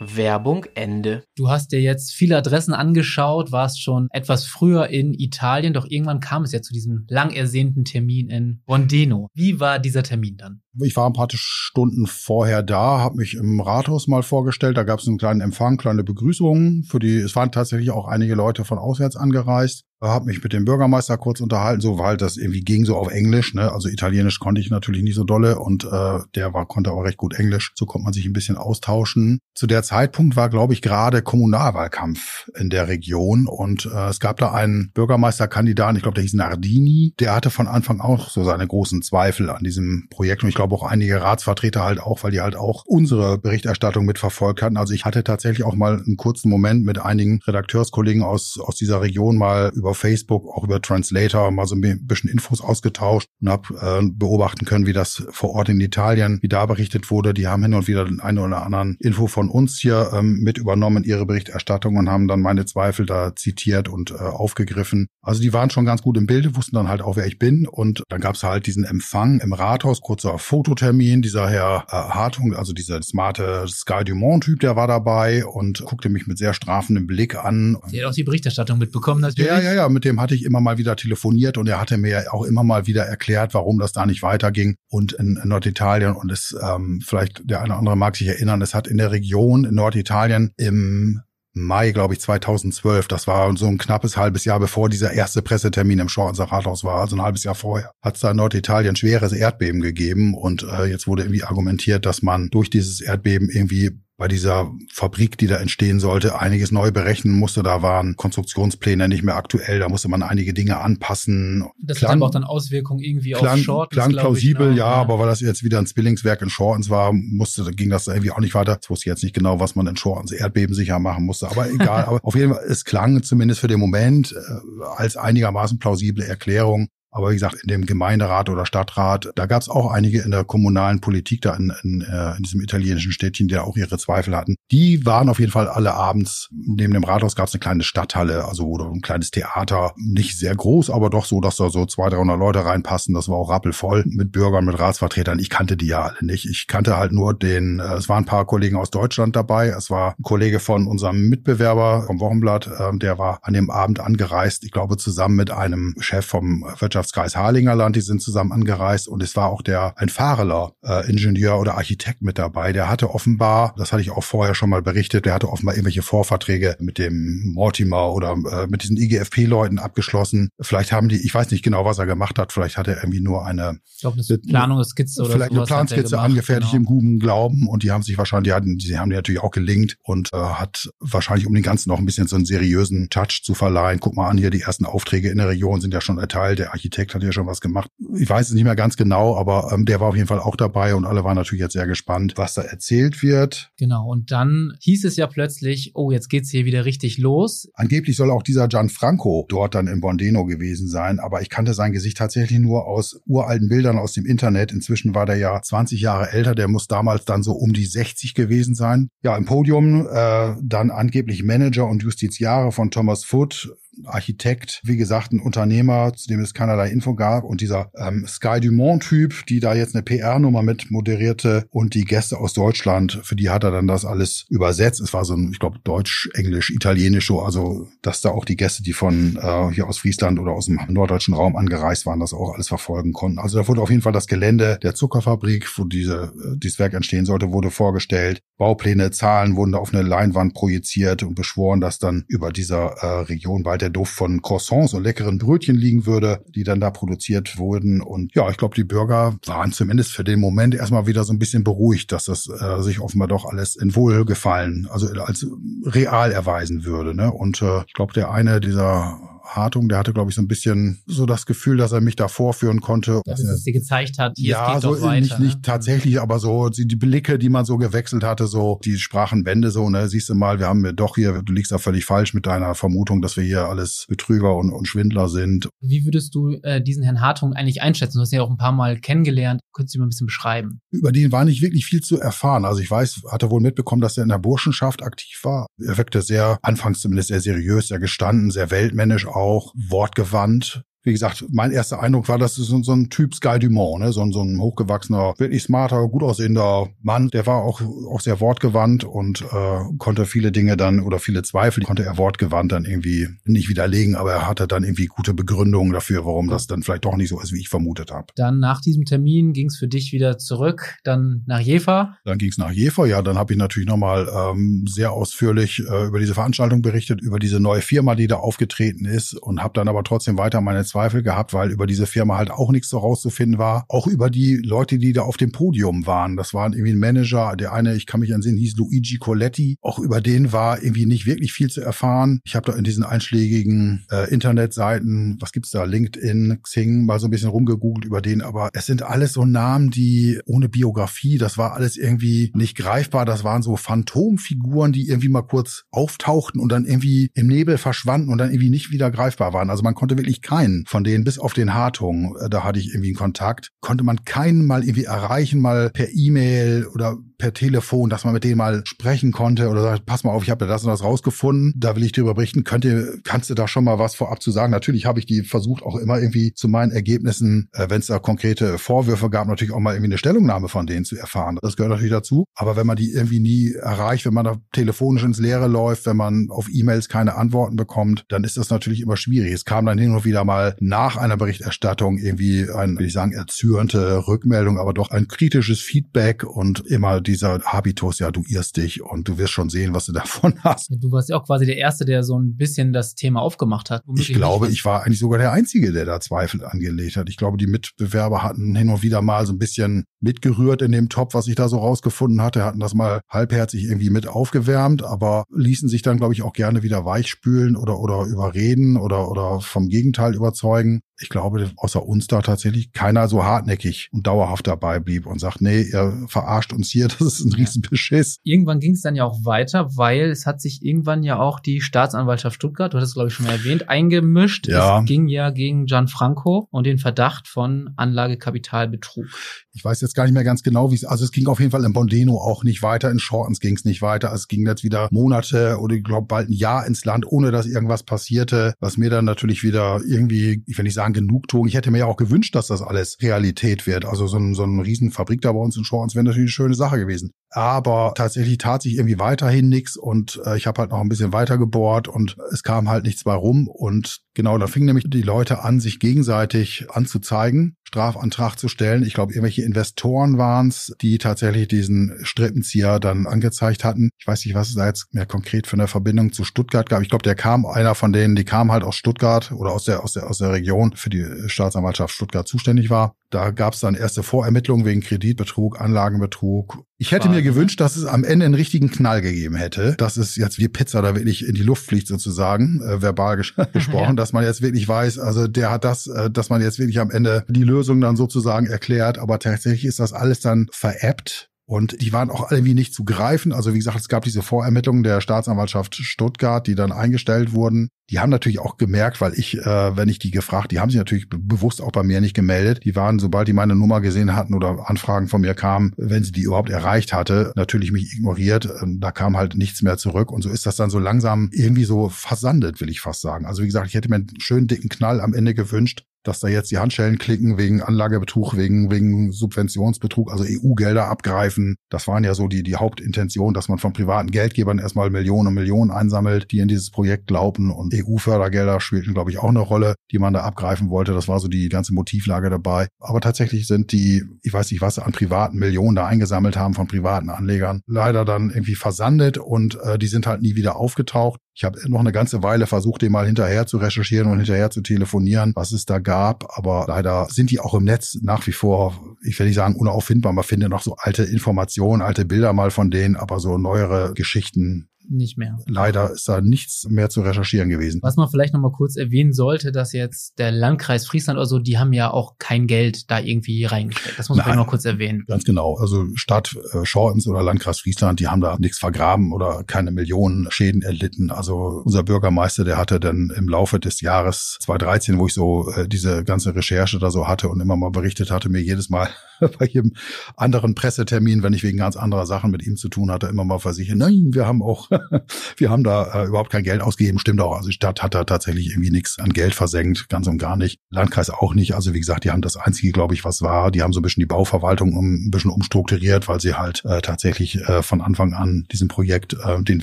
Werbung 0.00 0.64
Ende. 0.74 1.24
Du 1.36 1.48
hast 1.48 1.72
dir 1.72 1.80
jetzt 1.80 2.12
viele 2.12 2.36
Adressen 2.36 2.72
angeschaut, 2.72 3.52
warst 3.52 3.82
schon 3.82 4.08
etwas 4.12 4.44
früher 4.44 4.88
in 4.88 5.14
Italien, 5.14 5.74
doch 5.74 5.86
irgendwann 5.88 6.20
kam 6.20 6.42
es 6.42 6.52
ja 6.52 6.62
zu 6.62 6.72
diesem 6.72 7.04
lang 7.08 7.30
ersehnten 7.30 7.84
Termin 7.84 8.28
in 8.30 8.62
Bondeno. 8.66 9.28
Wie 9.34 9.60
war 9.60 9.78
dieser 9.78 10.02
Termin 10.02 10.36
dann? 10.38 10.62
Ich 10.82 10.96
war 10.96 11.06
ein 11.06 11.12
paar 11.12 11.28
Stunden 11.32 12.06
vorher 12.06 12.62
da, 12.62 12.98
habe 12.98 13.16
mich 13.16 13.34
im 13.34 13.60
Rathaus 13.60 14.08
mal 14.08 14.22
vorgestellt. 14.22 14.76
Da 14.76 14.84
gab 14.84 15.00
es 15.00 15.08
einen 15.08 15.18
kleinen 15.18 15.40
Empfang, 15.40 15.76
kleine 15.76 16.02
Begrüßungen. 16.02 16.84
Für 16.84 16.98
die, 16.98 17.16
es 17.16 17.36
waren 17.36 17.52
tatsächlich 17.52 17.90
auch 17.90 18.06
einige 18.06 18.34
Leute 18.34 18.64
von 18.64 18.78
auswärts 18.78 19.16
angereist 19.16 19.84
habe 20.08 20.26
mich 20.26 20.42
mit 20.42 20.52
dem 20.52 20.64
Bürgermeister 20.64 21.18
kurz 21.18 21.40
unterhalten, 21.40 21.80
so 21.80 21.98
weil 21.98 22.16
das 22.16 22.36
irgendwie 22.36 22.60
ging 22.60 22.84
so 22.84 22.96
auf 22.96 23.10
Englisch, 23.10 23.54
ne? 23.54 23.72
Also 23.72 23.88
Italienisch 23.88 24.38
konnte 24.38 24.60
ich 24.60 24.70
natürlich 24.70 25.02
nicht 25.02 25.14
so 25.14 25.24
dolle 25.24 25.58
und 25.58 25.84
äh, 25.84 26.20
der 26.34 26.54
war 26.54 26.66
konnte 26.66 26.92
auch 26.92 27.02
recht 27.02 27.18
gut 27.18 27.34
Englisch, 27.34 27.72
so 27.74 27.84
konnte 27.86 28.04
man 28.04 28.12
sich 28.12 28.24
ein 28.24 28.32
bisschen 28.32 28.56
austauschen. 28.56 29.40
Zu 29.54 29.66
der 29.66 29.82
Zeitpunkt 29.82 30.36
war, 30.36 30.48
glaube 30.48 30.72
ich, 30.72 30.80
gerade 30.80 31.22
Kommunalwahlkampf 31.22 32.48
in 32.58 32.70
der 32.70 32.88
Region 32.88 33.46
und 33.46 33.86
äh, 33.86 34.08
es 34.08 34.20
gab 34.20 34.38
da 34.38 34.52
einen 34.52 34.90
Bürgermeisterkandidaten, 34.94 35.96
ich 35.96 36.02
glaube, 36.02 36.14
der 36.14 36.22
hieß 36.22 36.34
Nardini, 36.34 37.14
der 37.20 37.34
hatte 37.34 37.50
von 37.50 37.68
Anfang 37.68 38.00
auch 38.00 38.30
so 38.30 38.42
seine 38.42 38.66
großen 38.66 39.02
Zweifel 39.02 39.50
an 39.50 39.62
diesem 39.62 40.06
Projekt 40.10 40.42
und 40.42 40.48
ich 40.48 40.54
glaube 40.54 40.74
auch 40.74 40.82
einige 40.82 41.20
Ratsvertreter 41.20 41.84
halt 41.84 42.00
auch, 42.00 42.22
weil 42.22 42.30
die 42.30 42.40
halt 42.40 42.56
auch 42.56 42.84
unsere 42.86 43.36
Berichterstattung 43.38 44.06
mitverfolgt 44.06 44.62
hatten. 44.62 44.78
Also 44.78 44.94
ich 44.94 45.04
hatte 45.04 45.24
tatsächlich 45.24 45.64
auch 45.64 45.74
mal 45.74 46.02
einen 46.02 46.16
kurzen 46.16 46.48
Moment 46.48 46.84
mit 46.84 46.98
einigen 46.98 47.40
Redakteurskollegen 47.46 48.22
aus 48.22 48.58
aus 48.58 48.76
dieser 48.76 49.00
Region 49.02 49.36
mal 49.36 49.70
über 49.74 49.89
über 49.90 49.94
Facebook, 49.94 50.46
auch 50.48 50.64
über 50.64 50.80
Translator 50.80 51.50
mal 51.50 51.66
so 51.66 51.74
ein 51.74 52.06
bisschen 52.06 52.30
Infos 52.30 52.60
ausgetauscht 52.60 53.28
und 53.40 53.48
habe 53.48 53.74
äh, 53.80 54.08
beobachten 54.12 54.64
können, 54.64 54.86
wie 54.86 54.92
das 54.92 55.24
vor 55.30 55.50
Ort 55.50 55.68
in 55.68 55.80
Italien, 55.80 56.38
wie 56.42 56.48
da 56.48 56.66
berichtet 56.66 57.10
wurde. 57.10 57.34
Die 57.34 57.48
haben 57.48 57.62
hin 57.62 57.74
und 57.74 57.88
wieder 57.88 58.04
den 58.04 58.20
einen 58.20 58.38
oder 58.38 58.62
anderen 58.62 58.96
Info 59.00 59.26
von 59.26 59.48
uns 59.48 59.78
hier 59.78 60.10
ähm, 60.14 60.40
mit 60.42 60.58
übernommen, 60.58 61.04
ihre 61.04 61.26
Berichterstattung 61.26 61.96
und 61.96 62.08
haben 62.08 62.28
dann 62.28 62.40
meine 62.40 62.64
Zweifel 62.64 63.06
da 63.06 63.34
zitiert 63.34 63.88
und 63.88 64.12
äh, 64.12 64.14
aufgegriffen. 64.14 65.08
Also 65.22 65.42
die 65.42 65.52
waren 65.52 65.70
schon 65.70 65.84
ganz 65.84 66.02
gut 66.02 66.16
im 66.16 66.26
Bilde, 66.26 66.56
wussten 66.56 66.76
dann 66.76 66.88
halt 66.88 67.02
auch, 67.02 67.16
wer 67.16 67.26
ich 67.26 67.38
bin. 67.38 67.66
Und 67.66 68.02
dann 68.08 68.20
gab 68.20 68.36
es 68.36 68.42
halt 68.42 68.66
diesen 68.66 68.84
Empfang 68.84 69.40
im 69.40 69.52
Rathaus, 69.52 70.00
kurzer 70.00 70.38
Fototermin. 70.38 71.22
Dieser 71.22 71.48
Herr 71.48 71.86
äh, 71.88 71.92
Hartung, 71.92 72.54
also 72.54 72.72
dieser 72.72 73.02
smarte 73.02 73.66
Sky 73.68 74.04
Dumont-Typ, 74.04 74.60
der 74.60 74.76
war 74.76 74.86
dabei 74.86 75.44
und 75.44 75.84
guckte 75.84 76.08
mich 76.08 76.26
mit 76.26 76.38
sehr 76.38 76.54
strafendem 76.54 77.06
Blick 77.06 77.34
an. 77.34 77.76
Der 77.92 78.04
hat 78.04 78.10
auch 78.10 78.14
die 78.14 78.24
Berichterstattung 78.24 78.78
mitbekommen 78.78 79.20
natürlich. 79.20 79.50
Ja, 79.50 79.60
ja, 79.60 79.74
ja, 79.74 79.79
mit 79.88 80.04
dem 80.04 80.20
hatte 80.20 80.34
ich 80.34 80.44
immer 80.44 80.60
mal 80.60 80.78
wieder 80.78 80.96
telefoniert 80.96 81.58
und 81.58 81.68
er 81.68 81.80
hatte 81.80 81.98
mir 81.98 82.32
auch 82.32 82.44
immer 82.44 82.62
mal 82.64 82.86
wieder 82.86 83.04
erklärt, 83.04 83.54
warum 83.54 83.78
das 83.78 83.92
da 83.92 84.06
nicht 84.06 84.22
weiterging 84.22 84.76
und 84.88 85.12
in, 85.12 85.38
in 85.42 85.48
Norditalien 85.48 86.14
und 86.14 86.30
es 86.30 86.56
ähm, 86.62 87.00
vielleicht 87.04 87.42
der 87.48 87.60
eine 87.60 87.70
oder 87.70 87.78
andere 87.78 87.96
mag 87.96 88.16
sich 88.16 88.28
erinnern, 88.28 88.62
es 88.62 88.74
hat 88.74 88.86
in 88.86 88.98
der 88.98 89.10
Region 89.10 89.64
in 89.64 89.74
Norditalien 89.74 90.52
im 90.56 91.20
Mai, 91.52 91.90
glaube 91.90 92.14
ich, 92.14 92.20
2012. 92.20 93.08
Das 93.08 93.26
war 93.26 93.56
so 93.56 93.66
ein 93.66 93.78
knappes 93.78 94.16
halbes 94.16 94.44
Jahr, 94.44 94.60
bevor 94.60 94.88
dieser 94.88 95.12
erste 95.12 95.42
Pressetermin 95.42 95.98
im 95.98 96.08
Schornser 96.08 96.44
Rathaus 96.44 96.84
war, 96.84 97.00
also 97.00 97.16
ein 97.16 97.22
halbes 97.22 97.42
Jahr 97.42 97.56
vorher. 97.56 97.92
Hat 98.02 98.14
es 98.14 98.20
da 98.20 98.30
in 98.30 98.36
Norditalien 98.36 98.94
schweres 98.94 99.32
Erdbeben 99.32 99.80
gegeben 99.80 100.34
und 100.34 100.62
äh, 100.62 100.84
jetzt 100.84 101.06
wurde 101.08 101.22
irgendwie 101.22 101.42
argumentiert, 101.42 102.06
dass 102.06 102.22
man 102.22 102.50
durch 102.50 102.70
dieses 102.70 103.00
Erdbeben 103.00 103.50
irgendwie 103.50 103.98
bei 104.20 104.28
dieser 104.28 104.70
Fabrik, 104.92 105.38
die 105.38 105.46
da 105.46 105.56
entstehen 105.56 105.98
sollte, 105.98 106.38
einiges 106.38 106.70
neu 106.72 106.90
berechnen 106.90 107.38
musste. 107.38 107.62
Da 107.62 107.80
waren 107.80 108.16
Konstruktionspläne 108.16 109.08
nicht 109.08 109.22
mehr 109.22 109.34
aktuell, 109.34 109.78
da 109.78 109.88
musste 109.88 110.08
man 110.08 110.22
einige 110.22 110.52
Dinge 110.52 110.78
anpassen. 110.78 111.64
Das 111.78 111.96
klang, 111.96 112.10
hat 112.10 112.16
aber 112.16 112.26
auch 112.26 112.30
dann 112.30 112.44
Auswirkungen 112.44 113.00
irgendwie 113.02 113.32
klang, 113.32 113.60
auf 113.60 113.64
Shortens, 113.64 113.96
Klang 113.96 114.12
plausibel, 114.12 114.68
ich, 114.68 114.74
ne? 114.74 114.80
ja, 114.80 114.90
ja, 114.90 114.96
aber 114.96 115.18
weil 115.18 115.26
das 115.26 115.40
jetzt 115.40 115.64
wieder 115.64 115.78
ein 115.78 115.86
Zwillingswerk 115.86 116.42
in 116.42 116.50
Shortens 116.50 116.90
war, 116.90 117.14
musste, 117.14 117.64
ging 117.72 117.88
das 117.88 118.08
irgendwie 118.08 118.30
auch 118.30 118.40
nicht 118.40 118.54
weiter. 118.54 118.74
Jetzt 118.74 118.90
wusste 118.90 119.04
ich 119.04 119.10
jetzt 119.10 119.22
nicht 119.22 119.34
genau, 119.34 119.58
was 119.58 119.74
man 119.74 119.86
in 119.86 119.96
Shortens 119.96 120.32
erdbebensicher 120.32 120.98
machen 120.98 121.24
musste, 121.24 121.50
aber 121.50 121.70
egal. 121.70 122.04
aber 122.06 122.20
auf 122.22 122.34
jeden 122.34 122.52
Fall, 122.52 122.62
es 122.68 122.84
klang 122.84 123.22
zumindest 123.22 123.60
für 123.60 123.68
den 123.68 123.80
Moment 123.80 124.32
äh, 124.32 124.84
als 124.96 125.16
einigermaßen 125.16 125.78
plausible 125.78 126.26
Erklärung. 126.26 126.88
Aber 127.10 127.30
wie 127.30 127.34
gesagt, 127.34 127.56
in 127.62 127.68
dem 127.68 127.86
Gemeinderat 127.86 128.48
oder 128.48 128.66
Stadtrat, 128.66 129.30
da 129.34 129.46
gab 129.46 129.62
es 129.62 129.68
auch 129.68 129.90
einige 129.90 130.22
in 130.22 130.30
der 130.30 130.44
kommunalen 130.44 131.00
Politik 131.00 131.42
da 131.42 131.54
in, 131.54 131.72
in, 131.82 132.02
äh, 132.02 132.36
in 132.36 132.44
diesem 132.44 132.60
italienischen 132.60 133.12
Städtchen, 133.12 133.48
die 133.48 133.58
auch 133.58 133.76
ihre 133.76 133.98
Zweifel 133.98 134.36
hatten. 134.36 134.56
Die 134.70 135.04
waren 135.04 135.28
auf 135.28 135.40
jeden 135.40 135.50
Fall 135.50 135.68
alle 135.68 135.94
abends. 135.94 136.48
Neben 136.52 136.92
dem 136.94 137.04
Rathaus 137.04 137.34
gab 137.34 137.48
es 137.48 137.54
eine 137.54 137.60
kleine 137.60 137.82
Stadthalle, 137.82 138.44
also 138.44 138.64
oder 138.66 138.86
ein 138.86 139.00
kleines 139.00 139.32
Theater. 139.32 139.92
Nicht 139.96 140.38
sehr 140.38 140.54
groß, 140.54 140.90
aber 140.90 141.10
doch 141.10 141.24
so, 141.24 141.40
dass 141.40 141.56
da 141.56 141.68
so 141.68 141.84
200, 141.84 142.18
300 142.18 142.38
Leute 142.38 142.64
reinpassen. 142.64 143.14
Das 143.14 143.28
war 143.28 143.36
auch 143.36 143.50
rappelvoll 143.50 144.04
mit 144.06 144.30
Bürgern, 144.30 144.64
mit 144.64 144.78
Ratsvertretern. 144.78 145.40
Ich 145.40 145.50
kannte 145.50 145.76
die 145.76 145.86
ja 145.86 146.02
alle 146.02 146.24
nicht. 146.24 146.46
Ich 146.46 146.68
kannte 146.68 146.96
halt 146.96 147.10
nur 147.10 147.34
den, 147.34 147.80
äh, 147.80 147.94
es 147.94 148.08
waren 148.08 148.22
ein 148.22 148.26
paar 148.26 148.46
Kollegen 148.46 148.76
aus 148.76 148.90
Deutschland 148.90 149.34
dabei. 149.34 149.68
Es 149.68 149.90
war 149.90 150.14
ein 150.16 150.22
Kollege 150.22 150.60
von 150.60 150.86
unserem 150.86 151.28
Mitbewerber 151.28 152.04
vom 152.06 152.20
Wochenblatt, 152.20 152.68
äh, 152.68 152.98
der 152.98 153.18
war 153.18 153.40
an 153.42 153.54
dem 153.54 153.70
Abend 153.70 153.98
angereist. 153.98 154.62
Ich 154.64 154.70
glaube, 154.70 154.96
zusammen 154.96 155.34
mit 155.34 155.50
einem 155.50 155.94
Chef 155.98 156.24
vom 156.24 156.64
Wirtschafts 156.78 156.99
Wirtschaftskreis 157.00 157.34
Harlingerland, 157.34 157.96
die 157.96 158.02
sind 158.02 158.20
zusammen 158.20 158.52
angereist 158.52 159.08
und 159.08 159.22
es 159.22 159.34
war 159.34 159.48
auch 159.48 159.62
der 159.62 159.94
ein 159.96 160.10
Fahreler 160.10 160.72
äh, 160.82 161.08
Ingenieur 161.10 161.58
oder 161.58 161.76
Architekt 161.76 162.20
mit 162.20 162.38
dabei. 162.38 162.72
Der 162.74 162.90
hatte 162.90 163.14
offenbar, 163.14 163.74
das 163.78 163.92
hatte 163.92 164.02
ich 164.02 164.10
auch 164.10 164.22
vorher 164.22 164.54
schon 164.54 164.68
mal 164.68 164.82
berichtet, 164.82 165.24
der 165.24 165.32
hatte 165.32 165.48
offenbar 165.48 165.74
irgendwelche 165.74 166.02
Vorverträge 166.02 166.76
mit 166.78 166.98
dem 166.98 167.52
Mortimer 167.54 168.12
oder 168.12 168.32
äh, 168.32 168.66
mit 168.66 168.82
diesen 168.82 168.98
IGFP-Leuten 168.98 169.78
abgeschlossen. 169.78 170.50
Vielleicht 170.60 170.92
haben 170.92 171.08
die, 171.08 171.16
ich 171.16 171.34
weiß 171.34 171.50
nicht 171.50 171.62
genau, 171.62 171.86
was 171.86 171.98
er 171.98 172.04
gemacht 172.04 172.38
hat, 172.38 172.52
vielleicht 172.52 172.76
hat 172.76 172.86
er 172.86 172.98
irgendwie 172.98 173.20
nur 173.20 173.46
eine, 173.46 173.78
ich 173.96 174.04
eine 174.04 174.38
Planung, 174.38 174.84
Skizze 174.84 175.22
oder 175.22 175.32
vielleicht 175.32 175.52
eine 175.52 175.64
Planskizze 175.64 176.18
angefertigt 176.18 176.72
genau. 176.72 176.80
im 176.80 176.84
guten 176.84 177.18
Glauben 177.18 177.66
und 177.66 177.82
die 177.82 177.90
haben 177.90 178.02
sich 178.02 178.18
wahrscheinlich, 178.18 178.50
die, 178.50 178.54
hatten, 178.54 178.76
die 178.76 178.98
haben 178.98 179.08
die 179.08 179.16
natürlich 179.16 179.40
auch 179.40 179.52
gelingt 179.52 179.96
und 180.02 180.28
äh, 180.34 180.36
hat 180.36 180.90
wahrscheinlich 181.00 181.46
um 181.46 181.54
den 181.54 181.62
Ganzen 181.62 181.88
noch 181.88 181.98
ein 181.98 182.04
bisschen 182.04 182.26
so 182.26 182.36
einen 182.36 182.44
seriösen 182.44 183.08
Touch 183.08 183.40
zu 183.42 183.54
verleihen. 183.54 184.00
Guck 184.00 184.16
mal 184.16 184.28
an, 184.28 184.36
hier 184.36 184.50
die 184.50 184.62
ersten 184.62 184.84
Aufträge 184.84 185.30
in 185.30 185.38
der 185.38 185.48
Region 185.48 185.80
sind 185.80 185.94
ja 185.94 186.00
schon 186.00 186.18
erteilt. 186.18 186.58
Der 186.58 186.72
Architekt 186.72 186.89
Architekt 186.90 187.14
hat 187.14 187.22
ja 187.22 187.30
schon 187.30 187.46
was 187.46 187.60
gemacht. 187.60 187.88
Ich 188.18 188.28
weiß 188.28 188.48
es 188.48 188.54
nicht 188.54 188.64
mehr 188.64 188.74
ganz 188.74 188.96
genau, 188.96 189.36
aber 189.36 189.70
ähm, 189.72 189.84
der 189.84 190.00
war 190.00 190.08
auf 190.08 190.16
jeden 190.16 190.26
Fall 190.26 190.40
auch 190.40 190.56
dabei 190.56 190.96
und 190.96 191.04
alle 191.04 191.22
waren 191.22 191.36
natürlich 191.36 191.60
jetzt 191.60 191.74
sehr 191.74 191.86
gespannt, 191.86 192.32
was 192.36 192.54
da 192.54 192.62
erzählt 192.62 193.22
wird. 193.22 193.70
Genau, 193.78 194.08
und 194.08 194.32
dann 194.32 194.72
hieß 194.80 195.04
es 195.04 195.16
ja 195.16 195.28
plötzlich, 195.28 195.92
oh, 195.94 196.10
jetzt 196.10 196.28
geht's 196.28 196.50
hier 196.50 196.64
wieder 196.64 196.84
richtig 196.84 197.18
los. 197.18 197.68
Angeblich 197.74 198.16
soll 198.16 198.30
auch 198.32 198.42
dieser 198.42 198.66
Gianfranco 198.66 199.46
dort 199.48 199.76
dann 199.76 199.86
in 199.86 200.00
Bondeno 200.00 200.44
gewesen 200.44 200.88
sein, 200.88 201.20
aber 201.20 201.42
ich 201.42 201.48
kannte 201.48 201.74
sein 201.74 201.92
Gesicht 201.92 202.16
tatsächlich 202.16 202.58
nur 202.58 202.86
aus 202.86 203.20
uralten 203.26 203.68
Bildern 203.68 203.96
aus 203.96 204.12
dem 204.12 204.26
Internet. 204.26 204.72
Inzwischen 204.72 205.14
war 205.14 205.26
der 205.26 205.36
ja 205.36 205.62
20 205.62 206.00
Jahre 206.00 206.32
älter, 206.32 206.56
der 206.56 206.66
muss 206.66 206.88
damals 206.88 207.24
dann 207.24 207.44
so 207.44 207.52
um 207.52 207.72
die 207.72 207.86
60 207.86 208.34
gewesen 208.34 208.74
sein. 208.74 209.10
Ja, 209.22 209.36
im 209.36 209.44
Podium 209.44 210.08
äh, 210.10 210.56
dann 210.60 210.90
angeblich 210.90 211.44
Manager 211.44 211.86
und 211.86 212.02
Justiziare 212.02 212.72
von 212.72 212.90
Thomas 212.90 213.24
Foot, 213.24 213.76
Architekt, 214.06 214.80
wie 214.84 214.96
gesagt, 214.96 215.32
ein 215.32 215.40
Unternehmer, 215.40 216.12
zu 216.14 216.28
dem 216.28 216.40
es 216.40 216.54
keinerlei 216.54 216.90
Info 216.90 217.14
gab 217.14 217.44
und 217.44 217.60
dieser 217.60 217.90
ähm, 217.96 218.26
Sky 218.26 218.60
Dumont-Typ, 218.60 219.46
die 219.46 219.60
da 219.60 219.74
jetzt 219.74 219.94
eine 219.94 220.02
PR-Nummer 220.02 220.62
mit 220.62 220.90
moderierte 220.90 221.66
und 221.70 221.94
die 221.94 222.04
Gäste 222.04 222.38
aus 222.38 222.52
Deutschland, 222.52 223.20
für 223.22 223.36
die 223.36 223.50
hat 223.50 223.64
er 223.64 223.70
dann 223.70 223.86
das 223.86 224.04
alles 224.04 224.46
übersetzt. 224.48 225.00
Es 225.00 225.12
war 225.12 225.24
so 225.24 225.34
ein, 225.34 225.50
ich 225.52 225.58
glaube, 225.58 225.78
Deutsch, 225.84 226.28
Englisch, 226.34 226.70
Italienisch 226.70 227.26
so, 227.26 227.42
also 227.42 227.88
dass 228.02 228.20
da 228.20 228.30
auch 228.30 228.44
die 228.44 228.56
Gäste, 228.56 228.82
die 228.82 228.92
von 228.92 229.38
äh, 229.40 229.72
hier 229.72 229.86
aus 229.86 229.98
Friesland 229.98 230.38
oder 230.38 230.52
aus 230.52 230.66
dem 230.66 230.80
norddeutschen 230.88 231.34
Raum 231.34 231.56
angereist 231.56 232.06
waren, 232.06 232.20
das 232.20 232.32
auch 232.32 232.54
alles 232.54 232.68
verfolgen 232.68 233.12
konnten. 233.12 233.38
Also 233.38 233.58
da 233.58 233.68
wurde 233.68 233.82
auf 233.82 233.90
jeden 233.90 234.02
Fall 234.02 234.12
das 234.12 234.26
Gelände 234.26 234.78
der 234.82 234.94
Zuckerfabrik, 234.94 235.66
wo 235.78 235.84
diese, 235.84 236.32
äh, 236.34 236.56
dieses 236.56 236.78
Werk 236.78 236.94
entstehen 236.94 237.24
sollte, 237.24 237.52
wurde 237.52 237.70
vorgestellt. 237.70 238.40
Baupläne, 238.56 239.10
Zahlen 239.10 239.56
wurden 239.56 239.72
da 239.72 239.78
auf 239.78 239.94
eine 239.94 240.02
Leinwand 240.02 240.54
projiziert 240.54 241.22
und 241.22 241.34
beschworen, 241.34 241.80
dass 241.80 241.98
dann 241.98 242.24
über 242.28 242.50
dieser 242.50 242.92
äh, 243.00 243.20
Region 243.22 243.62
der 243.62 243.89
der 243.90 244.00
Duft 244.00 244.14
von 244.14 244.40
Croissants 244.40 244.94
und 244.94 245.02
leckeren 245.02 245.38
Brötchen 245.38 245.76
liegen 245.76 246.06
würde, 246.06 246.44
die 246.54 246.64
dann 246.64 246.80
da 246.80 246.90
produziert 246.90 247.58
wurden. 247.58 248.00
Und 248.00 248.34
ja, 248.34 248.48
ich 248.50 248.56
glaube, 248.56 248.74
die 248.74 248.84
Bürger 248.84 249.36
waren 249.46 249.72
zumindest 249.72 250.12
für 250.12 250.24
den 250.24 250.40
Moment 250.40 250.74
erstmal 250.74 251.06
wieder 251.06 251.24
so 251.24 251.32
ein 251.32 251.38
bisschen 251.38 251.64
beruhigt, 251.64 252.12
dass 252.12 252.24
das 252.24 252.48
äh, 252.48 252.82
sich 252.82 253.00
offenbar 253.00 253.28
doch 253.28 253.44
alles 253.44 253.76
in 253.76 253.94
Wohlgefallen, 253.94 254.88
also 254.90 255.08
als 255.20 255.46
real 255.84 256.32
erweisen 256.32 256.84
würde. 256.84 257.14
Ne? 257.14 257.32
Und 257.32 257.62
äh, 257.62 257.82
ich 257.86 257.94
glaube, 257.94 258.12
der 258.12 258.30
eine 258.30 258.60
dieser 258.60 259.39
Hartung, 259.56 259.88
der 259.88 259.98
hatte, 259.98 260.12
glaube 260.12 260.30
ich, 260.30 260.36
so 260.36 260.42
ein 260.42 260.48
bisschen 260.48 261.02
so 261.06 261.26
das 261.26 261.46
Gefühl, 261.46 261.76
dass 261.76 261.92
er 261.92 262.00
mich 262.00 262.16
da 262.16 262.28
vorführen 262.28 262.80
konnte. 262.80 263.20
Dass 263.24 263.40
es 263.40 263.64
dir 263.64 263.72
gezeigt 263.72 264.18
hat, 264.18 264.34
hier 264.36 264.50
ja, 264.50 264.74
geht 264.74 264.82
so 264.82 264.94
doch 264.94 265.02
weiter, 265.02 265.20
nicht, 265.20 265.38
ne? 265.38 265.46
nicht 265.46 265.62
tatsächlich, 265.62 266.20
aber 266.20 266.38
so 266.38 266.68
die 266.68 266.96
Blicke, 266.96 267.38
die 267.38 267.48
man 267.48 267.64
so 267.64 267.76
gewechselt 267.76 268.24
hatte, 268.24 268.46
so 268.46 268.78
die 268.84 268.96
sprachen 268.98 269.44
Wände 269.44 269.70
so, 269.70 269.88
ne, 269.90 270.08
siehst 270.08 270.28
du 270.28 270.34
mal, 270.34 270.58
wir 270.58 270.66
haben 270.66 270.94
doch 270.96 271.16
hier, 271.16 271.42
du 271.42 271.52
liegst 271.52 271.72
da 271.72 271.78
völlig 271.78 272.04
falsch 272.04 272.34
mit 272.34 272.46
deiner 272.46 272.74
Vermutung, 272.74 273.22
dass 273.22 273.36
wir 273.36 273.44
hier 273.44 273.66
alles 273.66 274.06
Betrüger 274.08 274.56
und, 274.56 274.72
und 274.72 274.86
Schwindler 274.86 275.28
sind. 275.28 275.68
Wie 275.80 276.04
würdest 276.04 276.34
du 276.34 276.52
äh, 276.62 276.82
diesen 276.82 277.02
Herrn 277.02 277.20
Hartung 277.20 277.52
eigentlich 277.52 277.82
einschätzen? 277.82 278.18
Du 278.18 278.22
hast 278.22 278.32
ihn 278.32 278.36
ja 278.36 278.42
auch 278.42 278.50
ein 278.50 278.56
paar 278.56 278.72
Mal 278.72 278.98
kennengelernt. 279.00 279.60
Könntest 279.72 279.94
du 279.94 279.98
mal 279.98 280.06
ein 280.06 280.10
bisschen 280.10 280.26
beschreiben? 280.26 280.80
Über 280.90 281.12
den 281.12 281.32
war 281.32 281.44
nicht 281.44 281.62
wirklich 281.62 281.86
viel 281.86 282.00
zu 282.00 282.20
erfahren. 282.20 282.64
Also 282.64 282.80
ich 282.80 282.90
weiß, 282.90 283.22
hatte 283.30 283.50
wohl 283.50 283.60
mitbekommen, 283.60 284.00
dass 284.02 284.16
er 284.16 284.22
in 284.22 284.28
der 284.28 284.38
Burschenschaft 284.38 285.02
aktiv 285.02 285.40
war. 285.42 285.66
Er 285.78 285.96
wirkte 285.98 286.22
sehr, 286.22 286.58
anfangs 286.62 287.00
zumindest 287.00 287.28
sehr 287.28 287.40
seriös, 287.40 287.88
sehr 287.88 287.98
gestanden, 287.98 288.50
sehr 288.50 288.70
weltmännisch 288.70 289.26
auch, 289.26 289.39
Wort 289.88 290.14
gewandt 290.14 290.84
wie 291.02 291.12
gesagt, 291.12 291.44
mein 291.50 291.70
erster 291.70 292.02
Eindruck 292.02 292.28
war, 292.28 292.38
das 292.38 292.58
ist 292.58 292.66
so, 292.66 292.82
so 292.82 292.92
ein 292.92 293.08
Typ 293.08 293.34
Sky 293.34 293.58
Dumont, 293.58 294.02
ne? 294.02 294.12
so, 294.12 294.20
ein, 294.20 294.32
so 294.32 294.42
ein 294.42 294.60
hochgewachsener, 294.60 295.34
wirklich 295.38 295.62
smarter, 295.62 296.06
gut 296.08 296.22
aussehender 296.22 296.88
Mann. 297.02 297.28
Der 297.28 297.46
war 297.46 297.62
auch, 297.62 297.80
auch 297.80 298.20
sehr 298.20 298.40
wortgewandt 298.40 299.04
und 299.04 299.42
äh, 299.42 299.78
konnte 299.98 300.26
viele 300.26 300.52
Dinge 300.52 300.76
dann 300.76 301.00
oder 301.00 301.18
viele 301.18 301.42
Zweifel 301.42 301.82
konnte 301.84 302.04
er 302.04 302.18
wortgewandt 302.18 302.72
dann 302.72 302.84
irgendwie 302.84 303.28
nicht 303.44 303.68
widerlegen, 303.68 304.14
aber 304.14 304.32
er 304.32 304.46
hatte 304.46 304.68
dann 304.68 304.84
irgendwie 304.84 305.06
gute 305.06 305.32
Begründungen 305.32 305.92
dafür, 305.92 306.26
warum 306.26 306.48
das 306.48 306.66
dann 306.66 306.82
vielleicht 306.82 307.04
doch 307.04 307.16
nicht 307.16 307.30
so 307.30 307.40
ist, 307.40 307.52
wie 307.52 307.60
ich 307.60 307.68
vermutet 307.68 308.10
habe. 308.10 308.26
Dann 308.36 308.58
nach 308.58 308.80
diesem 308.80 309.04
Termin 309.04 309.52
ging 309.52 309.68
es 309.68 309.78
für 309.78 309.88
dich 309.88 310.12
wieder 310.12 310.36
zurück, 310.38 310.98
dann 311.04 311.44
nach 311.46 311.60
Jever? 311.60 312.16
Dann 312.24 312.38
ging 312.38 312.50
es 312.50 312.58
nach 312.58 312.70
Jever, 312.70 313.06
ja. 313.06 313.22
Dann 313.22 313.38
habe 313.38 313.52
ich 313.52 313.58
natürlich 313.58 313.88
nochmal 313.88 314.28
ähm, 314.34 314.84
sehr 314.86 315.12
ausführlich 315.12 315.80
äh, 315.80 316.06
über 316.06 316.18
diese 316.18 316.34
Veranstaltung 316.34 316.82
berichtet, 316.82 317.22
über 317.22 317.38
diese 317.38 317.60
neue 317.60 317.80
Firma, 317.80 318.14
die 318.14 318.26
da 318.26 318.36
aufgetreten 318.36 319.06
ist 319.06 319.34
und 319.34 319.62
habe 319.62 319.72
dann 319.74 319.88
aber 319.88 320.04
trotzdem 320.04 320.36
weiter 320.36 320.60
meine 320.60 320.84
Zweifel 320.90 321.22
gehabt, 321.22 321.54
weil 321.54 321.70
über 321.70 321.86
diese 321.86 322.06
Firma 322.06 322.36
halt 322.36 322.50
auch 322.50 322.70
nichts 322.70 322.88
so 322.88 322.98
rauszufinden 322.98 323.58
war. 323.58 323.84
Auch 323.88 324.06
über 324.06 324.28
die 324.30 324.56
Leute, 324.56 324.98
die 324.98 325.12
da 325.12 325.22
auf 325.22 325.36
dem 325.36 325.52
Podium 325.52 326.06
waren. 326.06 326.36
Das 326.36 326.52
waren 326.52 326.72
irgendwie 326.72 326.92
ein 326.92 326.98
Manager. 326.98 327.56
Der 327.56 327.72
eine, 327.72 327.94
ich 327.94 328.06
kann 328.06 328.20
mich 328.20 328.34
ansehen, 328.34 328.56
hieß 328.56 328.76
Luigi 328.76 329.18
Coletti. 329.18 329.76
Auch 329.80 329.98
über 329.98 330.20
den 330.20 330.52
war 330.52 330.82
irgendwie 330.82 331.06
nicht 331.06 331.26
wirklich 331.26 331.52
viel 331.52 331.70
zu 331.70 331.80
erfahren. 331.80 332.40
Ich 332.44 332.56
habe 332.56 332.70
da 332.70 332.76
in 332.76 332.84
diesen 332.84 333.04
einschlägigen 333.04 334.04
äh, 334.10 334.30
Internetseiten, 334.30 335.36
was 335.40 335.52
gibt's 335.52 335.70
da, 335.70 335.84
LinkedIn, 335.84 336.58
Xing, 336.62 337.04
mal 337.06 337.20
so 337.20 337.28
ein 337.28 337.30
bisschen 337.30 337.50
rumgegoogelt 337.50 338.04
über 338.04 338.20
den. 338.20 338.42
Aber 338.42 338.70
es 338.72 338.86
sind 338.86 339.02
alles 339.02 339.32
so 339.32 339.44
Namen, 339.44 339.90
die 339.90 340.40
ohne 340.44 340.68
Biografie, 340.68 341.38
das 341.38 341.56
war 341.56 341.74
alles 341.74 341.96
irgendwie 341.96 342.50
nicht 342.54 342.76
greifbar. 342.76 343.24
Das 343.24 343.44
waren 343.44 343.62
so 343.62 343.76
Phantomfiguren, 343.76 344.92
die 344.92 345.08
irgendwie 345.08 345.28
mal 345.28 345.42
kurz 345.42 345.84
auftauchten 345.90 346.60
und 346.60 346.70
dann 346.72 346.84
irgendwie 346.84 347.30
im 347.34 347.46
Nebel 347.46 347.78
verschwanden 347.78 348.28
und 348.28 348.38
dann 348.38 348.50
irgendwie 348.50 348.70
nicht 348.70 348.90
wieder 348.90 349.10
greifbar 349.10 349.52
waren. 349.52 349.70
Also 349.70 349.82
man 349.82 349.94
konnte 349.94 350.16
wirklich 350.16 350.42
keinen 350.42 350.79
von 350.86 351.04
denen, 351.04 351.24
bis 351.24 351.38
auf 351.38 351.54
den 351.54 351.74
Hartung, 351.74 352.36
äh, 352.40 352.48
da 352.50 352.64
hatte 352.64 352.78
ich 352.78 352.88
irgendwie 352.88 353.10
einen 353.10 353.16
Kontakt, 353.16 353.70
konnte 353.80 354.04
man 354.04 354.24
keinen 354.24 354.66
mal 354.66 354.82
irgendwie 354.82 355.04
erreichen, 355.04 355.60
mal 355.60 355.90
per 355.90 356.08
E-Mail 356.12 356.86
oder 356.86 357.16
per 357.40 357.54
Telefon, 357.54 358.10
dass 358.10 358.24
man 358.24 358.34
mit 358.34 358.44
denen 358.44 358.58
mal 358.58 358.82
sprechen 358.84 359.32
konnte 359.32 359.68
oder 359.68 359.82
sagt, 359.82 360.06
pass 360.06 360.24
mal 360.24 360.30
auf, 360.30 360.42
ich 360.42 360.50
habe 360.50 360.64
da 360.66 360.70
das 360.70 360.84
und 360.84 360.90
das 360.90 361.02
rausgefunden, 361.02 361.72
da 361.76 361.96
will 361.96 362.04
ich 362.04 362.12
drüber 362.12 362.34
berichten. 362.34 362.64
Könnt 362.64 362.84
ihr, 362.84 363.18
kannst 363.24 363.48
du 363.50 363.54
da 363.54 363.66
schon 363.66 363.84
mal 363.84 363.98
was 363.98 364.14
vorab 364.14 364.42
zu 364.42 364.50
sagen? 364.50 364.70
Natürlich 364.70 365.06
habe 365.06 365.18
ich 365.18 365.26
die 365.26 365.42
versucht 365.42 365.82
auch 365.82 365.96
immer 365.96 366.20
irgendwie 366.20 366.52
zu 366.52 366.68
meinen 366.68 366.92
Ergebnissen, 366.92 367.68
äh, 367.72 367.86
wenn 367.88 368.00
es 368.00 368.08
da 368.08 368.18
konkrete 368.18 368.78
Vorwürfe 368.78 369.30
gab, 369.30 369.48
natürlich 369.48 369.72
auch 369.72 369.80
mal 369.80 369.94
irgendwie 369.94 370.10
eine 370.10 370.18
Stellungnahme 370.18 370.68
von 370.68 370.86
denen 370.86 371.04
zu 371.04 371.16
erfahren. 371.16 371.58
Das 371.62 371.76
gehört 371.76 371.92
natürlich 371.92 372.12
dazu. 372.12 372.44
Aber 372.54 372.76
wenn 372.76 372.86
man 372.86 372.96
die 372.96 373.10
irgendwie 373.10 373.40
nie 373.40 373.72
erreicht, 373.72 374.26
wenn 374.26 374.34
man 374.34 374.44
da 374.44 374.56
telefonisch 374.72 375.24
ins 375.24 375.38
Leere 375.38 375.66
läuft, 375.66 376.04
wenn 376.04 376.16
man 376.16 376.48
auf 376.50 376.68
E-Mails 376.70 377.08
keine 377.08 377.36
Antworten 377.36 377.76
bekommt, 377.76 378.24
dann 378.28 378.44
ist 378.44 378.58
das 378.58 378.68
natürlich 378.68 379.00
immer 379.00 379.16
schwierig. 379.16 379.52
Es 379.52 379.64
kam 379.64 379.86
dann 379.86 379.98
hin 379.98 380.14
und 380.14 380.26
wieder 380.26 380.44
mal 380.44 380.76
nach 380.78 381.16
einer 381.16 381.38
Berichterstattung 381.38 382.18
irgendwie 382.18 382.68
ein, 382.70 382.98
will 382.98 383.06
ich 383.06 383.14
sagen, 383.14 383.32
erzürnte 383.32 384.28
Rückmeldung, 384.28 384.78
aber 384.78 384.92
doch 384.92 385.10
ein 385.10 385.26
kritisches 385.26 385.80
Feedback 385.80 386.44
und 386.44 386.80
immer 386.86 387.22
dieser 387.30 387.60
Habitus, 387.62 388.18
ja, 388.18 388.30
du 388.30 388.42
irrst 388.48 388.76
dich 388.76 389.02
und 389.02 389.28
du 389.28 389.38
wirst 389.38 389.52
schon 389.52 389.70
sehen, 389.70 389.94
was 389.94 390.06
du 390.06 390.12
davon 390.20 390.54
hast. 390.62 390.90
Du 390.90 391.10
warst 391.12 391.28
ja 391.28 391.36
auch 391.36 391.46
quasi 391.46 391.66
der 391.66 391.76
Erste, 391.76 392.04
der 392.04 392.22
so 392.22 392.38
ein 392.38 392.56
bisschen 392.56 392.92
das 392.92 393.14
Thema 393.14 393.40
aufgemacht 393.40 393.90
hat. 393.90 394.02
Ich 394.16 394.32
glaube, 394.32 394.68
ich 394.68 394.84
war 394.84 395.04
eigentlich 395.04 395.18
sogar 395.18 395.38
der 395.38 395.52
Einzige, 395.52 395.92
der 395.92 396.04
da 396.04 396.20
Zweifel 396.20 396.64
angelegt 396.64 397.16
hat. 397.16 397.28
Ich 397.28 397.36
glaube, 397.36 397.56
die 397.56 397.66
Mitbewerber 397.66 398.42
hatten 398.42 398.74
hin 398.74 398.88
und 398.88 399.02
wieder 399.02 399.22
mal 399.22 399.46
so 399.46 399.52
ein 399.52 399.58
bisschen 399.58 400.04
mitgerührt 400.20 400.82
in 400.82 400.92
dem 400.92 401.08
Top, 401.08 401.34
was 401.34 401.46
ich 401.46 401.54
da 401.54 401.68
so 401.68 401.78
rausgefunden 401.78 402.42
hatte, 402.42 402.64
hatten 402.64 402.80
das 402.80 402.94
mal 402.94 403.20
halbherzig 403.28 403.84
irgendwie 403.84 404.10
mit 404.10 404.26
aufgewärmt, 404.26 405.02
aber 405.02 405.44
ließen 405.54 405.88
sich 405.88 406.02
dann, 406.02 406.18
glaube 406.18 406.34
ich, 406.34 406.42
auch 406.42 406.52
gerne 406.52 406.82
wieder 406.82 407.04
weichspülen 407.04 407.76
oder, 407.76 407.98
oder 408.00 408.24
überreden 408.24 408.96
oder, 408.96 409.30
oder 409.30 409.60
vom 409.60 409.88
Gegenteil 409.88 410.34
überzeugen 410.34 411.00
ich 411.20 411.28
glaube, 411.28 411.70
außer 411.76 412.04
uns 412.04 412.26
da 412.26 412.40
tatsächlich 412.40 412.92
keiner 412.92 413.28
so 413.28 413.44
hartnäckig 413.44 414.08
und 414.12 414.26
dauerhaft 414.26 414.66
dabei 414.66 415.00
blieb 415.00 415.26
und 415.26 415.38
sagt, 415.38 415.60
nee, 415.60 415.82
ihr 415.82 416.24
verarscht 416.28 416.72
uns 416.72 416.90
hier, 416.90 417.08
das 417.18 417.20
ist 417.20 417.44
ein 417.44 417.52
Riesenbeschiss. 417.52 418.38
Irgendwann 418.42 418.80
ging 418.80 418.92
es 418.92 419.02
dann 419.02 419.14
ja 419.14 419.24
auch 419.24 419.44
weiter, 419.44 419.96
weil 419.96 420.30
es 420.30 420.46
hat 420.46 420.60
sich 420.60 420.82
irgendwann 420.82 421.22
ja 421.22 421.38
auch 421.38 421.60
die 421.60 421.80
Staatsanwaltschaft 421.80 422.56
Stuttgart, 422.56 422.92
du 422.92 422.98
hast 422.98 423.08
es 423.08 423.14
glaube 423.14 423.28
ich 423.28 423.34
schon 423.34 423.46
mal 423.46 423.52
erwähnt, 423.52 423.88
eingemischt. 423.88 424.66
Ja. 424.68 425.00
Es 425.00 425.06
ging 425.06 425.28
ja 425.28 425.50
gegen 425.50 425.86
Gianfranco 425.86 426.68
und 426.70 426.86
den 426.86 426.98
Verdacht 426.98 427.48
von 427.48 427.90
Anlagekapitalbetrug. 427.96 429.26
Ich 429.72 429.84
weiß 429.84 430.00
jetzt 430.00 430.14
gar 430.14 430.24
nicht 430.24 430.34
mehr 430.34 430.44
ganz 430.44 430.62
genau, 430.62 430.90
wie 430.90 430.94
es, 430.94 431.04
also 431.04 431.24
es 431.24 431.32
ging 431.32 431.46
auf 431.46 431.60
jeden 431.60 431.70
Fall 431.70 431.84
in 431.84 431.92
Bondeno 431.92 432.38
auch 432.38 432.64
nicht 432.64 432.82
weiter, 432.82 433.10
in 433.10 433.18
Shortens 433.18 433.60
ging 433.60 433.76
es 433.76 433.84
nicht 433.84 434.02
weiter. 434.02 434.32
Es 434.32 434.48
ging 434.48 434.66
jetzt 434.66 434.84
wieder 434.84 435.08
Monate 435.10 435.78
oder 435.80 435.94
ich 435.94 436.04
glaube 436.04 436.26
bald 436.26 436.48
ein 436.48 436.52
Jahr 436.52 436.86
ins 436.86 437.04
Land, 437.04 437.26
ohne 437.26 437.50
dass 437.50 437.66
irgendwas 437.66 438.02
passierte, 438.02 438.74
was 438.80 438.96
mir 438.96 439.10
dann 439.10 439.24
natürlich 439.24 439.62
wieder 439.62 440.00
irgendwie, 440.06 440.62
ich 440.66 440.78
will 440.78 440.84
nicht 440.84 440.94
sagen, 440.94 441.09
an 441.10 441.12
Genugtuung. 441.12 441.66
Ich 441.66 441.74
hätte 441.74 441.90
mir 441.90 441.98
ja 441.98 442.06
auch 442.06 442.16
gewünscht, 442.16 442.54
dass 442.54 442.68
das 442.68 442.82
alles 442.82 443.18
Realität 443.20 443.86
wird. 443.86 444.04
Also 444.04 444.26
so, 444.26 444.38
ein, 444.38 444.54
so 444.54 444.62
eine 444.62 444.84
Riesenfabrik 444.84 445.40
da 445.40 445.52
bei 445.52 445.58
uns 445.58 445.76
in 445.76 445.84
Schorns 445.84 446.14
wäre 446.14 446.24
natürlich 446.24 446.46
eine 446.46 446.50
schöne 446.50 446.74
Sache 446.74 446.98
gewesen. 446.98 447.32
Aber 447.52 448.12
tatsächlich 448.14 448.58
tat 448.58 448.82
sich 448.82 448.94
irgendwie 448.94 449.18
weiterhin 449.18 449.68
nichts 449.68 449.96
und 449.96 450.40
äh, 450.46 450.56
ich 450.56 450.68
habe 450.68 450.80
halt 450.80 450.92
noch 450.92 451.00
ein 451.00 451.08
bisschen 451.08 451.32
weiter 451.32 451.58
gebohrt 451.58 452.06
und 452.06 452.36
es 452.52 452.62
kam 452.62 452.88
halt 452.88 453.04
nichts 453.04 453.24
bei 453.24 453.34
rum. 453.34 453.66
Und 453.66 454.20
genau, 454.34 454.56
da 454.56 454.68
fingen 454.68 454.86
nämlich 454.86 455.06
die 455.08 455.22
Leute 455.22 455.64
an, 455.64 455.80
sich 455.80 455.98
gegenseitig 455.98 456.86
anzuzeigen, 456.90 457.76
Strafantrag 457.82 458.56
zu 458.56 458.68
stellen. 458.68 459.02
Ich 459.02 459.14
glaube, 459.14 459.32
irgendwelche 459.32 459.62
Investoren 459.62 460.38
waren 460.38 460.68
es, 460.68 460.92
die 461.00 461.18
tatsächlich 461.18 461.66
diesen 461.66 462.18
Strippenzieher 462.22 463.00
dann 463.00 463.26
angezeigt 463.26 463.82
hatten. 463.82 464.10
Ich 464.18 464.28
weiß 464.28 464.44
nicht, 464.44 464.54
was 464.54 464.68
es 464.68 464.76
da 464.76 464.86
jetzt 464.86 465.12
mehr 465.12 465.26
konkret 465.26 465.66
für 465.66 465.74
eine 465.74 465.88
Verbindung 465.88 466.32
zu 466.32 466.44
Stuttgart 466.44 466.88
gab. 466.88 467.02
Ich 467.02 467.08
glaube, 467.08 467.24
der 467.24 467.34
kam, 467.34 467.66
einer 467.66 467.96
von 467.96 468.12
denen, 468.12 468.36
die 468.36 468.44
kam 468.44 468.70
halt 468.70 468.84
aus 468.84 468.94
Stuttgart 468.94 469.50
oder 469.50 469.72
aus 469.72 469.84
der, 469.84 470.04
aus 470.04 470.12
der, 470.12 470.30
aus 470.30 470.38
der 470.38 470.52
Region, 470.52 470.94
für 470.94 471.10
die 471.10 471.26
Staatsanwaltschaft 471.48 472.14
Stuttgart 472.14 472.46
zuständig 472.46 472.90
war. 472.90 473.16
Da 473.30 473.50
gab 473.50 473.74
es 473.74 473.80
dann 473.80 473.94
erste 473.94 474.24
Vorermittlungen 474.24 474.84
wegen 474.84 475.00
Kreditbetrug, 475.00 475.80
Anlagenbetrug. 475.80 476.84
Ich 476.98 477.12
hätte 477.12 477.28
mir 477.28 477.42
gewünscht, 477.42 477.80
dass 477.80 477.96
es 477.96 478.04
am 478.04 478.24
Ende 478.24 478.44
einen 478.44 478.54
richtigen 478.54 478.90
Knall 478.90 479.22
gegeben 479.22 479.54
hätte, 479.54 479.94
dass 479.96 480.16
es 480.16 480.36
jetzt 480.36 480.58
wie 480.58 480.68
Pizza 480.68 481.00
da 481.00 481.14
wirklich 481.14 481.46
in 481.46 481.54
die 481.54 481.62
Luft 481.62 481.86
fliegt 481.86 482.08
sozusagen, 482.08 482.82
äh, 482.82 483.00
verbal 483.00 483.36
ges 483.36 483.54
gesprochen, 483.72 484.10
ja. 484.10 484.14
dass 484.14 484.32
man 484.32 484.44
jetzt 484.44 484.62
wirklich 484.62 484.86
weiß, 484.86 485.18
also 485.18 485.46
der 485.46 485.70
hat 485.70 485.84
das, 485.84 486.08
äh, 486.08 486.30
dass 486.30 486.50
man 486.50 486.60
jetzt 486.60 486.78
wirklich 486.78 486.98
am 486.98 487.10
Ende 487.10 487.44
die 487.48 487.62
Lösung 487.62 488.00
dann 488.00 488.16
sozusagen 488.16 488.66
erklärt, 488.66 489.18
aber 489.18 489.38
tatsächlich 489.38 489.84
ist 489.84 490.00
das 490.00 490.12
alles 490.12 490.40
dann 490.40 490.66
veräppt 490.72 491.49
und 491.70 492.00
die 492.00 492.12
waren 492.12 492.30
auch 492.30 492.50
irgendwie 492.50 492.74
nicht 492.74 492.92
zu 492.92 493.04
greifen. 493.04 493.52
Also 493.52 493.72
wie 493.72 493.78
gesagt, 493.78 494.00
es 494.00 494.08
gab 494.08 494.24
diese 494.24 494.42
Vorermittlungen 494.42 495.04
der 495.04 495.20
Staatsanwaltschaft 495.20 495.94
Stuttgart, 495.94 496.66
die 496.66 496.74
dann 496.74 496.90
eingestellt 496.90 497.52
wurden. 497.52 497.90
Die 498.10 498.18
haben 498.18 498.30
natürlich 498.30 498.58
auch 498.58 498.76
gemerkt, 498.76 499.20
weil 499.20 499.34
ich, 499.34 499.56
äh, 499.56 499.96
wenn 499.96 500.08
ich 500.08 500.18
die 500.18 500.32
gefragt, 500.32 500.72
die 500.72 500.80
haben 500.80 500.90
sich 500.90 500.98
natürlich 500.98 501.28
bewusst 501.30 501.80
auch 501.80 501.92
bei 501.92 502.02
mir 502.02 502.20
nicht 502.20 502.34
gemeldet. 502.34 502.80
Die 502.84 502.96
waren, 502.96 503.20
sobald 503.20 503.46
die 503.46 503.52
meine 503.52 503.76
Nummer 503.76 504.00
gesehen 504.00 504.34
hatten 504.34 504.54
oder 504.54 504.90
Anfragen 504.90 505.28
von 505.28 505.42
mir 505.42 505.54
kamen, 505.54 505.92
wenn 505.96 506.24
sie 506.24 506.32
die 506.32 506.42
überhaupt 506.42 506.70
erreicht 506.70 507.12
hatte, 507.12 507.52
natürlich 507.54 507.92
mich 507.92 508.14
ignoriert. 508.14 508.68
Ähm, 508.82 508.98
da 508.98 509.12
kam 509.12 509.36
halt 509.36 509.54
nichts 509.54 509.80
mehr 509.80 509.96
zurück. 509.96 510.32
Und 510.32 510.42
so 510.42 510.50
ist 510.50 510.66
das 510.66 510.74
dann 510.74 510.90
so 510.90 510.98
langsam 510.98 511.50
irgendwie 511.52 511.84
so 511.84 512.08
versandet, 512.08 512.80
will 512.80 512.90
ich 512.90 513.00
fast 513.00 513.20
sagen. 513.20 513.46
Also 513.46 513.62
wie 513.62 513.66
gesagt, 513.66 513.86
ich 513.86 513.94
hätte 513.94 514.08
mir 514.08 514.16
einen 514.16 514.40
schönen 514.40 514.66
dicken 514.66 514.88
Knall 514.88 515.20
am 515.20 515.34
Ende 515.34 515.54
gewünscht 515.54 516.02
dass 516.22 516.40
da 516.40 516.48
jetzt 516.48 516.70
die 516.70 516.78
Handschellen 516.78 517.18
klicken 517.18 517.58
wegen 517.58 517.82
Anlagebetrug, 517.82 518.56
wegen, 518.56 518.90
wegen 518.90 519.32
Subventionsbetrug, 519.32 520.30
also 520.30 520.44
EU-Gelder 520.44 521.06
abgreifen. 521.06 521.76
Das 521.88 522.06
waren 522.08 522.24
ja 522.24 522.34
so 522.34 522.48
die, 522.48 522.62
die 522.62 522.76
Hauptintention, 522.76 523.54
dass 523.54 523.68
man 523.68 523.78
von 523.78 523.92
privaten 523.92 524.30
Geldgebern 524.30 524.78
erstmal 524.78 525.10
Millionen 525.10 525.48
und 525.48 525.54
Millionen 525.54 525.90
einsammelt, 525.90 526.50
die 526.52 526.58
in 526.58 526.68
dieses 526.68 526.90
Projekt 526.90 527.26
glauben 527.26 527.70
und 527.70 527.94
EU-Fördergelder 527.94 528.80
spielten, 528.80 529.14
glaube 529.14 529.30
ich, 529.30 529.38
auch 529.38 529.48
eine 529.48 529.60
Rolle, 529.60 529.94
die 530.10 530.18
man 530.18 530.32
da 530.32 530.42
abgreifen 530.42 530.90
wollte. 530.90 531.12
Das 531.12 531.28
war 531.28 531.40
so 531.40 531.48
die 531.48 531.68
ganze 531.68 531.94
Motivlage 531.94 532.50
dabei. 532.50 532.88
Aber 532.98 533.20
tatsächlich 533.20 533.66
sind 533.66 533.92
die, 533.92 534.24
ich 534.42 534.52
weiß 534.52 534.70
nicht, 534.70 534.80
was 534.80 534.98
an 534.98 535.12
privaten 535.12 535.58
Millionen 535.58 535.96
da 535.96 536.06
eingesammelt 536.06 536.56
haben 536.56 536.74
von 536.74 536.86
privaten 536.86 537.30
Anlegern, 537.30 537.80
leider 537.86 538.24
dann 538.24 538.50
irgendwie 538.50 538.74
versandet 538.74 539.38
und 539.38 539.78
äh, 539.82 539.98
die 539.98 540.06
sind 540.06 540.26
halt 540.26 540.42
nie 540.42 540.56
wieder 540.56 540.76
aufgetaucht. 540.76 541.40
Ich 541.60 541.64
habe 541.64 541.78
noch 541.90 542.00
eine 542.00 542.10
ganze 542.10 542.42
Weile 542.42 542.66
versucht, 542.66 543.02
den 543.02 543.12
mal 543.12 543.26
hinterher 543.26 543.66
zu 543.66 543.76
recherchieren 543.76 544.30
und 544.30 544.38
hinterher 544.38 544.70
zu 544.70 544.80
telefonieren, 544.80 545.52
was 545.54 545.72
es 545.72 545.84
da 545.84 545.98
gab. 545.98 546.56
Aber 546.56 546.86
leider 546.88 547.26
sind 547.28 547.50
die 547.50 547.60
auch 547.60 547.74
im 547.74 547.84
Netz 547.84 548.16
nach 548.22 548.46
wie 548.46 548.52
vor, 548.52 548.98
ich 549.22 549.38
will 549.38 549.44
nicht 549.44 549.56
sagen 549.56 549.76
unauffindbar, 549.76 550.32
man 550.32 550.42
findet 550.42 550.70
noch 550.70 550.80
so 550.80 550.96
alte 550.96 551.22
Informationen, 551.22 552.00
alte 552.00 552.24
Bilder 552.24 552.54
mal 552.54 552.70
von 552.70 552.90
denen, 552.90 553.14
aber 553.14 553.40
so 553.40 553.58
neuere 553.58 554.14
Geschichten 554.14 554.88
nicht 555.10 555.38
mehr. 555.38 555.58
Leider 555.66 556.10
ist 556.10 556.28
da 556.28 556.40
nichts 556.40 556.86
mehr 556.88 557.08
zu 557.08 557.22
recherchieren 557.22 557.68
gewesen. 557.68 558.00
Was 558.02 558.16
man 558.16 558.28
vielleicht 558.28 558.54
noch 558.54 558.60
mal 558.60 558.72
kurz 558.72 558.96
erwähnen 558.96 559.32
sollte, 559.32 559.72
dass 559.72 559.92
jetzt 559.92 560.38
der 560.38 560.52
Landkreis 560.52 561.06
Friesland 561.06 561.38
oder 561.38 561.46
so, 561.46 561.58
die 561.58 561.78
haben 561.78 561.92
ja 561.92 562.10
auch 562.10 562.36
kein 562.38 562.66
Geld 562.66 563.10
da 563.10 563.18
irgendwie 563.18 563.64
reingesteckt. 563.64 564.18
Das 564.18 564.28
muss 564.28 564.38
man 564.38 564.56
noch 564.56 564.66
kurz 564.66 564.84
erwähnen. 564.84 565.24
Ganz 565.26 565.44
genau. 565.44 565.76
Also 565.76 566.06
Stadt 566.14 566.56
äh, 566.72 566.84
Schortens 566.84 567.26
oder 567.26 567.42
Landkreis 567.42 567.80
Friesland, 567.80 568.20
die 568.20 568.28
haben 568.28 568.40
da 568.40 568.56
nichts 568.58 568.78
vergraben 568.78 569.32
oder 569.32 569.64
keine 569.64 569.90
Millionen 569.90 570.50
Schäden 570.50 570.82
erlitten. 570.82 571.30
Also 571.30 571.82
unser 571.84 572.02
Bürgermeister, 572.02 572.64
der 572.64 572.78
hatte 572.78 573.00
dann 573.00 573.32
im 573.36 573.48
Laufe 573.48 573.80
des 573.80 574.00
Jahres 574.00 574.56
2013, 574.60 575.18
wo 575.18 575.26
ich 575.26 575.34
so 575.34 575.70
äh, 575.70 575.88
diese 575.88 576.24
ganze 576.24 576.54
Recherche 576.54 576.98
da 576.98 577.10
so 577.10 577.26
hatte 577.26 577.48
und 577.48 577.60
immer 577.60 577.76
mal 577.76 577.90
berichtet 577.90 578.30
hatte, 578.30 578.48
mir 578.48 578.60
jedes 578.60 578.90
Mal 578.90 579.08
bei 579.58 579.66
jedem 579.66 579.92
anderen 580.36 580.74
Pressetermin, 580.74 581.42
wenn 581.42 581.52
ich 581.52 581.62
wegen 581.62 581.78
ganz 581.78 581.96
anderer 581.96 582.26
Sachen 582.26 582.50
mit 582.50 582.66
ihm 582.66 582.76
zu 582.76 582.88
tun 582.88 583.10
hatte, 583.10 583.26
immer 583.26 583.44
mal 583.44 583.58
versichert, 583.58 583.96
nein, 583.96 584.28
wir 584.32 584.46
haben 584.46 584.62
auch 584.62 584.88
wir 585.56 585.70
haben 585.70 585.84
da 585.84 586.22
äh, 586.22 586.26
überhaupt 586.26 586.50
kein 586.50 586.64
Geld 586.64 586.80
ausgegeben, 586.80 587.18
stimmt 587.18 587.40
auch. 587.40 587.56
Also 587.56 587.68
die 587.68 587.74
Stadt 587.74 588.02
hat 588.02 588.14
da 588.14 588.24
tatsächlich 588.24 588.70
irgendwie 588.70 588.90
nichts 588.90 589.18
an 589.18 589.32
Geld 589.32 589.54
versenkt, 589.54 590.08
ganz 590.08 590.26
und 590.26 590.38
gar 590.38 590.56
nicht. 590.56 590.80
Landkreis 590.90 591.30
auch 591.30 591.54
nicht. 591.54 591.74
Also 591.74 591.94
wie 591.94 592.00
gesagt, 592.00 592.24
die 592.24 592.30
haben 592.30 592.42
das 592.42 592.56
Einzige, 592.56 592.92
glaube 592.92 593.14
ich, 593.14 593.24
was 593.24 593.42
war. 593.42 593.70
Die 593.70 593.82
haben 593.82 593.92
so 593.92 594.00
ein 594.00 594.02
bisschen 594.02 594.20
die 594.20 594.26
Bauverwaltung 594.26 594.94
um, 594.94 595.26
ein 595.26 595.30
bisschen 595.30 595.50
umstrukturiert, 595.50 596.28
weil 596.28 596.40
sie 596.40 596.54
halt 596.54 596.84
äh, 596.84 597.00
tatsächlich 597.00 597.60
äh, 597.68 597.82
von 597.82 598.00
Anfang 598.00 598.34
an 598.34 598.66
diesem 598.72 598.88
Projekt 598.88 599.34
äh, 599.34 599.62
den 599.62 599.82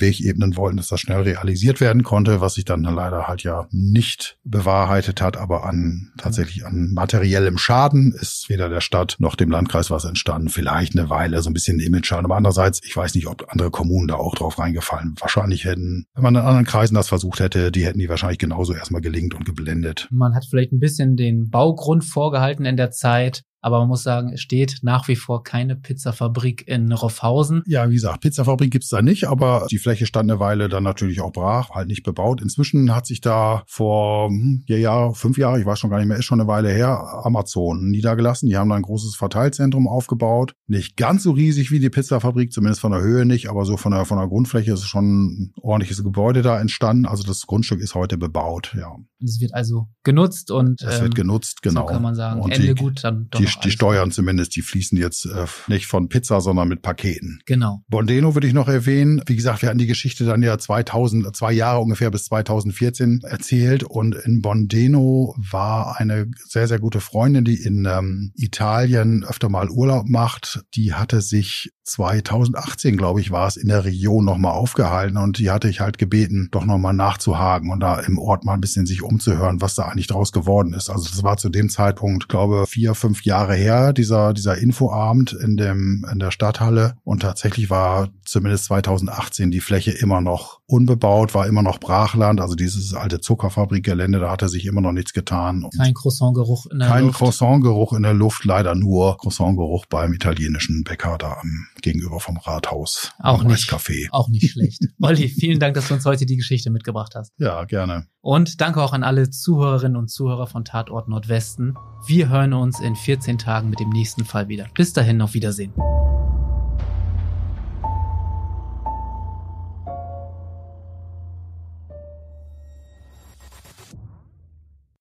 Weg 0.00 0.20
ebnen 0.20 0.56
wollten, 0.56 0.76
dass 0.76 0.88
das 0.88 1.00
schnell 1.00 1.22
realisiert 1.22 1.80
werden 1.80 2.02
konnte, 2.02 2.40
was 2.40 2.54
sich 2.54 2.64
dann 2.64 2.82
leider 2.82 3.28
halt 3.28 3.42
ja 3.42 3.66
nicht 3.70 4.38
bewahrheitet 4.44 5.20
hat. 5.20 5.36
Aber 5.36 5.64
an 5.64 6.12
tatsächlich 6.18 6.66
an 6.66 6.92
materiellem 6.92 7.58
Schaden 7.58 8.12
ist 8.12 8.48
weder 8.48 8.68
der 8.68 8.80
Stadt 8.80 9.16
noch 9.18 9.34
dem 9.34 9.47
Landkreis 9.50 9.90
was 9.90 10.04
entstanden. 10.04 10.48
Vielleicht 10.48 10.96
eine 10.96 11.10
Weile 11.10 11.42
so 11.42 11.50
ein 11.50 11.54
bisschen 11.54 11.80
Image-Schaden. 11.80 12.24
Aber 12.24 12.36
andererseits, 12.36 12.80
ich 12.84 12.96
weiß 12.96 13.14
nicht, 13.14 13.26
ob 13.26 13.46
andere 13.48 13.70
Kommunen 13.70 14.08
da 14.08 14.14
auch 14.14 14.34
drauf 14.34 14.58
reingefallen 14.58 15.14
wahrscheinlich 15.18 15.64
hätten, 15.64 16.06
wenn 16.14 16.22
man 16.22 16.34
in 16.34 16.40
anderen 16.40 16.66
Kreisen 16.66 16.94
das 16.94 17.08
versucht 17.08 17.40
hätte, 17.40 17.72
die 17.72 17.84
hätten 17.84 17.98
die 17.98 18.08
wahrscheinlich 18.08 18.38
genauso 18.38 18.74
erstmal 18.74 19.00
gelingt 19.00 19.34
und 19.34 19.44
geblendet. 19.44 20.08
Man 20.10 20.34
hat 20.34 20.46
vielleicht 20.48 20.72
ein 20.72 20.80
bisschen 20.80 21.16
den 21.16 21.50
Baugrund 21.50 22.04
vorgehalten 22.04 22.64
in 22.64 22.76
der 22.76 22.90
Zeit, 22.90 23.42
aber 23.68 23.80
man 23.80 23.88
muss 23.88 24.02
sagen, 24.02 24.32
es 24.32 24.40
steht 24.40 24.78
nach 24.80 25.08
wie 25.08 25.16
vor 25.16 25.42
keine 25.42 25.76
Pizzafabrik 25.76 26.66
in 26.66 26.90
Roffhausen. 26.90 27.62
Ja, 27.66 27.90
wie 27.90 27.94
gesagt, 27.94 28.22
Pizzafabrik 28.22 28.70
gibt's 28.70 28.88
da 28.88 29.02
nicht, 29.02 29.28
aber 29.28 29.66
die 29.70 29.76
Fläche 29.76 30.06
stand 30.06 30.30
eine 30.30 30.40
Weile 30.40 30.70
dann 30.70 30.84
natürlich 30.84 31.20
auch 31.20 31.32
brach, 31.32 31.70
halt 31.70 31.88
nicht 31.88 32.02
bebaut. 32.02 32.40
Inzwischen 32.40 32.94
hat 32.94 33.04
sich 33.04 33.20
da 33.20 33.62
vor 33.66 34.28
hm, 34.30 34.64
vier 34.66 34.78
Jahren, 34.78 35.14
fünf 35.14 35.36
Jahre, 35.36 35.60
ich 35.60 35.66
weiß 35.66 35.78
schon 35.78 35.90
gar 35.90 35.98
nicht 35.98 36.08
mehr, 36.08 36.16
ist 36.16 36.24
schon 36.24 36.40
eine 36.40 36.48
Weile 36.48 36.70
her, 36.70 36.98
Amazon 37.24 37.90
niedergelassen. 37.90 38.48
Die 38.48 38.56
haben 38.56 38.70
da 38.70 38.76
ein 38.76 38.82
großes 38.82 39.14
Verteilzentrum 39.16 39.86
aufgebaut. 39.86 40.54
Nicht 40.66 40.96
ganz 40.96 41.24
so 41.24 41.32
riesig 41.32 41.70
wie 41.70 41.78
die 41.78 41.90
Pizzafabrik, 41.90 42.52
zumindest 42.52 42.80
von 42.80 42.92
der 42.92 43.02
Höhe 43.02 43.26
nicht, 43.26 43.50
aber 43.50 43.66
so 43.66 43.76
von 43.76 43.92
der, 43.92 44.06
von 44.06 44.16
der 44.16 44.28
Grundfläche 44.28 44.72
ist 44.72 44.86
schon 44.86 45.26
ein 45.26 45.52
ordentliches 45.60 46.02
Gebäude 46.02 46.40
da 46.40 46.58
entstanden. 46.58 47.04
Also 47.04 47.22
das 47.22 47.46
Grundstück 47.46 47.80
ist 47.80 47.94
heute 47.94 48.16
bebaut, 48.16 48.74
ja. 48.78 48.96
Es 49.22 49.40
wird 49.40 49.52
also 49.52 49.88
genutzt 50.04 50.50
und 50.50 50.80
es 50.80 50.96
ähm, 50.96 51.02
wird 51.02 51.14
genutzt, 51.16 51.62
genau. 51.62 51.82
So 51.82 51.86
kann 51.86 52.02
man 52.02 52.14
sagen. 52.14 52.40
Und 52.40 52.52
Ende 52.52 52.74
die, 52.74 52.80
gut, 52.80 53.02
dann 53.02 53.28
doch 53.30 53.40
die, 53.40 53.46
die 53.64 53.70
Steuern 53.70 54.10
zumindest, 54.10 54.56
die 54.56 54.62
fließen 54.62 54.98
jetzt 54.98 55.26
äh, 55.26 55.46
nicht 55.68 55.86
von 55.86 56.08
Pizza, 56.08 56.40
sondern 56.40 56.68
mit 56.68 56.82
Paketen. 56.82 57.40
Genau. 57.46 57.82
Bondeno 57.88 58.34
würde 58.34 58.46
ich 58.46 58.54
noch 58.54 58.68
erwähnen. 58.68 59.22
Wie 59.26 59.36
gesagt, 59.36 59.62
wir 59.62 59.68
hatten 59.68 59.78
die 59.78 59.86
Geschichte 59.86 60.24
dann 60.24 60.42
ja 60.42 60.58
2000, 60.58 61.34
zwei 61.34 61.52
Jahre 61.52 61.80
ungefähr 61.80 62.10
bis 62.10 62.24
2014 62.24 63.20
erzählt 63.22 63.84
und 63.84 64.14
in 64.14 64.42
Bondeno 64.42 65.34
war 65.38 65.98
eine 65.98 66.30
sehr, 66.44 66.68
sehr 66.68 66.78
gute 66.78 67.00
Freundin, 67.00 67.44
die 67.44 67.62
in 67.62 67.86
ähm, 67.86 68.32
Italien 68.34 69.24
öfter 69.24 69.48
mal 69.48 69.70
Urlaub 69.70 70.08
macht. 70.08 70.64
Die 70.74 70.94
hatte 70.94 71.20
sich 71.20 71.72
2018, 71.84 72.96
glaube 72.96 73.20
ich, 73.20 73.30
war 73.30 73.46
es 73.46 73.56
in 73.56 73.68
der 73.68 73.84
Region 73.84 74.24
nochmal 74.24 74.52
aufgehalten 74.52 75.16
und 75.16 75.38
die 75.38 75.50
hatte 75.50 75.68
ich 75.68 75.80
halt 75.80 75.98
gebeten, 75.98 76.48
doch 76.50 76.64
nochmal 76.64 76.92
nachzuhaken 76.92 77.70
und 77.70 77.80
da 77.80 77.98
im 78.00 78.18
Ort 78.18 78.44
mal 78.44 78.54
ein 78.54 78.60
bisschen 78.60 78.86
sich 78.86 79.02
umzuhören, 79.02 79.60
was 79.60 79.74
da 79.74 79.84
eigentlich 79.84 80.06
draus 80.06 80.32
geworden 80.32 80.74
ist. 80.74 80.90
Also 80.90 81.08
das 81.08 81.22
war 81.22 81.36
zu 81.38 81.48
dem 81.48 81.70
Zeitpunkt, 81.70 82.28
glaube 82.28 82.66
vier, 82.66 82.94
fünf 82.94 83.24
Jahre 83.24 83.37
her, 83.46 83.92
dieser, 83.92 84.32
dieser 84.32 84.58
Infoabend 84.58 85.32
in 85.32 85.56
dem, 85.56 86.06
in 86.10 86.18
der 86.18 86.30
Stadthalle 86.30 86.96
und 87.04 87.20
tatsächlich 87.20 87.70
war 87.70 88.08
zumindest 88.24 88.64
2018 88.64 89.50
die 89.50 89.60
Fläche 89.60 89.92
immer 89.92 90.20
noch 90.20 90.60
unbebaut, 90.66 91.34
war 91.34 91.46
immer 91.46 91.62
noch 91.62 91.80
Brachland, 91.80 92.40
also 92.40 92.54
dieses 92.54 92.94
alte 92.94 93.20
Zuckerfabrikgelände, 93.20 94.20
da 94.20 94.30
hatte 94.30 94.48
sich 94.48 94.66
immer 94.66 94.80
noch 94.80 94.92
nichts 94.92 95.12
getan. 95.12 95.64
Und 95.64 95.76
kein 95.76 95.94
Croissantgeruch 95.94 96.66
in 96.66 96.78
der 96.78 96.88
kein 96.88 97.04
Luft. 97.04 97.18
Kein 97.18 97.26
Croissantgeruch 97.26 97.92
in 97.94 98.02
der 98.02 98.14
Luft, 98.14 98.44
leider 98.44 98.74
nur 98.74 99.16
Croissantgeruch 99.16 99.86
beim 99.86 100.12
italienischen 100.12 100.84
Bäcker 100.84 101.16
da 101.18 101.38
am 101.40 101.68
gegenüber 101.80 102.20
vom 102.20 102.36
Rathaus. 102.36 103.12
Auch 103.18 103.42
nicht. 103.44 103.70
Café. 103.70 104.08
Auch 104.10 104.28
nicht 104.28 104.50
schlecht. 104.50 104.82
Olli, 105.00 105.28
vielen 105.28 105.58
Dank, 105.58 105.74
dass 105.74 105.88
du 105.88 105.94
uns 105.94 106.04
heute 106.04 106.26
die 106.26 106.36
Geschichte 106.36 106.70
mitgebracht 106.70 107.14
hast. 107.14 107.32
Ja, 107.38 107.64
gerne. 107.64 108.06
Und 108.20 108.60
danke 108.60 108.82
auch 108.82 108.92
an 108.92 109.04
alle 109.04 109.30
Zuhörerinnen 109.30 109.96
und 109.96 110.10
Zuhörer 110.10 110.46
von 110.46 110.64
Tatort 110.64 111.08
Nordwesten. 111.08 111.76
Wir 112.06 112.28
hören 112.28 112.52
uns 112.52 112.80
in 112.80 112.94
14 113.28 113.38
Tagen 113.38 113.70
mit 113.70 113.80
dem 113.80 113.90
nächsten 113.90 114.24
Fall 114.24 114.48
wieder. 114.48 114.68
Bis 114.74 114.94
dahin, 114.94 115.20
auf 115.20 115.34
Wiedersehen. 115.34 115.72